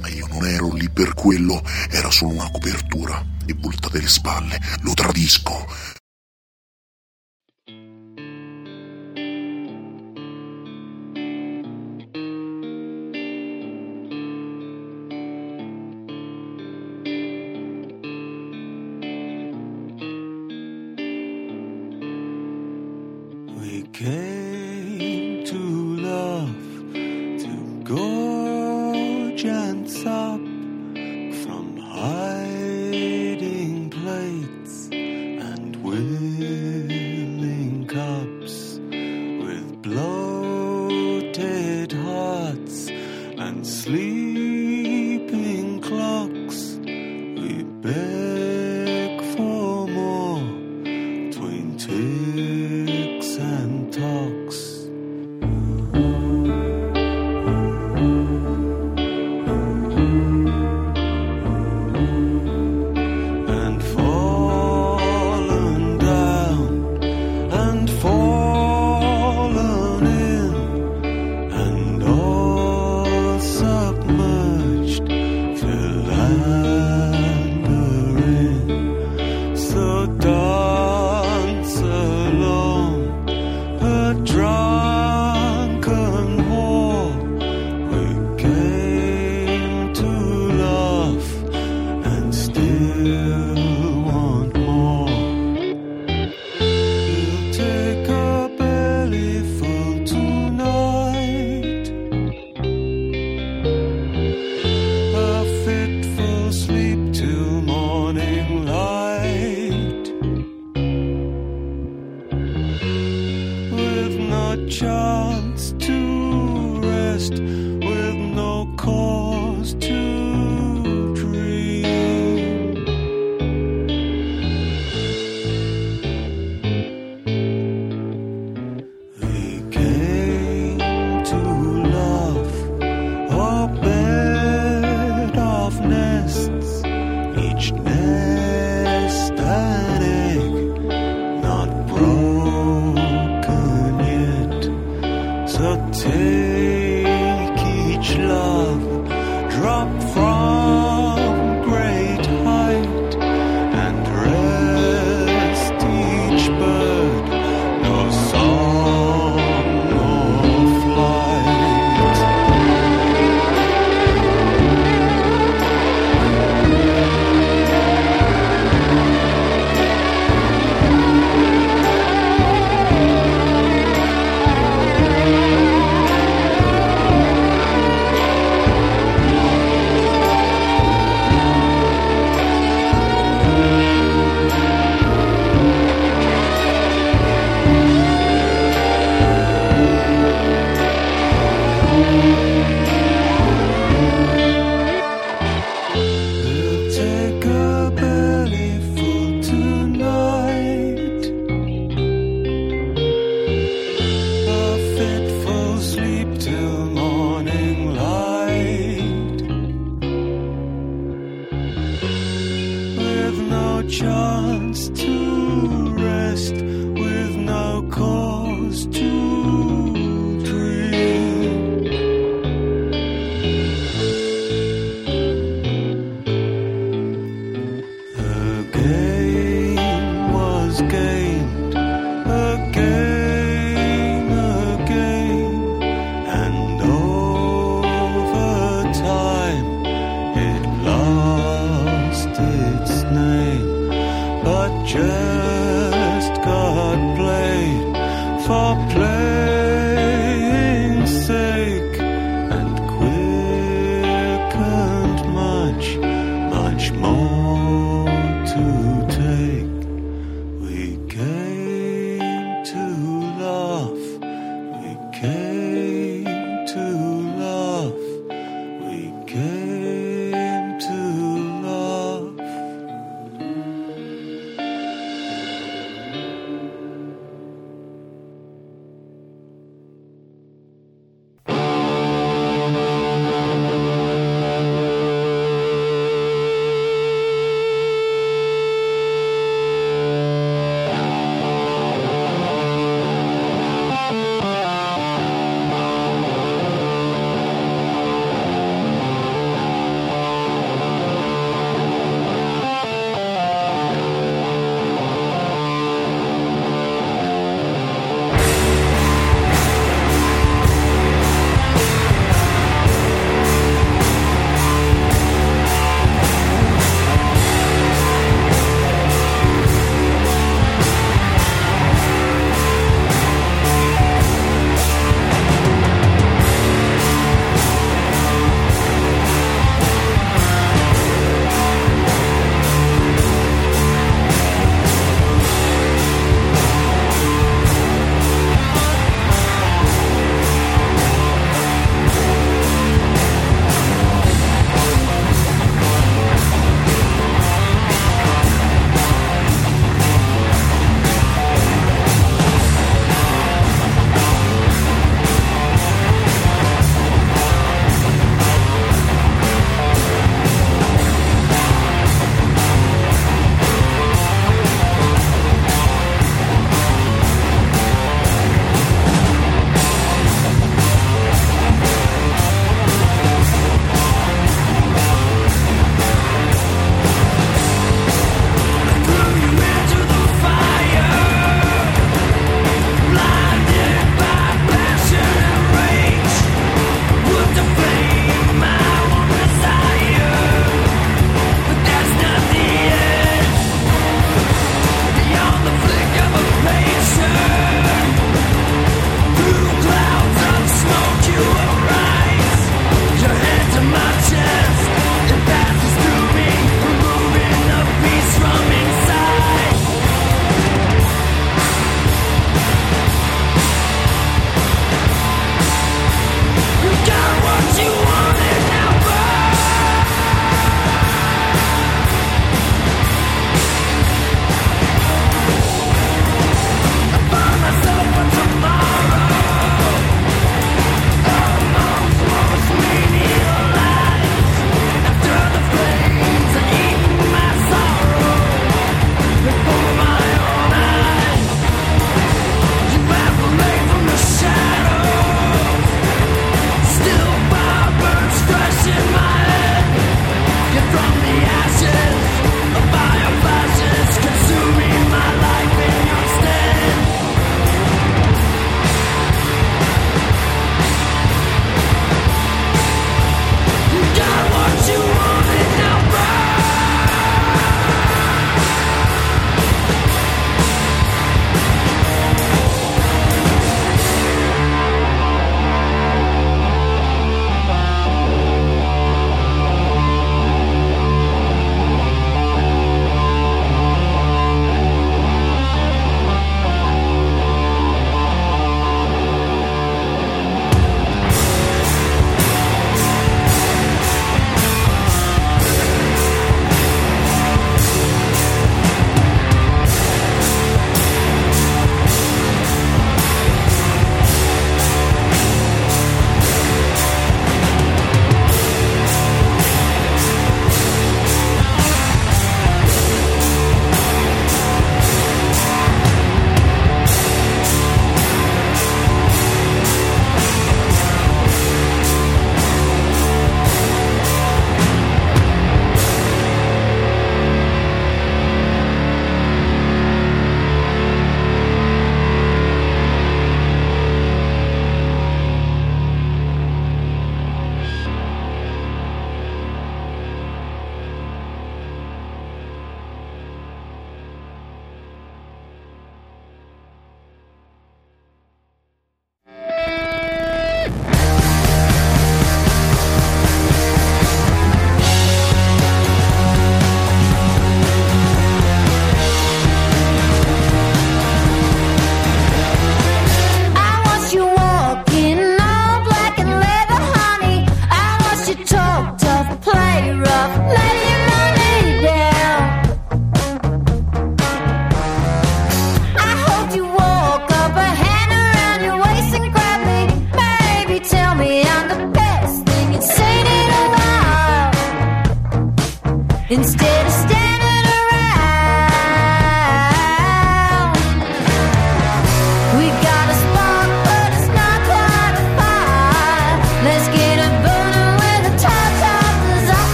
Ma 0.00 0.08
io 0.08 0.26
non 0.30 0.46
ero 0.48 0.72
lì 0.72 0.90
per 0.90 1.14
quello, 1.14 1.62
era 1.90 2.10
solo 2.10 2.32
una 2.32 2.50
copertura 2.50 3.36
e 3.48 3.54
volta 3.58 3.88
delle 3.88 4.08
spalle. 4.08 4.60
Lo 4.82 4.92
tradisco. 4.94 5.66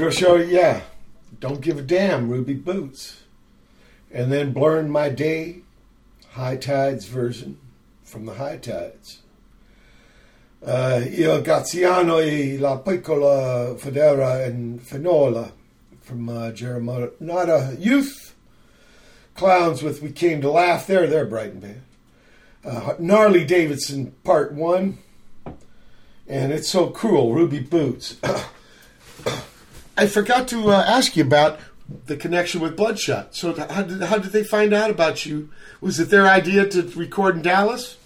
Pedro 0.00 0.12
show, 0.12 0.36
yeah. 0.36 0.80
Don't 1.40 1.60
give 1.60 1.78
a 1.78 1.82
damn, 1.82 2.30
Ruby 2.30 2.54
Boots. 2.54 3.24
And 4.10 4.32
then 4.32 4.54
Blurring 4.54 4.88
My 4.88 5.10
Day, 5.10 5.60
High 6.30 6.56
Tides 6.56 7.04
version 7.04 7.58
from 8.02 8.24
the 8.24 8.32
High 8.32 8.56
Tides. 8.56 9.18
Uh, 10.66 11.02
Il 11.06 11.42
Gaziano 11.42 12.18
e 12.18 12.56
la 12.56 12.78
Piccola 12.78 13.74
Federa 13.76 14.46
and 14.46 14.80
Finola 14.80 15.52
from 16.00 16.30
uh, 16.30 16.50
Jeremiah 16.52 17.74
Youth. 17.78 18.34
Clowwns 19.36 19.82
with 19.82 20.00
We 20.00 20.12
Came 20.12 20.40
to 20.40 20.50
Laugh. 20.50 20.86
They're, 20.86 21.06
they're 21.08 21.26
Brighton 21.26 21.60
band. 21.60 21.82
Uh, 22.64 22.94
Gnarly 22.98 23.44
Davidson, 23.44 24.12
Part 24.24 24.54
1. 24.54 24.96
And 26.26 26.52
It's 26.54 26.70
So 26.70 26.86
Cruel, 26.86 27.34
Ruby 27.34 27.60
Boots. 27.60 28.16
I 29.96 30.06
forgot 30.06 30.48
to 30.48 30.70
uh, 30.70 30.84
ask 30.86 31.16
you 31.16 31.24
about 31.24 31.58
the 32.06 32.16
connection 32.16 32.60
with 32.60 32.76
Bloodshot. 32.76 33.34
So, 33.34 33.54
how 33.54 33.82
did 33.82 34.02
how 34.02 34.18
did 34.18 34.32
they 34.32 34.44
find 34.44 34.72
out 34.72 34.90
about 34.90 35.26
you? 35.26 35.50
Was 35.80 35.98
it 35.98 36.10
their 36.10 36.26
idea 36.26 36.66
to 36.68 36.82
record 36.96 37.36
in 37.36 37.42
Dallas? 37.42 37.96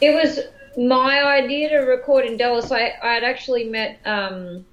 It 0.00 0.14
was 0.14 0.40
my 0.76 1.22
idea 1.24 1.70
to 1.70 1.76
record 1.78 2.24
in 2.24 2.36
Dallas. 2.36 2.70
I 2.70 2.92
I'd 3.02 3.24
actually 3.24 3.64
met 3.64 4.00
um, 4.04 4.64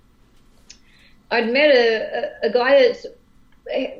I'd 1.31 1.51
met 1.51 1.69
a, 1.69 2.43
a, 2.43 2.49
a 2.49 2.53
guy 2.53 2.81
that's 2.81 3.05
eh, 3.71 3.91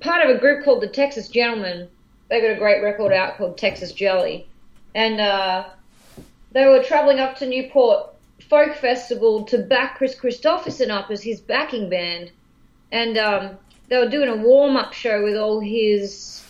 part 0.00 0.28
of 0.28 0.36
a 0.36 0.40
group 0.40 0.64
called 0.64 0.82
the 0.82 0.88
Texas 0.88 1.28
Gentlemen. 1.28 1.88
They 2.28 2.40
got 2.40 2.50
a 2.50 2.58
great 2.58 2.82
record 2.82 3.12
out 3.12 3.36
called 3.36 3.58
Texas 3.58 3.92
Jelly, 3.92 4.46
and 4.94 5.20
uh, 5.20 5.68
they 6.52 6.66
were 6.66 6.82
traveling 6.82 7.20
up 7.20 7.36
to 7.38 7.46
Newport 7.46 8.11
Folk 8.52 8.74
Festival 8.74 9.44
to 9.44 9.56
back 9.56 9.96
Kris 9.96 10.14
Kristofferson 10.14 10.90
up 10.90 11.10
as 11.10 11.22
his 11.22 11.40
backing 11.40 11.88
band, 11.88 12.30
and 12.90 13.16
um, 13.16 13.56
they 13.88 13.96
were 13.96 14.10
doing 14.10 14.28
a 14.28 14.36
warm 14.36 14.76
up 14.76 14.92
show 14.92 15.24
with 15.24 15.38
all 15.38 15.58
his 15.58 16.44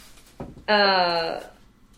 uh, 0.66 1.38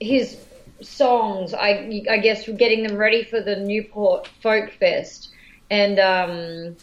his 0.00 0.36
songs. 0.82 1.54
I 1.54 2.02
I 2.10 2.18
guess 2.18 2.46
we're 2.46 2.58
getting 2.58 2.86
them 2.86 2.98
ready 2.98 3.24
for 3.24 3.40
the 3.40 3.56
Newport 3.56 4.28
Folk 4.42 4.72
Fest, 4.72 5.30
and 5.70 5.98
um, 5.98 6.76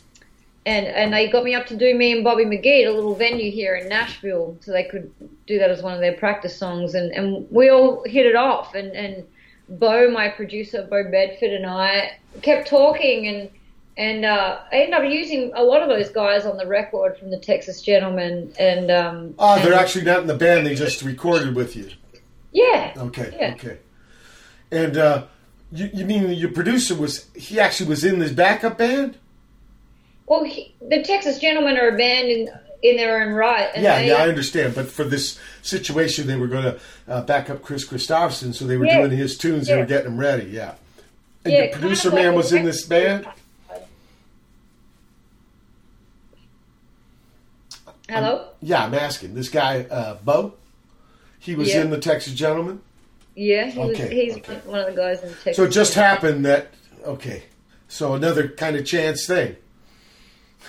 and 0.65 0.87
and 0.87 1.13
they 1.13 1.29
got 1.29 1.43
me 1.43 1.53
up 1.53 1.67
to 1.67 1.77
do 1.77 1.93
me 1.93 2.13
and 2.13 2.23
Bobby 2.23 2.45
McGee 2.45 2.85
at 2.85 2.91
a 2.91 2.91
little 2.91 3.13
venue 3.13 3.51
here 3.51 3.75
in 3.75 3.87
Nashville, 3.87 4.57
so 4.61 4.71
they 4.71 4.85
could 4.85 5.13
do 5.45 5.59
that 5.59 5.69
as 5.69 5.83
one 5.83 5.93
of 5.93 5.99
their 5.99 6.13
practice 6.13 6.57
songs, 6.57 6.95
and 6.95 7.11
and 7.11 7.45
we 7.51 7.69
all 7.69 8.03
hit 8.03 8.25
it 8.25 8.35
off, 8.35 8.73
and 8.73 8.93
and 8.93 9.27
Beau, 9.79 10.09
my 10.11 10.29
producer, 10.29 10.85
Beau 10.89 11.03
Bedford, 11.09 11.51
and 11.51 11.65
I 11.65 12.17
kept 12.41 12.67
talking, 12.67 13.27
and 13.27 13.49
and 13.97 14.25
uh, 14.25 14.59
I 14.71 14.75
ended 14.75 14.93
up 14.93 15.03
using 15.11 15.51
a 15.53 15.63
lot 15.63 15.81
of 15.81 15.89
those 15.89 16.09
guys 16.09 16.45
on 16.45 16.57
the 16.57 16.65
record 16.67 17.17
from 17.17 17.29
the 17.31 17.37
Texas 17.39 17.81
Gentlemen, 17.81 18.53
and 18.59 18.89
um, 18.91 19.35
Oh, 19.39 19.55
they're 19.61 19.71
and- 19.73 19.81
actually 19.81 20.05
not 20.05 20.21
in 20.21 20.27
the 20.27 20.35
band. 20.35 20.65
They 20.67 20.75
just 20.75 21.01
recorded 21.01 21.55
with 21.55 21.75
you. 21.75 21.89
yeah, 22.51 22.93
Okay, 22.97 23.35
Yeah. 23.39 23.53
okay. 23.55 23.77
And 24.71 24.97
uh, 24.97 25.25
you, 25.71 25.89
you 25.93 26.05
mean 26.05 26.29
your 26.31 26.51
producer 26.51 26.95
was 26.95 27.27
he 27.35 27.59
actually 27.59 27.89
was 27.89 28.03
in 28.05 28.19
this 28.19 28.31
backup 28.31 28.77
band? 28.77 29.17
Well, 30.25 30.45
he, 30.45 30.73
the 30.81 31.03
Texas 31.03 31.39
Gentlemen 31.39 31.77
are 31.77 31.89
a 31.89 31.97
band 31.97 32.29
in 32.29 32.49
in 32.83 32.97
their 32.97 33.21
own 33.21 33.33
right. 33.33 33.69
And 33.73 33.83
yeah, 33.83 33.97
they, 33.99 34.07
yeah, 34.09 34.15
I 34.15 34.27
understand. 34.27 34.73
But 34.75 34.87
for 34.87 35.03
this 35.03 35.39
situation, 35.61 36.27
they 36.27 36.35
were 36.35 36.47
going 36.47 36.63
to 36.63 36.79
uh, 37.07 37.21
back 37.21 37.49
up 37.49 37.61
Kris 37.61 37.87
Kristofferson, 37.87 38.53
so 38.53 38.65
they 38.65 38.77
were 38.77 38.85
Yeah. 38.85 38.99
doing 38.99 39.11
his 39.11 39.37
tunes. 39.37 39.67
They 39.67 39.77
were 39.77 39.85
getting 39.85 40.05
them 40.11 40.17
ready. 40.19 40.45
Yeah. 40.45 40.73
And 41.45 41.53
Yeah, 41.53 41.59
your 41.59 41.67
kind 41.69 41.81
producer 41.81 42.07
of 42.09 42.15
man 42.15 42.35
was 42.35 42.51
in 42.53 42.65
this 42.65 42.83
band. 42.85 43.27
Hello. 48.09 48.47
Yeah, 48.61 48.83
I'm 48.85 48.93
asking 48.93 49.35
this 49.35 49.49
guy, 49.49 49.83
uh, 49.83 50.15
Beau. 50.15 50.53
He 51.39 51.55
was 51.55 51.69
Yeah. 51.69 51.81
in 51.81 51.89
the 51.89 51.97
Texas 51.97 52.33
Gentlemen. 52.33 52.81
Yeah, 53.35 53.67
he 53.69 53.79
was, 53.79 53.99
Okay, 53.99 54.13
he's 54.25 54.35
one 54.65 54.79
of 54.81 54.87
the 54.87 54.91
guys 55.01 55.23
in 55.23 55.29
Texas. 55.29 55.55
So 55.55 55.63
it 55.63 55.69
just 55.69 55.93
happened 55.93 56.45
that 56.45 56.67
okay. 57.05 57.43
So 57.87 58.13
another 58.13 58.47
kind 58.49 58.75
of 58.75 58.85
chance 58.85 59.25
thing. 59.25 59.55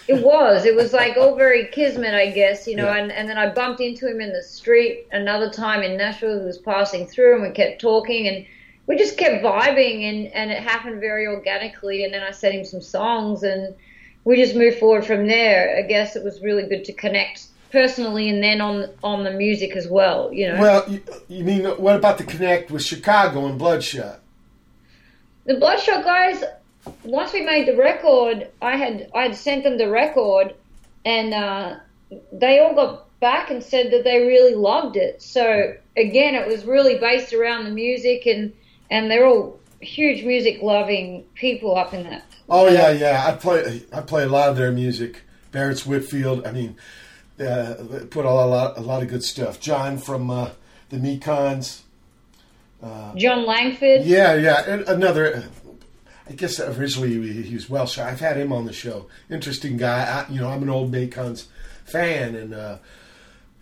It 0.08 0.24
was. 0.24 0.64
It 0.64 0.74
was 0.74 0.92
like 0.92 1.16
all 1.16 1.36
very 1.36 1.66
kismet, 1.68 2.14
I 2.14 2.30
guess, 2.30 2.66
you 2.66 2.76
know. 2.76 2.86
Yeah. 2.86 2.96
And, 2.96 3.12
and 3.12 3.28
then 3.28 3.38
I 3.38 3.52
bumped 3.52 3.80
into 3.80 4.08
him 4.08 4.20
in 4.20 4.32
the 4.32 4.42
street 4.42 5.06
another 5.12 5.50
time 5.50 5.82
in 5.82 5.96
Nashville. 5.96 6.40
He 6.40 6.44
was 6.44 6.58
passing 6.58 7.06
through, 7.06 7.34
and 7.34 7.42
we 7.42 7.50
kept 7.50 7.80
talking, 7.80 8.26
and 8.28 8.46
we 8.86 8.96
just 8.96 9.16
kept 9.16 9.44
vibing, 9.44 10.08
and, 10.08 10.26
and 10.28 10.50
it 10.50 10.62
happened 10.62 11.00
very 11.00 11.26
organically. 11.26 12.04
And 12.04 12.12
then 12.12 12.22
I 12.22 12.30
sent 12.30 12.54
him 12.54 12.64
some 12.64 12.80
songs, 12.80 13.42
and 13.42 13.74
we 14.24 14.36
just 14.36 14.56
moved 14.56 14.78
forward 14.78 15.04
from 15.04 15.26
there. 15.26 15.76
I 15.78 15.82
guess 15.82 16.16
it 16.16 16.24
was 16.24 16.40
really 16.42 16.66
good 16.66 16.84
to 16.86 16.92
connect 16.92 17.46
personally, 17.70 18.28
and 18.28 18.42
then 18.42 18.60
on 18.60 18.90
on 19.02 19.24
the 19.24 19.30
music 19.30 19.76
as 19.76 19.88
well. 19.88 20.32
You 20.32 20.48
know. 20.48 20.60
Well, 20.60 20.84
you, 20.88 21.02
you 21.28 21.44
mean 21.44 21.64
what 21.64 21.96
about 21.96 22.18
the 22.18 22.24
connect 22.24 22.70
with 22.70 22.84
Chicago 22.84 23.46
and 23.46 23.58
Bloodshot? 23.58 24.20
the 25.44 25.56
Bloodshot 25.56 26.04
guys, 26.04 26.44
once 27.04 27.32
we 27.32 27.42
made 27.42 27.66
the 27.66 27.76
record, 27.76 28.48
I 28.60 28.76
had 28.76 29.10
I 29.14 29.22
had 29.22 29.36
sent 29.36 29.64
them 29.64 29.78
the 29.78 29.90
record, 29.90 30.54
and 31.04 31.34
uh, 31.34 31.76
they 32.32 32.58
all 32.60 32.74
got 32.74 33.18
back 33.20 33.50
and 33.50 33.62
said 33.62 33.92
that 33.92 34.04
they 34.04 34.26
really 34.26 34.54
loved 34.54 34.96
it. 34.96 35.22
So 35.22 35.74
again, 35.96 36.34
it 36.34 36.46
was 36.46 36.64
really 36.64 36.98
based 36.98 37.32
around 37.32 37.64
the 37.64 37.70
music, 37.70 38.26
and 38.26 38.52
and 38.90 39.10
they're 39.10 39.26
all 39.26 39.60
huge 39.80 40.24
music 40.24 40.62
loving 40.62 41.24
people 41.34 41.76
up 41.76 41.94
in 41.94 42.04
that. 42.04 42.24
Oh 42.48 42.68
yeah, 42.68 42.90
yeah. 42.90 43.24
I 43.26 43.32
play 43.36 43.82
I 43.92 44.00
play 44.00 44.24
a 44.24 44.28
lot 44.28 44.48
of 44.48 44.56
their 44.56 44.72
music. 44.72 45.22
Barrence 45.52 45.86
Whitfield. 45.86 46.46
I 46.46 46.52
mean, 46.52 46.76
uh, 47.38 47.74
put 48.10 48.24
a 48.24 48.30
lot, 48.30 48.78
a 48.78 48.80
lot 48.80 49.02
of 49.02 49.08
good 49.08 49.22
stuff. 49.22 49.60
John 49.60 49.98
from 49.98 50.30
uh, 50.30 50.50
the 50.88 50.96
Mekons. 50.96 51.82
Uh, 52.82 53.14
Jon 53.14 53.46
Langford. 53.46 54.04
Yeah, 54.04 54.34
yeah. 54.34 54.64
And 54.66 54.82
another. 54.88 55.44
I 56.28 56.32
guess 56.34 56.60
originally 56.60 57.42
he 57.42 57.54
was 57.54 57.68
Welsh. 57.68 57.98
I've 57.98 58.20
had 58.20 58.36
him 58.36 58.52
on 58.52 58.64
the 58.64 58.72
show. 58.72 59.06
Interesting 59.28 59.76
guy. 59.76 60.24
I, 60.28 60.32
you 60.32 60.40
know, 60.40 60.48
I'm 60.48 60.62
an 60.62 60.70
old 60.70 60.92
Mekons 60.92 61.46
fan, 61.84 62.34
and 62.36 62.54
uh, 62.54 62.78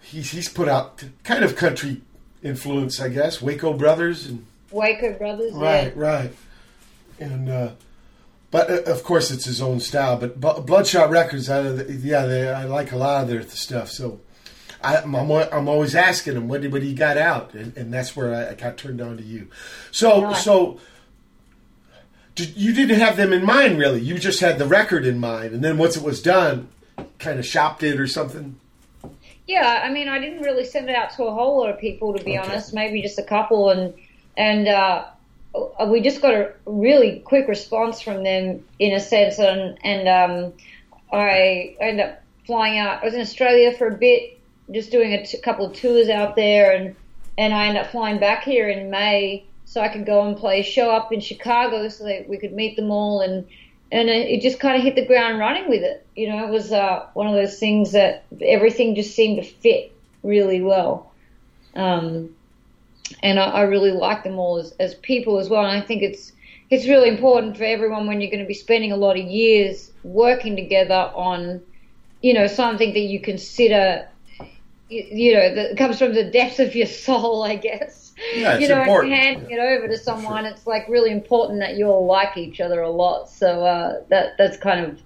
he's 0.02 0.30
he's 0.30 0.48
put 0.48 0.68
out 0.68 1.02
kind 1.24 1.42
of 1.44 1.56
country 1.56 2.02
influence, 2.42 3.00
I 3.00 3.08
guess. 3.08 3.40
Waco 3.40 3.72
Brothers 3.72 4.26
and 4.26 4.46
Waco 4.70 5.14
Brothers. 5.14 5.52
right, 5.54 5.84
Yeah. 5.86 5.92
right. 5.94 6.32
And 7.18 7.48
uh, 7.48 7.70
but 8.50 8.70
uh, 8.70 8.92
of 8.92 9.04
course 9.04 9.30
it's 9.30 9.44
his 9.46 9.60
own 9.62 9.80
style. 9.80 10.16
But 10.18 10.40
Bu- 10.40 10.60
Bloodshot 10.62 11.10
Records, 11.10 11.48
I, 11.48 11.60
yeah, 11.62 12.26
they, 12.26 12.48
I 12.50 12.64
like 12.64 12.92
a 12.92 12.96
lot 12.96 13.22
of 13.22 13.28
their 13.28 13.42
stuff. 13.42 13.90
So. 13.90 14.20
I, 14.82 14.96
I'm, 14.96 15.14
I'm 15.14 15.68
always 15.68 15.94
asking 15.94 16.36
him 16.38 16.48
what, 16.48 16.64
what 16.70 16.80
he 16.80 16.94
got 16.94 17.18
out, 17.18 17.52
and, 17.52 17.76
and 17.76 17.92
that's 17.92 18.16
where 18.16 18.34
I, 18.34 18.52
I 18.52 18.54
got 18.54 18.78
turned 18.78 19.02
on 19.02 19.18
to 19.18 19.22
you. 19.22 19.48
So, 19.90 20.32
so 20.32 20.70
did, 20.72 20.80
you 22.40 22.72
didn't 22.72 22.98
have 23.00 23.16
them 23.16 23.32
in 23.32 23.44
mind, 23.44 23.78
really. 23.78 24.00
You 24.00 24.18
just 24.18 24.40
had 24.40 24.58
the 24.58 24.66
record 24.66 25.06
in 25.06 25.18
mind, 25.18 25.54
and 25.54 25.62
then 25.64 25.78
once 25.78 25.96
it 25.96 26.02
was 26.02 26.20
done, 26.22 26.68
kind 27.18 27.38
of 27.38 27.46
shopped 27.46 27.82
it 27.82 27.98
or 28.00 28.06
something. 28.06 28.58
Yeah, 29.46 29.80
I 29.84 29.90
mean, 29.90 30.08
I 30.08 30.18
didn't 30.20 30.42
really 30.42 30.64
send 30.64 30.88
it 30.88 30.94
out 30.94 31.10
to 31.16 31.24
a 31.24 31.32
whole 31.32 31.58
lot 31.58 31.70
of 31.70 31.78
people, 31.80 32.16
to 32.16 32.22
be 32.24 32.38
Okay. 32.38 32.48
honest. 32.48 32.72
Maybe 32.72 33.02
just 33.02 33.18
a 33.18 33.22
couple, 33.24 33.70
and 33.70 33.94
and 34.36 34.68
uh, 34.68 35.06
we 35.86 36.00
just 36.00 36.22
got 36.22 36.34
a 36.34 36.52
really 36.66 37.20
quick 37.20 37.48
response 37.48 38.00
from 38.00 38.22
them, 38.22 38.64
in 38.78 38.92
a 38.92 39.00
sense. 39.00 39.38
And 39.38 39.76
and 39.82 40.08
um, 40.08 40.52
I 41.12 41.74
ended 41.80 42.06
up 42.06 42.22
flying 42.46 42.78
out. 42.78 43.02
I 43.02 43.04
was 43.06 43.14
in 43.14 43.20
Australia 43.20 43.76
for 43.76 43.88
a 43.88 43.94
bit, 43.96 44.38
just 44.70 44.90
doing 44.92 45.12
a 45.14 45.26
t- 45.26 45.38
couple 45.38 45.66
of 45.66 45.72
tours 45.74 46.08
out 46.08 46.36
there, 46.36 46.72
and 46.72 46.94
and 47.36 47.52
I 47.52 47.66
ended 47.68 47.84
up 47.84 47.90
flying 47.90 48.18
back 48.20 48.44
here 48.44 48.68
in 48.68 48.90
May 48.90 49.44
so 49.70 49.80
I 49.80 49.88
could 49.88 50.04
go 50.04 50.26
and 50.26 50.36
play 50.36 50.62
show 50.62 50.90
up 50.90 51.12
in 51.12 51.20
Chicago, 51.20 51.88
so 51.88 52.02
that 52.02 52.28
we 52.28 52.38
could 52.38 52.52
meet 52.52 52.74
them 52.74 52.90
all 52.90 53.20
and 53.20 53.46
and 53.92 54.08
it 54.08 54.28
it 54.28 54.42
just 54.42 54.58
kind 54.58 54.76
of 54.76 54.82
hit 54.82 54.96
the 54.96 55.06
ground 55.06 55.38
running 55.38 55.68
with 55.68 55.84
it. 55.84 56.04
You 56.16 56.28
know, 56.28 56.44
it 56.44 56.50
was 56.50 56.72
uh, 56.72 57.06
one 57.14 57.28
of 57.28 57.34
those 57.34 57.56
things 57.60 57.92
that 57.92 58.24
everything 58.42 58.96
just 58.96 59.14
seemed 59.14 59.36
to 59.36 59.48
fit 59.48 59.92
really 60.24 60.60
well. 60.60 61.12
Um, 61.76 62.34
and 63.22 63.38
I, 63.38 63.44
I 63.44 63.62
really 63.62 63.92
like 63.92 64.24
them 64.24 64.40
all 64.40 64.56
as, 64.58 64.72
as 64.80 64.96
people 64.96 65.38
as 65.38 65.48
well. 65.48 65.64
And 65.64 65.80
I 65.80 65.86
think 65.86 66.02
it's 66.02 66.32
it's 66.70 66.88
really 66.88 67.08
important 67.08 67.56
for 67.56 67.62
everyone 67.62 68.08
when 68.08 68.20
you're 68.20 68.30
going 68.30 68.42
to 68.42 68.48
be 68.48 68.54
spending 68.54 68.90
a 68.90 68.96
lot 68.96 69.16
of 69.16 69.24
years 69.24 69.92
working 70.02 70.56
together 70.56 71.12
on, 71.14 71.62
you 72.22 72.34
know, 72.34 72.48
something 72.48 72.92
that 72.92 72.98
you 72.98 73.20
consider, 73.20 74.08
you, 74.88 75.02
you 75.12 75.34
know, 75.34 75.54
that 75.54 75.76
comes 75.76 76.00
from 76.00 76.12
the 76.12 76.24
depths 76.24 76.58
of 76.58 76.74
your 76.74 76.88
soul, 76.88 77.44
I 77.44 77.54
guess. 77.54 78.09
Yeah, 78.34 78.58
you 78.58 78.68
know, 78.68 78.80
important. 78.80 79.14
and 79.14 79.22
handing 79.22 79.50
it 79.50 79.60
over 79.60 79.88
to 79.88 79.96
someone, 79.96 80.44
it's 80.44 80.66
like 80.66 80.88
really 80.88 81.10
important 81.10 81.60
that 81.60 81.76
you 81.76 81.86
all 81.86 82.06
like 82.06 82.36
each 82.36 82.60
other 82.60 82.80
a 82.82 82.90
lot. 82.90 83.30
So 83.30 83.64
uh, 83.64 84.02
that 84.08 84.36
that's 84.38 84.56
kind 84.56 84.84
of 84.84 85.00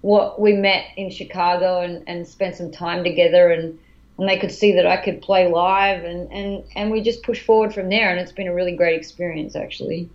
what 0.00 0.40
we 0.40 0.52
met 0.52 0.86
in 0.96 1.10
Chicago 1.10 1.80
and, 1.80 2.04
and 2.06 2.26
spent 2.26 2.56
some 2.56 2.70
time 2.70 3.02
together 3.04 3.50
and 3.50 3.78
and 4.18 4.28
they 4.28 4.38
could 4.38 4.50
see 4.50 4.72
that 4.72 4.86
I 4.86 4.96
could 4.96 5.22
play 5.22 5.48
live 5.48 6.02
and, 6.04 6.30
and, 6.32 6.64
and 6.74 6.90
we 6.90 7.02
just 7.02 7.22
pushed 7.22 7.44
forward 7.46 7.72
from 7.72 7.88
there 7.88 8.10
and 8.10 8.18
it's 8.18 8.32
been 8.32 8.48
a 8.48 8.54
really 8.54 8.74
great 8.74 8.98
experience 8.98 9.54
actually. 9.54 10.10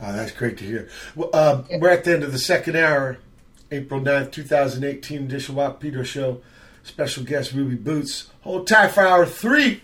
Oh, 0.00 0.12
that's 0.12 0.32
great 0.32 0.58
to 0.58 0.64
hear. 0.64 0.88
Well, 1.14 1.30
uh, 1.32 1.62
we're 1.78 1.90
at 1.90 2.02
the 2.02 2.14
end 2.14 2.24
of 2.24 2.32
the 2.32 2.38
second 2.38 2.74
hour, 2.74 3.18
April 3.70 4.00
9th, 4.00 4.32
2018 4.32 5.22
edition 5.22 5.54
Wap 5.54 5.78
Peter 5.78 6.04
Show. 6.04 6.40
Special 6.82 7.22
guest 7.22 7.52
Ruby 7.52 7.76
Boots. 7.76 8.28
Hold 8.40 8.66
tight 8.66 8.88
for 8.88 9.06
hour 9.06 9.24
three. 9.24 9.82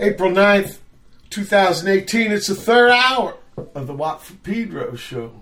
April 0.00 0.30
9th, 0.30 0.78
2018. 1.30 2.30
It's 2.30 2.46
the 2.46 2.54
third 2.54 2.90
hour 2.90 3.36
of 3.74 3.88
the 3.88 3.94
Watt 3.94 4.22
for 4.22 4.34
Pedro 4.34 4.94
show. 4.94 5.32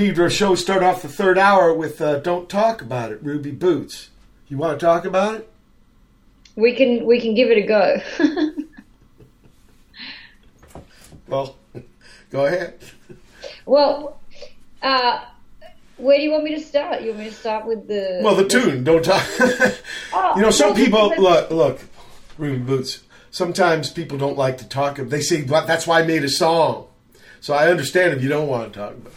Pedro 0.00 0.30
show 0.30 0.54
start 0.54 0.82
off 0.82 1.02
the 1.02 1.10
third 1.10 1.36
hour 1.36 1.74
with 1.74 2.00
uh, 2.00 2.20
"Don't 2.20 2.48
Talk 2.48 2.80
About 2.80 3.12
It," 3.12 3.22
Ruby 3.22 3.50
Boots. 3.50 4.08
You 4.48 4.56
want 4.56 4.80
to 4.80 4.86
talk 4.86 5.04
about 5.04 5.34
it? 5.34 5.52
We 6.56 6.74
can 6.74 7.04
we 7.04 7.20
can 7.20 7.34
give 7.34 7.50
it 7.50 7.58
a 7.58 7.66
go. 7.66 8.00
Well, 11.28 11.58
go 12.30 12.46
ahead. 12.46 12.78
well, 13.66 14.18
uh, 14.80 15.20
where 15.98 16.16
do 16.16 16.24
you 16.24 16.30
want 16.32 16.44
me 16.44 16.54
to 16.54 16.62
start? 16.62 17.02
You 17.02 17.08
want 17.08 17.18
me 17.18 17.28
to 17.28 17.34
start 17.34 17.66
with 17.66 17.86
the 17.86 18.20
Well, 18.24 18.34
the 18.34 18.48
tune. 18.48 18.82
Don't 18.82 19.04
talk. 19.04 19.22
Oh, 20.14 20.32
you 20.34 20.40
know, 20.40 20.50
some 20.50 20.74
people 20.74 21.12
look. 21.18 21.50
Look, 21.50 21.80
Ruby 22.38 22.56
Boots. 22.58 23.02
Sometimes 23.30 23.90
people 23.90 24.16
don't 24.16 24.38
like 24.38 24.56
to 24.58 24.66
talk. 24.66 24.96
They 24.96 25.20
say 25.20 25.42
that's 25.42 25.86
why 25.86 26.00
I 26.00 26.06
made 26.06 26.24
a 26.24 26.30
song. 26.30 26.86
So 27.40 27.52
I 27.52 27.68
understand 27.70 28.14
if 28.14 28.22
you 28.22 28.30
don't 28.30 28.48
want 28.48 28.72
to 28.72 28.78
talk 28.78 28.92
about. 28.94 29.12
it. 29.12 29.16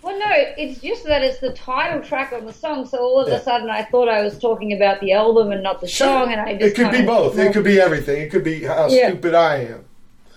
Well, 0.00 0.18
no, 0.18 0.26
it's 0.56 0.80
just 0.80 0.97
that 1.08 1.22
it's 1.22 1.38
the 1.40 1.52
title 1.52 2.00
track 2.02 2.32
on 2.32 2.44
the 2.46 2.52
song. 2.52 2.86
So 2.86 2.98
all 2.98 3.20
of 3.20 3.28
Yeah. 3.28 3.34
a 3.36 3.42
sudden, 3.42 3.68
I 3.70 3.82
thought 3.82 4.08
I 4.08 4.22
was 4.22 4.38
talking 4.38 4.72
about 4.74 5.00
the 5.00 5.12
album 5.12 5.50
and 5.52 5.62
not 5.62 5.80
the 5.80 5.88
song, 5.88 6.32
and 6.32 6.40
I 6.40 6.52
just 6.56 6.64
It 6.66 6.74
could 6.76 6.90
be 6.90 7.02
both. 7.02 7.38
It 7.38 7.52
could 7.52 7.64
be 7.64 7.80
everything. 7.80 8.22
It 8.22 8.30
could 8.30 8.44
be 8.44 8.62
how 8.64 8.88
Yeah. 8.88 9.08
stupid 9.08 9.34
I 9.34 9.56
am. 9.64 9.84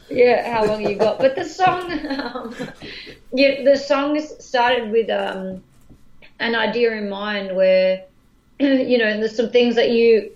Yeah, 0.09 0.51
how 0.51 0.65
long 0.65 0.81
you 0.85 0.95
got? 0.97 1.19
But 1.19 1.35
the 1.35 1.45
song, 1.45 1.89
um, 2.09 2.55
yeah, 3.33 3.63
the 3.63 3.77
song 3.77 4.19
started 4.39 4.91
with 4.91 5.09
um, 5.09 5.63
an 6.39 6.55
idea 6.55 6.91
in 6.93 7.09
mind 7.09 7.55
where, 7.55 8.03
you 8.59 8.97
know, 8.97 9.17
there's 9.17 9.35
some 9.35 9.51
things 9.51 9.75
that 9.75 9.91
you 9.91 10.31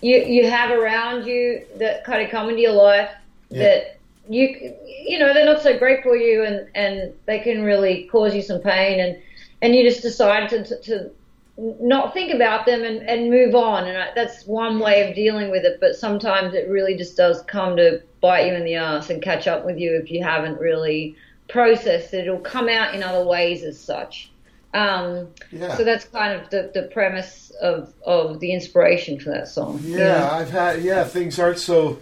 you 0.00 0.18
you 0.18 0.48
have 0.48 0.70
around 0.70 1.26
you 1.26 1.62
that 1.78 2.04
kind 2.04 2.22
of 2.22 2.30
come 2.30 2.48
into 2.48 2.62
your 2.62 2.72
life 2.72 3.10
Yeah. 3.50 3.58
that 3.64 3.98
you 4.28 4.74
you 5.06 5.18
know 5.18 5.34
they're 5.34 5.44
not 5.44 5.60
so 5.62 5.76
great 5.76 6.02
for 6.04 6.14
you 6.16 6.44
and 6.44 6.68
and 6.76 7.12
they 7.26 7.40
can 7.40 7.62
really 7.64 8.04
cause 8.12 8.32
you 8.34 8.42
some 8.42 8.60
pain 8.60 9.00
and 9.00 9.16
and 9.62 9.74
you 9.74 9.82
just 9.88 10.02
decide 10.02 10.48
to 10.50 10.64
to, 10.64 10.80
to 10.82 11.10
not 11.56 12.14
think 12.14 12.32
about 12.32 12.66
them 12.66 12.84
and, 12.84 12.98
and 13.08 13.30
move 13.30 13.54
on 13.56 13.84
and 13.88 13.98
I, 13.98 14.08
that's 14.14 14.46
one 14.46 14.78
way 14.78 15.08
of 15.08 15.14
dealing 15.16 15.50
with 15.50 15.64
it 15.64 15.78
but 15.80 15.96
sometimes 15.96 16.54
it 16.54 16.68
really 16.68 16.96
just 16.96 17.16
does 17.16 17.42
come 17.42 17.76
to 17.76 18.00
bite 18.20 18.46
you 18.46 18.54
in 18.54 18.64
the 18.64 18.76
ass 18.76 19.10
and 19.10 19.20
catch 19.20 19.48
up 19.48 19.64
with 19.66 19.76
you 19.76 19.96
if 19.96 20.08
you 20.10 20.22
haven't 20.22 20.60
really 20.60 21.16
processed 21.48 22.14
it 22.14 22.26
it'll 22.28 22.38
come 22.38 22.68
out 22.68 22.94
in 22.94 23.02
other 23.02 23.24
ways 23.26 23.64
as 23.64 23.78
such 23.78 24.30
um, 24.74 25.28
Yeah. 25.50 25.76
so 25.76 25.82
that's 25.82 26.04
kind 26.04 26.38
of 26.40 26.50
the, 26.50 26.70
the 26.74 26.82
premise 26.92 27.50
of, 27.60 27.92
of 28.04 28.38
the 28.38 28.52
inspiration 28.52 29.18
for 29.18 29.30
that 29.30 29.48
song 29.48 29.80
you 29.82 29.96
Yeah, 29.98 30.18
know? 30.18 30.28
I've 30.30 30.50
had. 30.50 30.82
Yeah, 30.82 31.04
things 31.04 31.38
aren't 31.38 31.58
so 31.58 31.98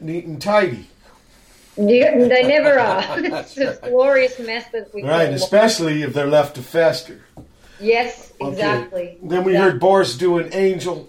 neat 0.00 0.24
and 0.24 0.40
tidy. 0.42 0.88
They 1.76 2.42
never 2.46 2.78
are. 2.78 3.02
it's 3.18 3.54
this 3.54 3.78
glorious 3.78 4.38
mess 4.38 4.70
that 4.72 4.92
we 4.94 5.02
got. 5.02 5.08
Right, 5.08 5.32
especially 5.32 6.02
if 6.02 6.12
they're 6.12 6.26
left 6.26 6.56
to 6.56 6.62
fester. 6.62 7.24
Yes, 7.80 8.32
Okay. 8.40 8.50
exactly. 8.52 9.18
Then 9.22 9.44
we 9.44 9.54
heard 9.54 9.80
Boris 9.80 10.16
doing 10.16 10.50
Angel, 10.52 11.08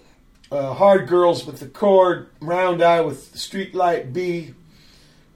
uh, 0.50 0.74
Hard 0.74 1.06
Girls 1.06 1.44
with 1.46 1.60
the 1.60 1.66
Chord, 1.66 2.28
Round 2.40 2.82
Eye 2.82 3.00
with 3.00 3.32
Streetlight 3.34 4.12
B, 4.12 4.54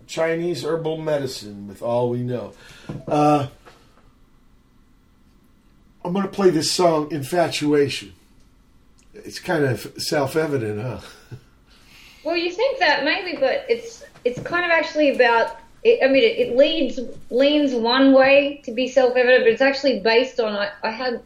Chinese 0.07 0.65
Herbal 0.65 0.99
Medicine 0.99 1.69
with 1.69 1.83
All 1.83 2.11
We 2.11 2.19
Know. 2.23 2.55
Uh, 3.07 3.49
I'm 6.05 6.13
going 6.13 6.25
to 6.25 6.31
play 6.33 6.51
this 6.51 6.73
song, 6.73 7.13
Infatuation. 7.13 8.15
It's 9.15 9.39
kind 9.39 9.65
of 9.65 9.93
self 9.99 10.37
evident, 10.37 10.81
huh? 10.81 11.01
Well, 12.25 12.37
you 12.37 12.51
think 12.53 12.79
that 12.81 13.05
maybe, 13.05 13.39
but 13.39 13.65
it's 13.71 14.05
it's 14.25 14.41
kind 14.41 14.65
of 14.65 14.71
actually 14.71 15.11
about. 15.15 15.57
It, 15.85 16.01
I 16.05 16.09
mean, 16.09 16.25
it, 16.25 16.39
it 16.39 16.57
leads 16.57 16.99
leans 17.31 17.73
one 17.73 18.13
way 18.13 18.61
to 18.65 18.73
be 18.73 18.89
self-evident, 18.89 19.45
but 19.45 19.53
it's 19.53 19.63
actually 19.63 20.01
based 20.01 20.41
on. 20.41 20.55
I, 20.55 20.71
I 20.83 20.91
had 20.91 21.23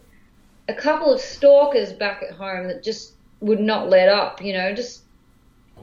a 0.68 0.74
couple 0.74 1.12
of 1.12 1.20
stalkers 1.20 1.92
back 1.92 2.22
at 2.22 2.34
home 2.36 2.68
that 2.68 2.82
just 2.82 3.12
would 3.40 3.60
not 3.60 3.88
let 3.88 4.08
up. 4.08 4.42
You 4.42 4.52
know, 4.54 4.74
just 4.74 5.02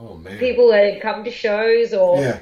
Oh, 0.02 0.16
man. 0.16 0.38
people 0.38 0.70
that 0.70 0.94
had 0.94 1.02
come 1.02 1.24
to 1.26 1.32
shows 1.32 1.94
or 1.94 2.22
Yeah. 2.22 2.40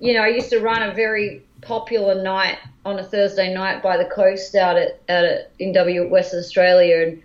you 0.00 0.12
know, 0.12 0.22
I 0.22 0.28
used 0.28 0.50
to 0.50 0.60
run 0.60 0.82
a 0.82 0.92
very 0.92 1.42
popular 1.62 2.22
night 2.22 2.58
on 2.84 2.98
a 2.98 3.02
Thursday 3.04 3.52
night 3.54 3.82
by 3.82 3.96
the 3.96 4.04
coast 4.06 4.54
out 4.54 4.76
at, 4.76 5.00
out 5.08 5.24
at 5.24 5.50
in 5.58 5.72
W 5.72 6.08
Western 6.08 6.40
Australia, 6.40 7.06
and 7.06 7.22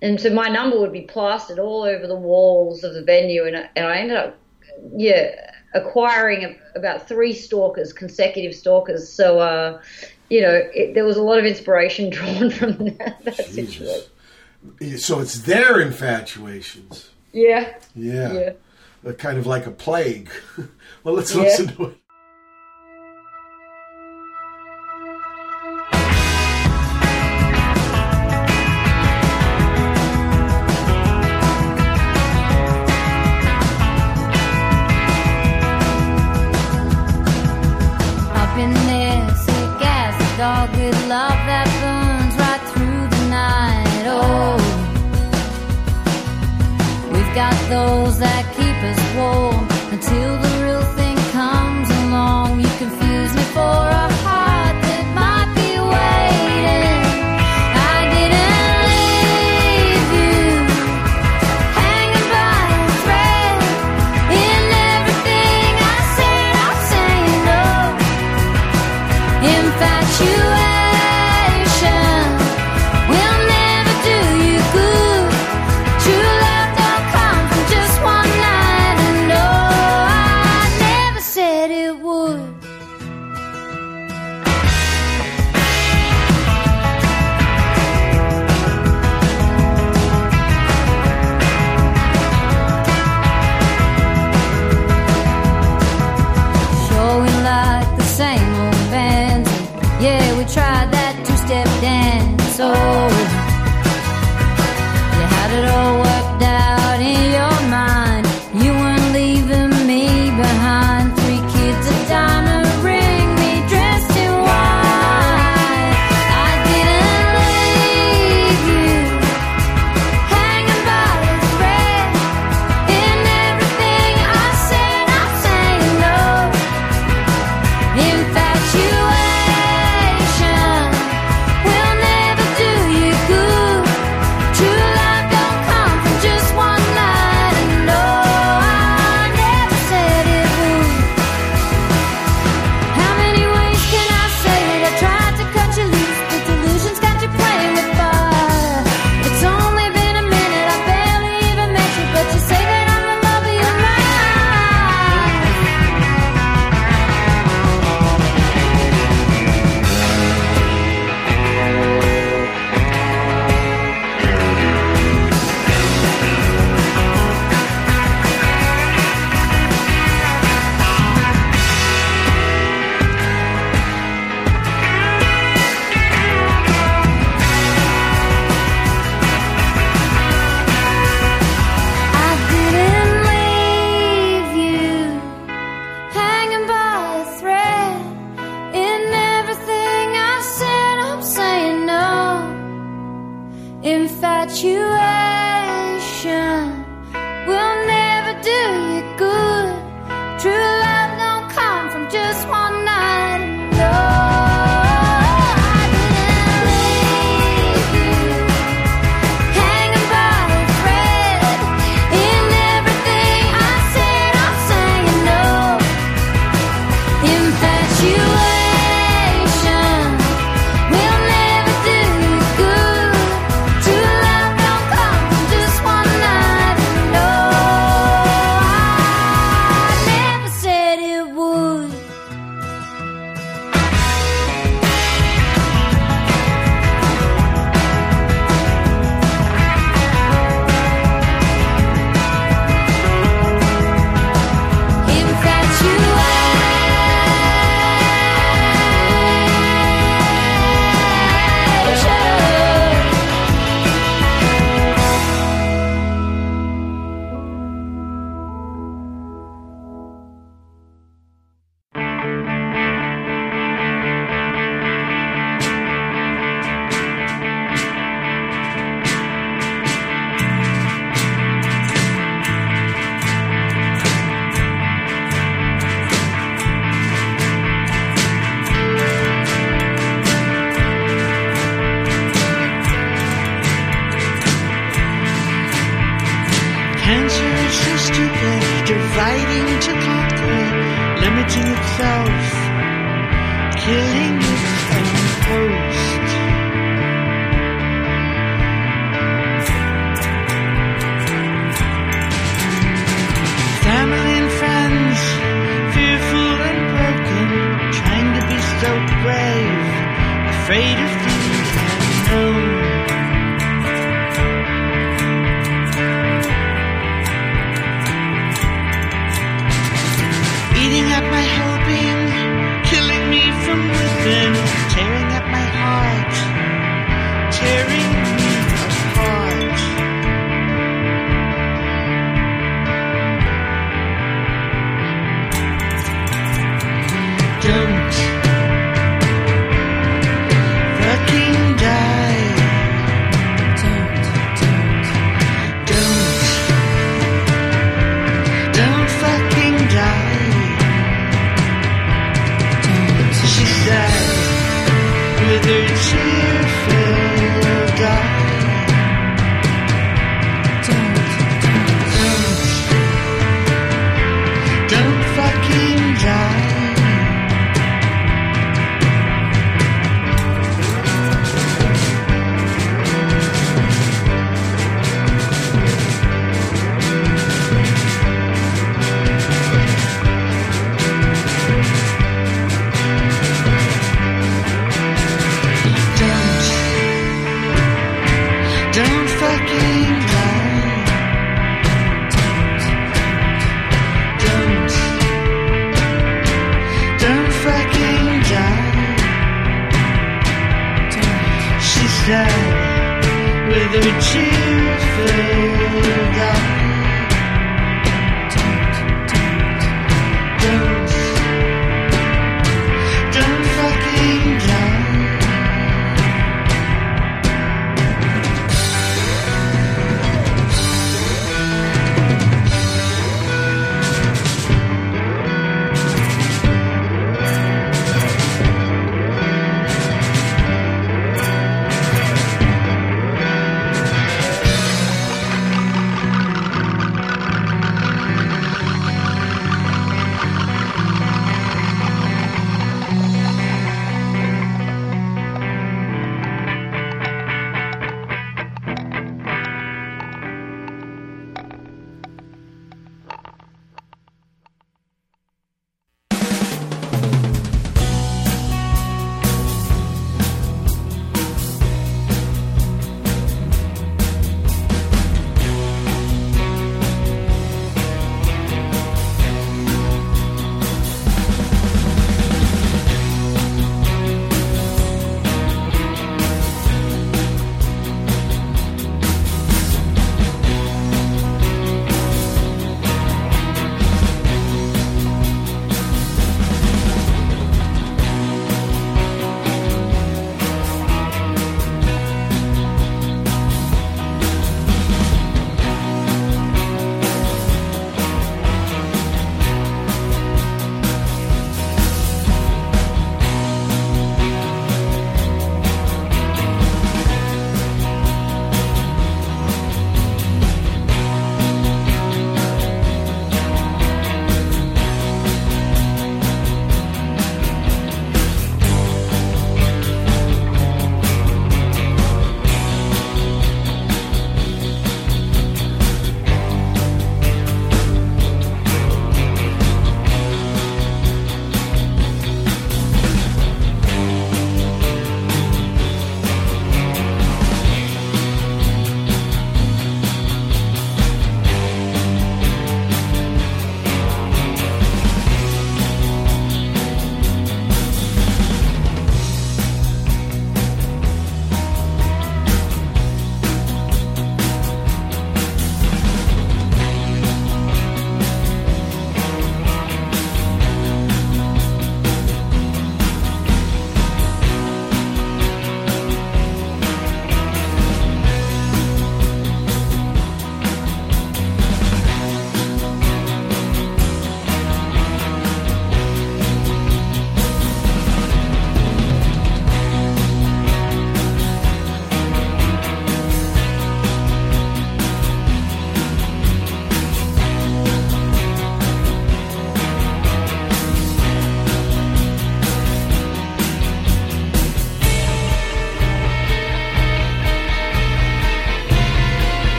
and 0.00 0.20
so 0.20 0.30
my 0.30 0.48
number 0.48 0.78
would 0.78 0.92
be 0.92 1.02
plastered 1.02 1.58
all 1.58 1.82
over 1.82 2.06
the 2.06 2.14
walls 2.16 2.84
of 2.84 2.94
the 2.94 3.02
venue, 3.02 3.44
and 3.44 3.56
I, 3.56 3.68
and 3.74 3.86
I 3.86 3.96
ended 3.98 4.16
up, 4.16 4.36
yeah, 4.96 5.50
acquiring 5.74 6.58
about 6.74 7.06
three 7.08 7.32
stalkers, 7.34 7.92
consecutive 7.92 8.54
stalkers. 8.54 9.08
So, 9.08 9.38
uh, 9.40 9.80
you 10.30 10.40
know, 10.40 10.60
it, 10.74 10.94
there 10.94 11.04
was 11.04 11.16
a 11.16 11.22
lot 11.22 11.38
of 11.38 11.44
inspiration 11.44 12.10
drawn 12.14 12.50
from 12.50 12.72
that, 12.96 13.18
that 13.24 13.36
situation. 13.36 14.10
So 14.98 15.20
it's 15.20 15.40
their 15.40 15.80
infatuations. 15.80 17.10
Yeah. 17.32 17.74
Yeah. 17.94 18.52
Yeah. 19.04 19.12
Kind 19.12 19.38
of 19.38 19.46
like 19.46 19.66
a 19.66 19.70
plague. 19.70 20.30
well, 21.04 21.14
let's 21.14 21.34
Yeah. 21.34 21.42
listen 21.42 21.68
to 21.76 21.84
it. 21.86 21.98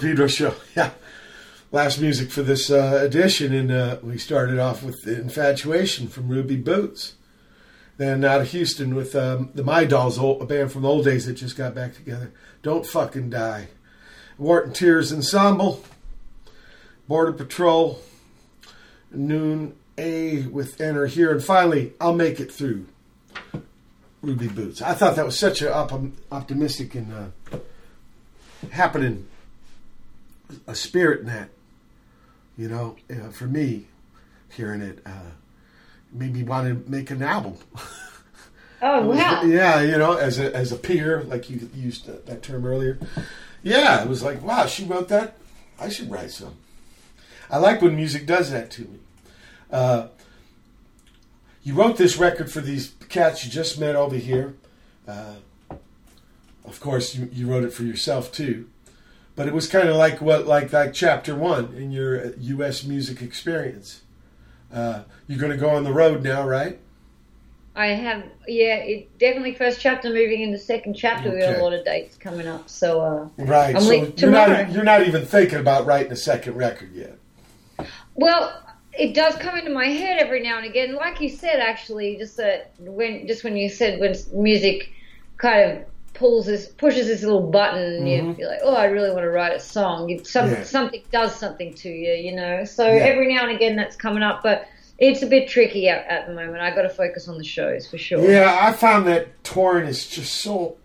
Pedro 0.00 0.26
show, 0.26 0.54
yeah. 0.76 0.90
Last 1.72 2.00
music 2.00 2.32
for 2.32 2.42
this 2.42 2.70
uh, 2.70 3.00
edition, 3.02 3.54
and 3.54 3.70
uh, 3.70 3.98
we 4.02 4.18
started 4.18 4.58
off 4.58 4.82
with 4.82 5.06
"Infatuation" 5.06 6.08
from 6.08 6.28
Ruby 6.28 6.56
Boots. 6.56 7.14
Then 7.96 8.24
out 8.24 8.40
of 8.40 8.50
Houston 8.50 8.94
with 8.94 9.14
um, 9.14 9.50
the 9.54 9.62
Mydolls, 9.62 10.18
old, 10.18 10.42
a 10.42 10.46
band 10.46 10.72
from 10.72 10.82
the 10.82 10.88
old 10.88 11.04
days 11.04 11.26
that 11.26 11.34
just 11.34 11.56
got 11.56 11.74
back 11.74 11.94
together. 11.94 12.32
"Don't 12.62 12.86
Fucking 12.86 13.30
Die." 13.30 13.68
Wharton 14.36 14.72
Tiers 14.72 15.12
Ensemble, 15.12 15.84
Border 17.06 17.32
Patrol, 17.32 18.00
Noon 19.12 19.76
A 19.98 20.46
with 20.46 20.80
Enter 20.80 21.06
Here, 21.06 21.30
and 21.30 21.44
finally, 21.44 21.92
I'll 22.00 22.14
Make 22.14 22.40
It 22.40 22.50
Through. 22.50 22.86
Ruby 24.22 24.48
Boots. 24.48 24.82
I 24.82 24.94
thought 24.94 25.16
that 25.16 25.24
was 25.24 25.38
such 25.38 25.62
an 25.62 25.68
op- 25.68 26.00
optimistic 26.30 26.94
and 26.94 27.12
uh, 27.12 27.58
happening 28.70 29.26
a 30.66 30.74
spirit 30.74 31.20
in 31.20 31.26
that. 31.26 31.50
You 32.56 32.68
know, 32.68 32.96
uh, 33.10 33.30
for 33.30 33.46
me, 33.46 33.86
hearing 34.50 34.82
it 34.82 35.00
uh, 35.06 35.30
made 36.12 36.34
me 36.34 36.42
want 36.42 36.68
to 36.68 36.90
make 36.90 37.10
an 37.10 37.22
album. 37.22 37.56
Oh 38.82 39.08
wow! 39.08 39.42
Yeah, 39.42 39.82
you 39.82 39.98
know, 39.98 40.14
as 40.16 40.38
a 40.38 40.54
as 40.56 40.72
a 40.72 40.76
peer, 40.76 41.22
like 41.24 41.50
you 41.50 41.68
used 41.74 42.06
that, 42.06 42.24
that 42.24 42.42
term 42.42 42.64
earlier. 42.64 42.98
Yeah, 43.62 44.02
it 44.02 44.08
was 44.08 44.22
like, 44.22 44.42
wow, 44.42 44.64
she 44.64 44.84
wrote 44.84 45.08
that. 45.08 45.36
I 45.78 45.90
should 45.90 46.10
write 46.10 46.30
some. 46.30 46.56
I 47.50 47.58
like 47.58 47.82
when 47.82 47.94
music 47.94 48.26
does 48.26 48.50
that 48.50 48.70
to 48.72 48.82
me. 48.82 48.98
Uh, 49.70 50.08
you 51.62 51.74
wrote 51.74 51.98
this 51.98 52.16
record 52.16 52.50
for 52.50 52.60
these 52.60 52.94
cats 53.08 53.44
you 53.44 53.50
just 53.50 53.78
met 53.78 53.96
over 53.96 54.16
here. 54.16 54.54
Uh, 55.06 55.34
of 56.64 56.80
course, 56.80 57.14
you, 57.14 57.28
you 57.32 57.48
wrote 57.48 57.64
it 57.64 57.72
for 57.72 57.82
yourself 57.82 58.32
too, 58.32 58.68
but 59.40 59.48
it 59.48 59.54
was 59.54 59.68
kind 59.68 59.88
of 59.88 59.96
like 59.96 60.20
what, 60.20 60.46
like 60.46 60.70
like 60.70 60.92
chapter 60.92 61.34
one 61.34 61.72
in 61.74 61.90
your 61.90 62.34
U.S. 62.34 62.84
music 62.84 63.22
experience. 63.22 64.02
Uh, 64.70 65.04
you're 65.26 65.38
going 65.38 65.50
to 65.50 65.56
go 65.56 65.70
on 65.70 65.82
the 65.82 65.94
road 65.94 66.22
now, 66.22 66.46
right? 66.46 66.78
I 67.74 67.86
have, 67.86 68.22
yeah, 68.46 68.74
it 68.74 69.18
definitely 69.18 69.54
first 69.54 69.80
chapter 69.80 70.10
moving 70.10 70.42
into 70.42 70.58
second 70.58 70.92
chapter. 70.92 71.32
We 71.32 71.38
got 71.38 71.56
a 71.56 71.62
lot 71.62 71.72
of 71.72 71.86
dates 71.86 72.18
coming 72.18 72.46
up, 72.46 72.68
so 72.68 73.00
uh, 73.00 73.28
Right. 73.42 73.74
I'm 73.74 73.80
so 73.80 74.12
you're 74.14 74.30
not 74.30 74.72
you're 74.72 74.84
not 74.84 75.06
even 75.06 75.24
thinking 75.24 75.58
about 75.58 75.86
writing 75.86 76.12
a 76.12 76.16
second 76.16 76.56
record 76.56 76.92
yet. 76.92 77.16
Well, 78.16 78.62
it 78.92 79.14
does 79.14 79.36
come 79.36 79.56
into 79.56 79.70
my 79.70 79.86
head 79.86 80.18
every 80.18 80.42
now 80.42 80.58
and 80.58 80.66
again. 80.66 80.96
Like 80.96 81.18
you 81.18 81.30
said, 81.30 81.60
actually, 81.60 82.18
just 82.18 82.36
that 82.36 82.74
when 82.78 83.26
just 83.26 83.42
when 83.42 83.56
you 83.56 83.70
said 83.70 84.00
when 84.00 84.14
music 84.34 84.92
kind 85.38 85.70
of 85.70 85.84
pulls 86.20 86.44
this 86.46 86.68
pushes 86.68 87.06
this 87.06 87.22
little 87.22 87.40
button, 87.50 88.06
you 88.06 88.22
Mhm. 88.22 88.36
feel 88.36 88.48
like, 88.48 88.60
oh, 88.62 88.74
I 88.74 88.84
really 88.84 89.10
want 89.10 89.22
to 89.22 89.30
write 89.30 89.54
a 89.54 89.58
song. 89.58 90.10
It, 90.10 90.26
some, 90.26 90.50
Yeah. 90.50 90.62
Something 90.64 91.02
does 91.10 91.34
something 91.34 91.72
to 91.74 91.88
you, 91.88 92.12
you 92.12 92.32
know. 92.36 92.64
So 92.64 92.86
Yeah. 92.86 93.04
every 93.06 93.34
now 93.34 93.42
and 93.48 93.56
again, 93.56 93.74
that's 93.74 93.96
coming 93.96 94.22
up, 94.22 94.42
but. 94.44 94.66
It's 95.02 95.22
a 95.22 95.26
bit 95.26 95.48
tricky 95.48 95.88
at, 95.88 96.06
at 96.08 96.26
the 96.26 96.34
moment. 96.34 96.58
I 96.60 96.74
got 96.74 96.82
to 96.82 96.90
focus 96.90 97.26
on 97.26 97.38
the 97.38 97.42
shows 97.42 97.86
for 97.88 97.96
sure. 97.96 98.30
Yeah, 98.30 98.58
I 98.60 98.70
found 98.74 99.06
that 99.06 99.42
touring 99.42 99.86
is 99.88 100.06
just 100.06 100.34
so 100.42 100.76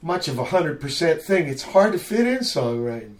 much 0.00 0.26
of 0.28 0.38
a 0.38 0.44
hundred 0.44 0.80
percent 0.80 1.20
thing. 1.20 1.46
It's 1.46 1.62
hard 1.62 1.92
to 1.92 1.98
fit 1.98 2.26
in 2.26 2.38
songwriting. 2.38 3.16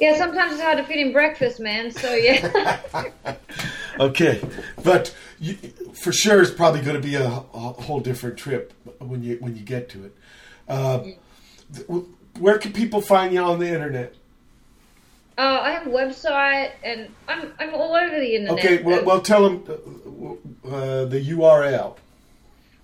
Yeah, 0.00 0.16
sometimes 0.18 0.54
it's 0.54 0.62
hard 0.62 0.78
to 0.78 0.84
fit 0.84 0.96
in 0.98 1.12
breakfast, 1.12 1.60
man. 1.60 1.92
So 1.92 2.12
yeah. 2.12 2.80
Okay, 3.98 4.42
but 4.82 5.14
you, 5.38 5.54
for 5.94 6.12
sure, 6.12 6.42
it's 6.42 6.50
probably 6.50 6.82
going 6.82 7.00
to 7.00 7.06
be 7.06 7.14
a, 7.14 7.26
a 7.26 7.30
whole 7.30 8.00
different 8.00 8.36
trip 8.36 8.74
when 8.98 9.22
you 9.22 9.38
when 9.40 9.56
you 9.56 9.62
get 9.62 9.88
to 9.90 10.04
it. 10.04 10.16
Uh, 10.68 11.04
th- 11.74 11.86
where 12.38 12.58
can 12.58 12.72
people 12.72 13.00
find 13.00 13.32
you 13.32 13.40
on 13.40 13.58
the 13.58 13.68
internet? 13.68 14.14
Uh, 15.38 15.60
I 15.62 15.70
have 15.70 15.86
a 15.86 15.90
website, 15.90 16.72
and 16.82 17.08
I'm 17.28 17.52
I'm 17.58 17.74
all 17.74 17.94
over 17.94 18.18
the 18.18 18.36
internet. 18.36 18.58
Okay, 18.58 18.82
well, 18.82 19.04
well 19.04 19.20
tell 19.20 19.42
them 19.42 19.62
uh, 20.64 21.04
the 21.04 21.30
URL. 21.30 21.96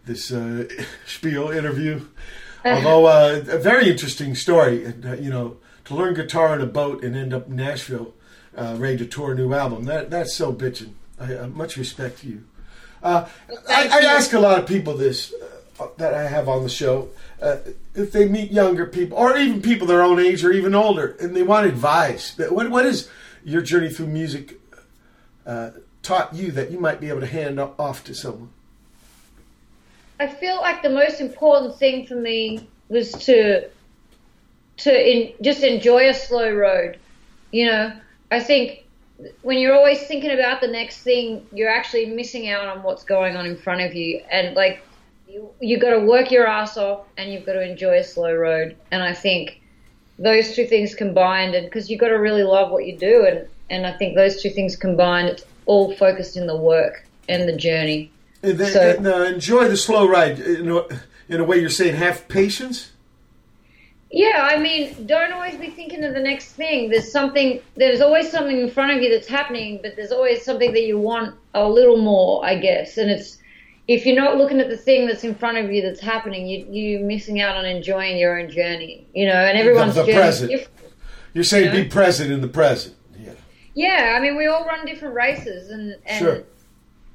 this 0.05 0.33
uh, 0.33 0.69
spiel 1.07 1.51
interview. 1.51 2.07
Although 2.65 3.07
uh, 3.07 3.45
a 3.49 3.59
very 3.59 3.91
interesting 3.91 4.37
story, 4.37 4.87
uh, 4.87 5.15
you 5.15 5.31
know, 5.31 5.57
to 5.87 5.97
learn 5.97 6.15
guitar 6.15 6.55
in 6.55 6.61
a 6.61 6.67
boat 6.67 7.03
and 7.03 7.17
end 7.17 7.35
up 7.35 7.49
in 7.49 7.57
Nashville, 7.57 8.15
uh, 8.57 8.77
ready 8.79 8.99
to 8.99 9.07
tour 9.07 9.33
a 9.33 9.35
new 9.35 9.53
album. 9.53 9.85
That 9.85 10.11
that's 10.11 10.35
so 10.35 10.53
bitching. 10.53 10.93
I, 11.19 11.35
uh, 11.35 11.47
much 11.49 11.77
respect 11.77 12.21
to 12.21 12.29
you. 12.29 12.45
Uh, 13.03 13.27
I, 13.69 13.89
I 13.89 14.01
ask 14.15 14.33
a 14.33 14.39
lot 14.39 14.61
of 14.61 14.67
people 14.67 14.97
this 14.97 15.33
uh, 15.35 15.52
that 15.99 16.15
I 16.15 16.25
have 16.25 16.49
on 16.49 16.63
the 16.63 16.69
show 16.69 17.09
uh, 17.41 17.57
if 17.95 18.13
they 18.13 18.29
meet 18.29 18.53
younger 18.53 18.87
people 18.87 19.19
or 19.19 19.37
even 19.37 19.63
people 19.63 19.87
their 19.87 20.03
own 20.03 20.19
age 20.19 20.45
or 20.45 20.53
even 20.53 20.75
older 20.75 21.17
and 21.21 21.35
they 21.37 21.43
want 21.43 21.67
advice. 21.67 22.37
What 22.39 22.71
what 22.71 22.87
is 22.87 23.09
your 23.45 23.63
journey 23.63 23.91
through 23.91 24.09
music 24.09 24.61
uh, 25.47 25.71
taught 26.03 26.35
you 26.35 26.51
that 26.53 26.71
you 26.71 26.79
might 26.79 27.01
be 27.01 27.09
able 27.09 27.21
to 27.21 27.27
hand 27.27 27.61
off 27.61 28.05
to 28.05 28.15
someone? 28.15 28.51
I 30.21 30.29
feel 30.29 30.61
like 30.61 30.83
the 30.83 30.91
most 30.91 31.21
important 31.21 31.77
thing 31.79 32.07
for 32.07 32.15
me 32.15 32.69
was 32.89 33.13
to 33.13 33.69
to 34.79 35.11
in, 35.11 35.33
just 35.43 35.63
enjoy 35.63 36.09
a 36.09 36.15
slow 36.15 36.53
road. 36.55 36.99
You 37.51 37.67
know, 37.67 37.93
I 38.31 38.41
think 38.41 38.85
when 39.43 39.59
you're 39.59 39.75
always 39.75 40.03
thinking 40.07 40.31
about 40.31 40.61
the 40.61 40.69
next 40.69 41.03
thing, 41.03 41.47
you're 41.53 41.71
actually 41.71 42.07
missing 42.07 42.49
out 42.49 42.67
on 42.67 42.83
what's 42.83 43.05
going 43.05 43.37
on 43.37 43.47
in 43.47 43.57
front 43.57 43.81
of 43.81 43.95
you. 43.95 44.21
And 44.31 44.55
like, 44.55 44.83
you 45.33 45.51
you 45.61 45.79
got 45.79 45.91
to 45.91 46.01
work 46.01 46.31
your 46.31 46.47
ass 46.47 46.77
off, 46.77 47.07
and 47.17 47.33
you've 47.33 47.47
got 47.47 47.55
to 47.55 47.63
enjoy 47.63 47.99
a 47.99 48.05
slow 48.05 48.35
road. 48.35 48.77
And 48.91 49.03
I 49.03 49.15
think 49.15 49.61
those 50.19 50.55
two 50.55 50.67
things 50.67 50.95
combined, 50.95 51.55
and 51.55 51.65
because 51.65 51.91
you've 51.91 52.01
got 52.01 52.09
to 52.09 52.19
really 52.19 52.43
love 52.43 52.71
what 52.71 52.87
you 52.87 52.97
do, 52.99 53.25
and 53.25 53.49
and 53.71 53.87
I 53.87 53.93
think 53.97 54.15
those 54.15 54.43
two 54.43 54.51
things 54.51 54.77
combined, 54.77 55.29
it's 55.29 55.45
all 55.65 55.95
focused 55.95 56.37
in 56.37 56.47
the 56.47 56.57
work 56.57 57.07
and 57.29 57.49
the 57.49 57.57
journey. 57.57 58.11
And 58.43 58.59
then, 58.59 58.73
So- 58.73 58.91
and, 58.91 59.07
uh, 59.07 59.23
enjoy 59.23 59.69
the 59.69 59.77
slow 59.77 60.07
ride. 60.07 60.41
In 60.41 60.71
a, 60.71 60.83
in 61.29 61.41
a 61.41 61.45
way, 61.45 61.59
you're 61.59 61.71
saying 61.71 61.95
have 61.95 62.29
patience. 62.29 62.91
Yeah, 64.11 64.47
I 64.53 64.59
mean, 64.59 65.07
don't 65.07 65.33
always 65.33 65.55
be 65.55 65.71
thinking 65.71 66.05
of 66.05 66.13
the 66.13 66.21
next 66.21 66.53
thing. 66.53 66.91
There's 66.91 67.11
something, 67.11 67.63
there's 67.77 68.03
always 68.03 68.31
something 68.31 68.59
in 68.59 68.69
front 68.69 68.95
of 68.95 69.03
you 69.03 69.09
that's 69.09 69.29
happening, 69.29 69.79
but 69.81 69.97
there's 69.97 70.13
always 70.13 70.45
something 70.45 70.73
that 70.75 70.83
you 70.83 70.99
want 70.99 71.35
a 71.55 71.67
little 71.67 71.97
more, 71.97 72.45
I 72.45 72.57
guess. 72.59 72.99
And 72.99 73.11
it's, 73.11 73.39
if 73.89 74.07
you're 74.07 74.17
not 74.17 74.37
looking 74.37 74.61
at 74.61 74.69
the 74.69 74.77
thing 74.77 75.07
that's 75.07 75.25
in 75.25 75.35
front 75.35 75.59
of 75.59 75.71
you 75.73 75.83
that's 75.83 76.01
happening, 76.01 76.47
you, 76.47 76.67
you're 76.71 77.05
missing 77.05 77.41
out 77.41 77.57
on 77.57 77.65
enjoying 77.65 78.17
your 78.17 78.39
own 78.41 78.49
journey, 78.51 79.07
you 79.15 79.27
know, 79.27 79.33
and 79.35 79.59
everyone's 79.59 79.95
the 79.97 80.03
journey 80.05 80.19
present. 80.19 80.67
You're 81.35 81.45
saying 81.45 81.67
Yeah. 81.75 81.83
be 81.83 81.89
present 81.89 82.31
in 82.31 82.41
the 82.41 82.49
present. 82.49 82.95
Yeah, 83.19 83.33
Yeah. 83.75 84.15
I 84.17 84.21
mean, 84.21 84.37
we 84.37 84.47
all 84.47 84.65
run 84.65 84.85
different 84.87 85.15
races, 85.15 85.71
and 85.71 85.97
and 86.07 86.19
Sure. 86.19 86.43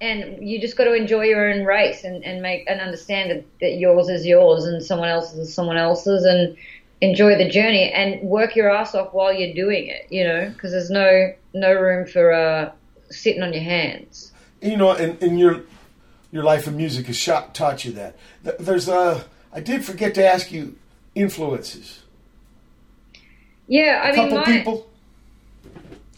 and 0.02 0.38
you 0.48 0.60
just 0.60 0.76
got 0.78 0.86
to 0.86 0.94
enjoy 0.94 1.24
your 1.26 1.50
own 1.52 1.64
race 1.66 2.04
and 2.04 2.24
and 2.26 2.42
make 2.42 2.66
and 2.70 2.82
understand 2.82 3.32
that, 3.32 3.44
that 3.62 3.78
yours 3.78 4.10
is 4.10 4.26
yours 4.26 4.66
and 4.66 4.84
someone 4.84 5.08
else's 5.10 5.40
is 5.48 5.54
someone 5.54 5.78
else's, 5.78 6.24
and 6.26 6.58
enjoy 7.02 7.38
the 7.38 7.48
journey 7.48 7.92
and 7.92 8.20
work 8.28 8.56
your 8.56 8.70
ass 8.72 8.96
off 8.96 9.14
while 9.14 9.32
you're 9.32 9.54
doing 9.54 9.88
it. 9.88 10.08
You 10.10 10.24
know, 10.26 10.50
because 10.50 10.72
there's 10.72 10.90
no 10.90 11.32
no 11.54 11.72
room 11.74 12.06
for 12.08 12.34
uh, 12.34 12.72
sitting 13.10 13.42
on 13.44 13.54
your 13.54 13.64
hands. 13.64 14.32
you 14.62 14.76
know, 14.76 14.92
in, 14.94 15.16
in 15.20 15.38
your 15.38 15.62
your 16.32 16.44
life 16.44 16.68
of 16.68 16.76
music 16.76 17.08
has 17.08 17.18
shot, 17.18 17.56
taught 17.56 17.86
you 17.86 17.92
that. 17.94 18.16
There's 18.60 18.88
a. 18.88 19.26
I 19.52 19.60
did 19.60 19.86
forget 19.86 20.14
to 20.16 20.26
ask 20.26 20.52
you 20.52 20.78
influences. 21.16 22.04
Yeah, 23.68 24.02
I 24.04 24.10
A 24.10 24.14
mean, 24.14 24.30
couple 24.30 24.38
my, 24.38 24.46
people. 24.46 24.90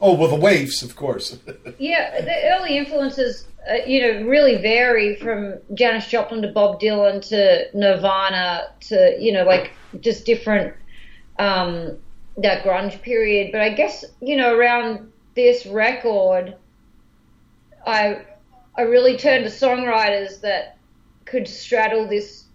Oh 0.02 0.14
well, 0.14 0.30
the 0.30 0.38
Waifs, 0.38 0.84
of 0.84 0.96
course. 0.96 1.38
Yeah, 1.78 2.22
the 2.22 2.58
early 2.58 2.78
influences, 2.78 3.48
uh, 3.70 3.76
you 3.88 4.02
know, 4.02 4.28
really 4.28 4.62
vary 4.62 5.16
from 5.16 5.56
Janis 5.74 6.08
Joplin 6.08 6.42
to 6.42 6.50
Bob 6.50 6.82
Dylan 6.82 7.26
to 7.30 7.68
Nirvana 7.74 8.68
to, 8.82 9.16
you 9.18 9.32
know, 9.32 9.44
like 9.44 9.72
just 10.02 10.26
different, 10.26 10.74
um, 11.38 11.98
that 12.38 12.64
grunge 12.66 13.02
period. 13.02 13.52
But 13.54 13.62
I 13.62 13.70
guess, 13.70 14.04
you 14.22 14.36
know, 14.36 14.54
around 14.54 15.10
this 15.36 15.66
record, 15.66 16.56
I, 17.88 18.26
I 18.76 18.84
really 18.84 19.18
turned 19.18 19.46
to 19.46 19.52
songwriters 19.52 20.42
that 20.42 20.78
could 21.26 21.48
straddle 21.48 22.08
this 22.08 22.46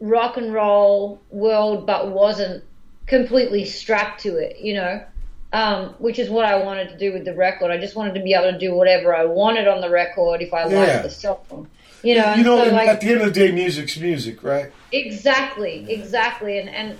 rock 0.00 0.36
and 0.36 0.52
roll 0.52 1.20
world, 1.30 1.86
but 1.86 2.10
wasn't 2.10 2.64
completely 3.06 3.64
strapped 3.64 4.20
to 4.22 4.36
it, 4.36 4.58
you 4.58 4.74
know 4.74 5.04
um, 5.52 5.94
which 5.98 6.18
is 6.18 6.30
what 6.30 6.44
I 6.44 6.56
wanted 6.64 6.88
to 6.88 6.96
do 6.96 7.12
with 7.12 7.24
the 7.24 7.34
record. 7.34 7.70
I 7.70 7.78
just 7.78 7.94
wanted 7.94 8.14
to 8.14 8.22
be 8.22 8.32
able 8.32 8.52
to 8.52 8.58
do 8.58 8.74
whatever 8.74 9.14
I 9.14 9.26
wanted 9.26 9.68
on 9.68 9.80
the 9.80 9.90
record 9.90 10.40
if 10.40 10.54
I 10.54 10.68
Yeah. 10.68 10.78
liked 10.78 11.02
the 11.02 11.10
song. 11.10 11.68
You 12.02 12.16
know, 12.16 12.34
you 12.34 12.42
know, 12.42 12.64
so 12.64 12.72
like 12.72 12.88
at 12.88 13.00
the 13.00 13.10
end 13.10 13.20
of 13.20 13.32
the 13.32 13.32
day, 13.32 13.52
music's 13.52 13.96
music, 13.96 14.42
right? 14.42 14.72
exactly, 14.90 15.86
exactly, 15.88 16.58
and 16.58 16.68
and 16.68 16.98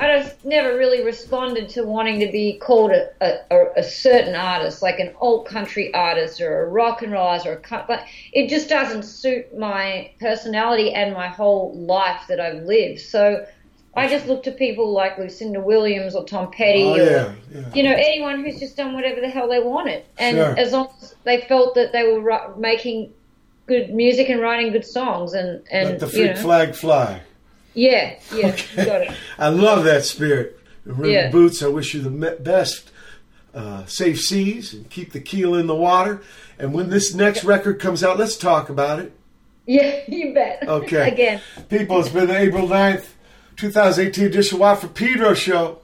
I 0.00 0.18
just 0.18 0.44
never 0.44 0.76
really 0.76 1.04
responded 1.04 1.68
to 1.70 1.84
wanting 1.84 2.18
to 2.20 2.30
be 2.32 2.58
called 2.58 2.90
a, 2.90 3.10
a, 3.20 3.66
a- 3.76 3.82
certain 3.82 4.34
artist, 4.34 4.82
like 4.82 4.98
an 4.98 5.12
old 5.20 5.46
country 5.46 5.92
artist 5.94 6.40
or 6.40 6.64
a 6.64 6.68
rock 6.68 7.02
and 7.02 7.12
roll 7.12 7.26
artist 7.28 7.46
or 7.46 7.52
a. 7.54 7.84
But 7.86 8.04
it 8.32 8.48
just 8.48 8.68
doesn't 8.68 9.04
suit 9.04 9.56
my 9.56 10.10
personality 10.20 10.92
and 10.92 11.14
my 11.14 11.28
whole 11.28 11.74
life 11.76 12.22
that 12.28 12.40
I've 12.40 12.62
lived. 12.64 13.00
So. 13.00 13.46
I 13.96 14.08
just 14.08 14.26
look 14.26 14.42
to 14.42 14.50
people 14.50 14.92
like 14.92 15.18
Lucinda 15.18 15.60
Williams 15.60 16.16
or 16.16 16.24
Tom 16.24 16.50
Petty 16.50 16.82
Oh, 16.82 16.94
or 16.94 16.98
yeah, 16.98 17.32
yeah. 17.54 17.74
you 17.74 17.84
know 17.84 17.94
anyone 17.96 18.42
who's 18.44 18.58
just 18.58 18.76
done 18.76 18.92
whatever 18.92 19.20
the 19.20 19.28
hell 19.28 19.48
they 19.48 19.60
wanted, 19.60 20.02
and 20.18 20.36
Sure. 20.36 20.58
as 20.58 20.72
long 20.72 20.88
as 21.00 21.14
they 21.22 21.42
felt 21.42 21.76
that 21.76 21.92
they 21.92 22.02
were 22.02 22.56
making 22.58 23.12
good 23.68 23.94
music 23.94 24.28
and 24.30 24.40
writing 24.40 24.72
good 24.72 24.84
songs, 24.84 25.32
and 25.32 25.62
and 25.70 25.90
Let 25.90 26.00
the 26.00 26.18
you 26.18 26.26
know, 26.26 26.34
flag 26.34 26.74
fly. 26.74 27.20
Yeah, 27.74 28.18
yeah, 28.34 28.56
you 28.76 28.84
got 28.84 29.02
it. 29.02 29.12
I 29.38 29.48
love 29.48 29.84
that 29.84 30.04
spirit. 30.04 30.58
Ruby 30.84 31.12
Yeah. 31.12 31.30
Boots, 31.30 31.62
I 31.62 31.68
wish 31.68 31.94
you 31.94 32.00
the 32.02 32.36
best. 32.40 32.90
Uh, 33.54 33.84
safe 33.86 34.20
seas 34.20 34.74
and 34.74 34.90
keep 34.90 35.12
the 35.12 35.20
keel 35.20 35.54
in 35.54 35.68
the 35.68 35.74
water. 35.76 36.20
And 36.58 36.74
when 36.74 36.90
this 36.90 37.14
next 37.14 37.44
record 37.44 37.78
comes 37.80 38.02
out, 38.02 38.18
let's 38.18 38.36
talk 38.36 38.68
about 38.68 38.98
it. 38.98 39.12
Yeah, 39.64 40.00
you 40.08 40.34
bet. 40.34 40.66
Okay. 40.66 41.08
Again. 41.12 41.40
People, 41.68 42.00
it's 42.00 42.08
been 42.08 42.26
the 42.26 42.36
April 42.36 42.66
9th, 42.66 43.06
2018 43.56 44.24
edition 44.24 44.56
of 44.56 44.60
Watt 44.60 44.80
for 44.80 44.88
Pedro 44.88 45.34
show. 45.34 45.78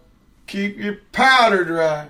Keep 0.48 0.78
your 0.78 0.96
powder 1.12 1.64
dry. 1.64 2.08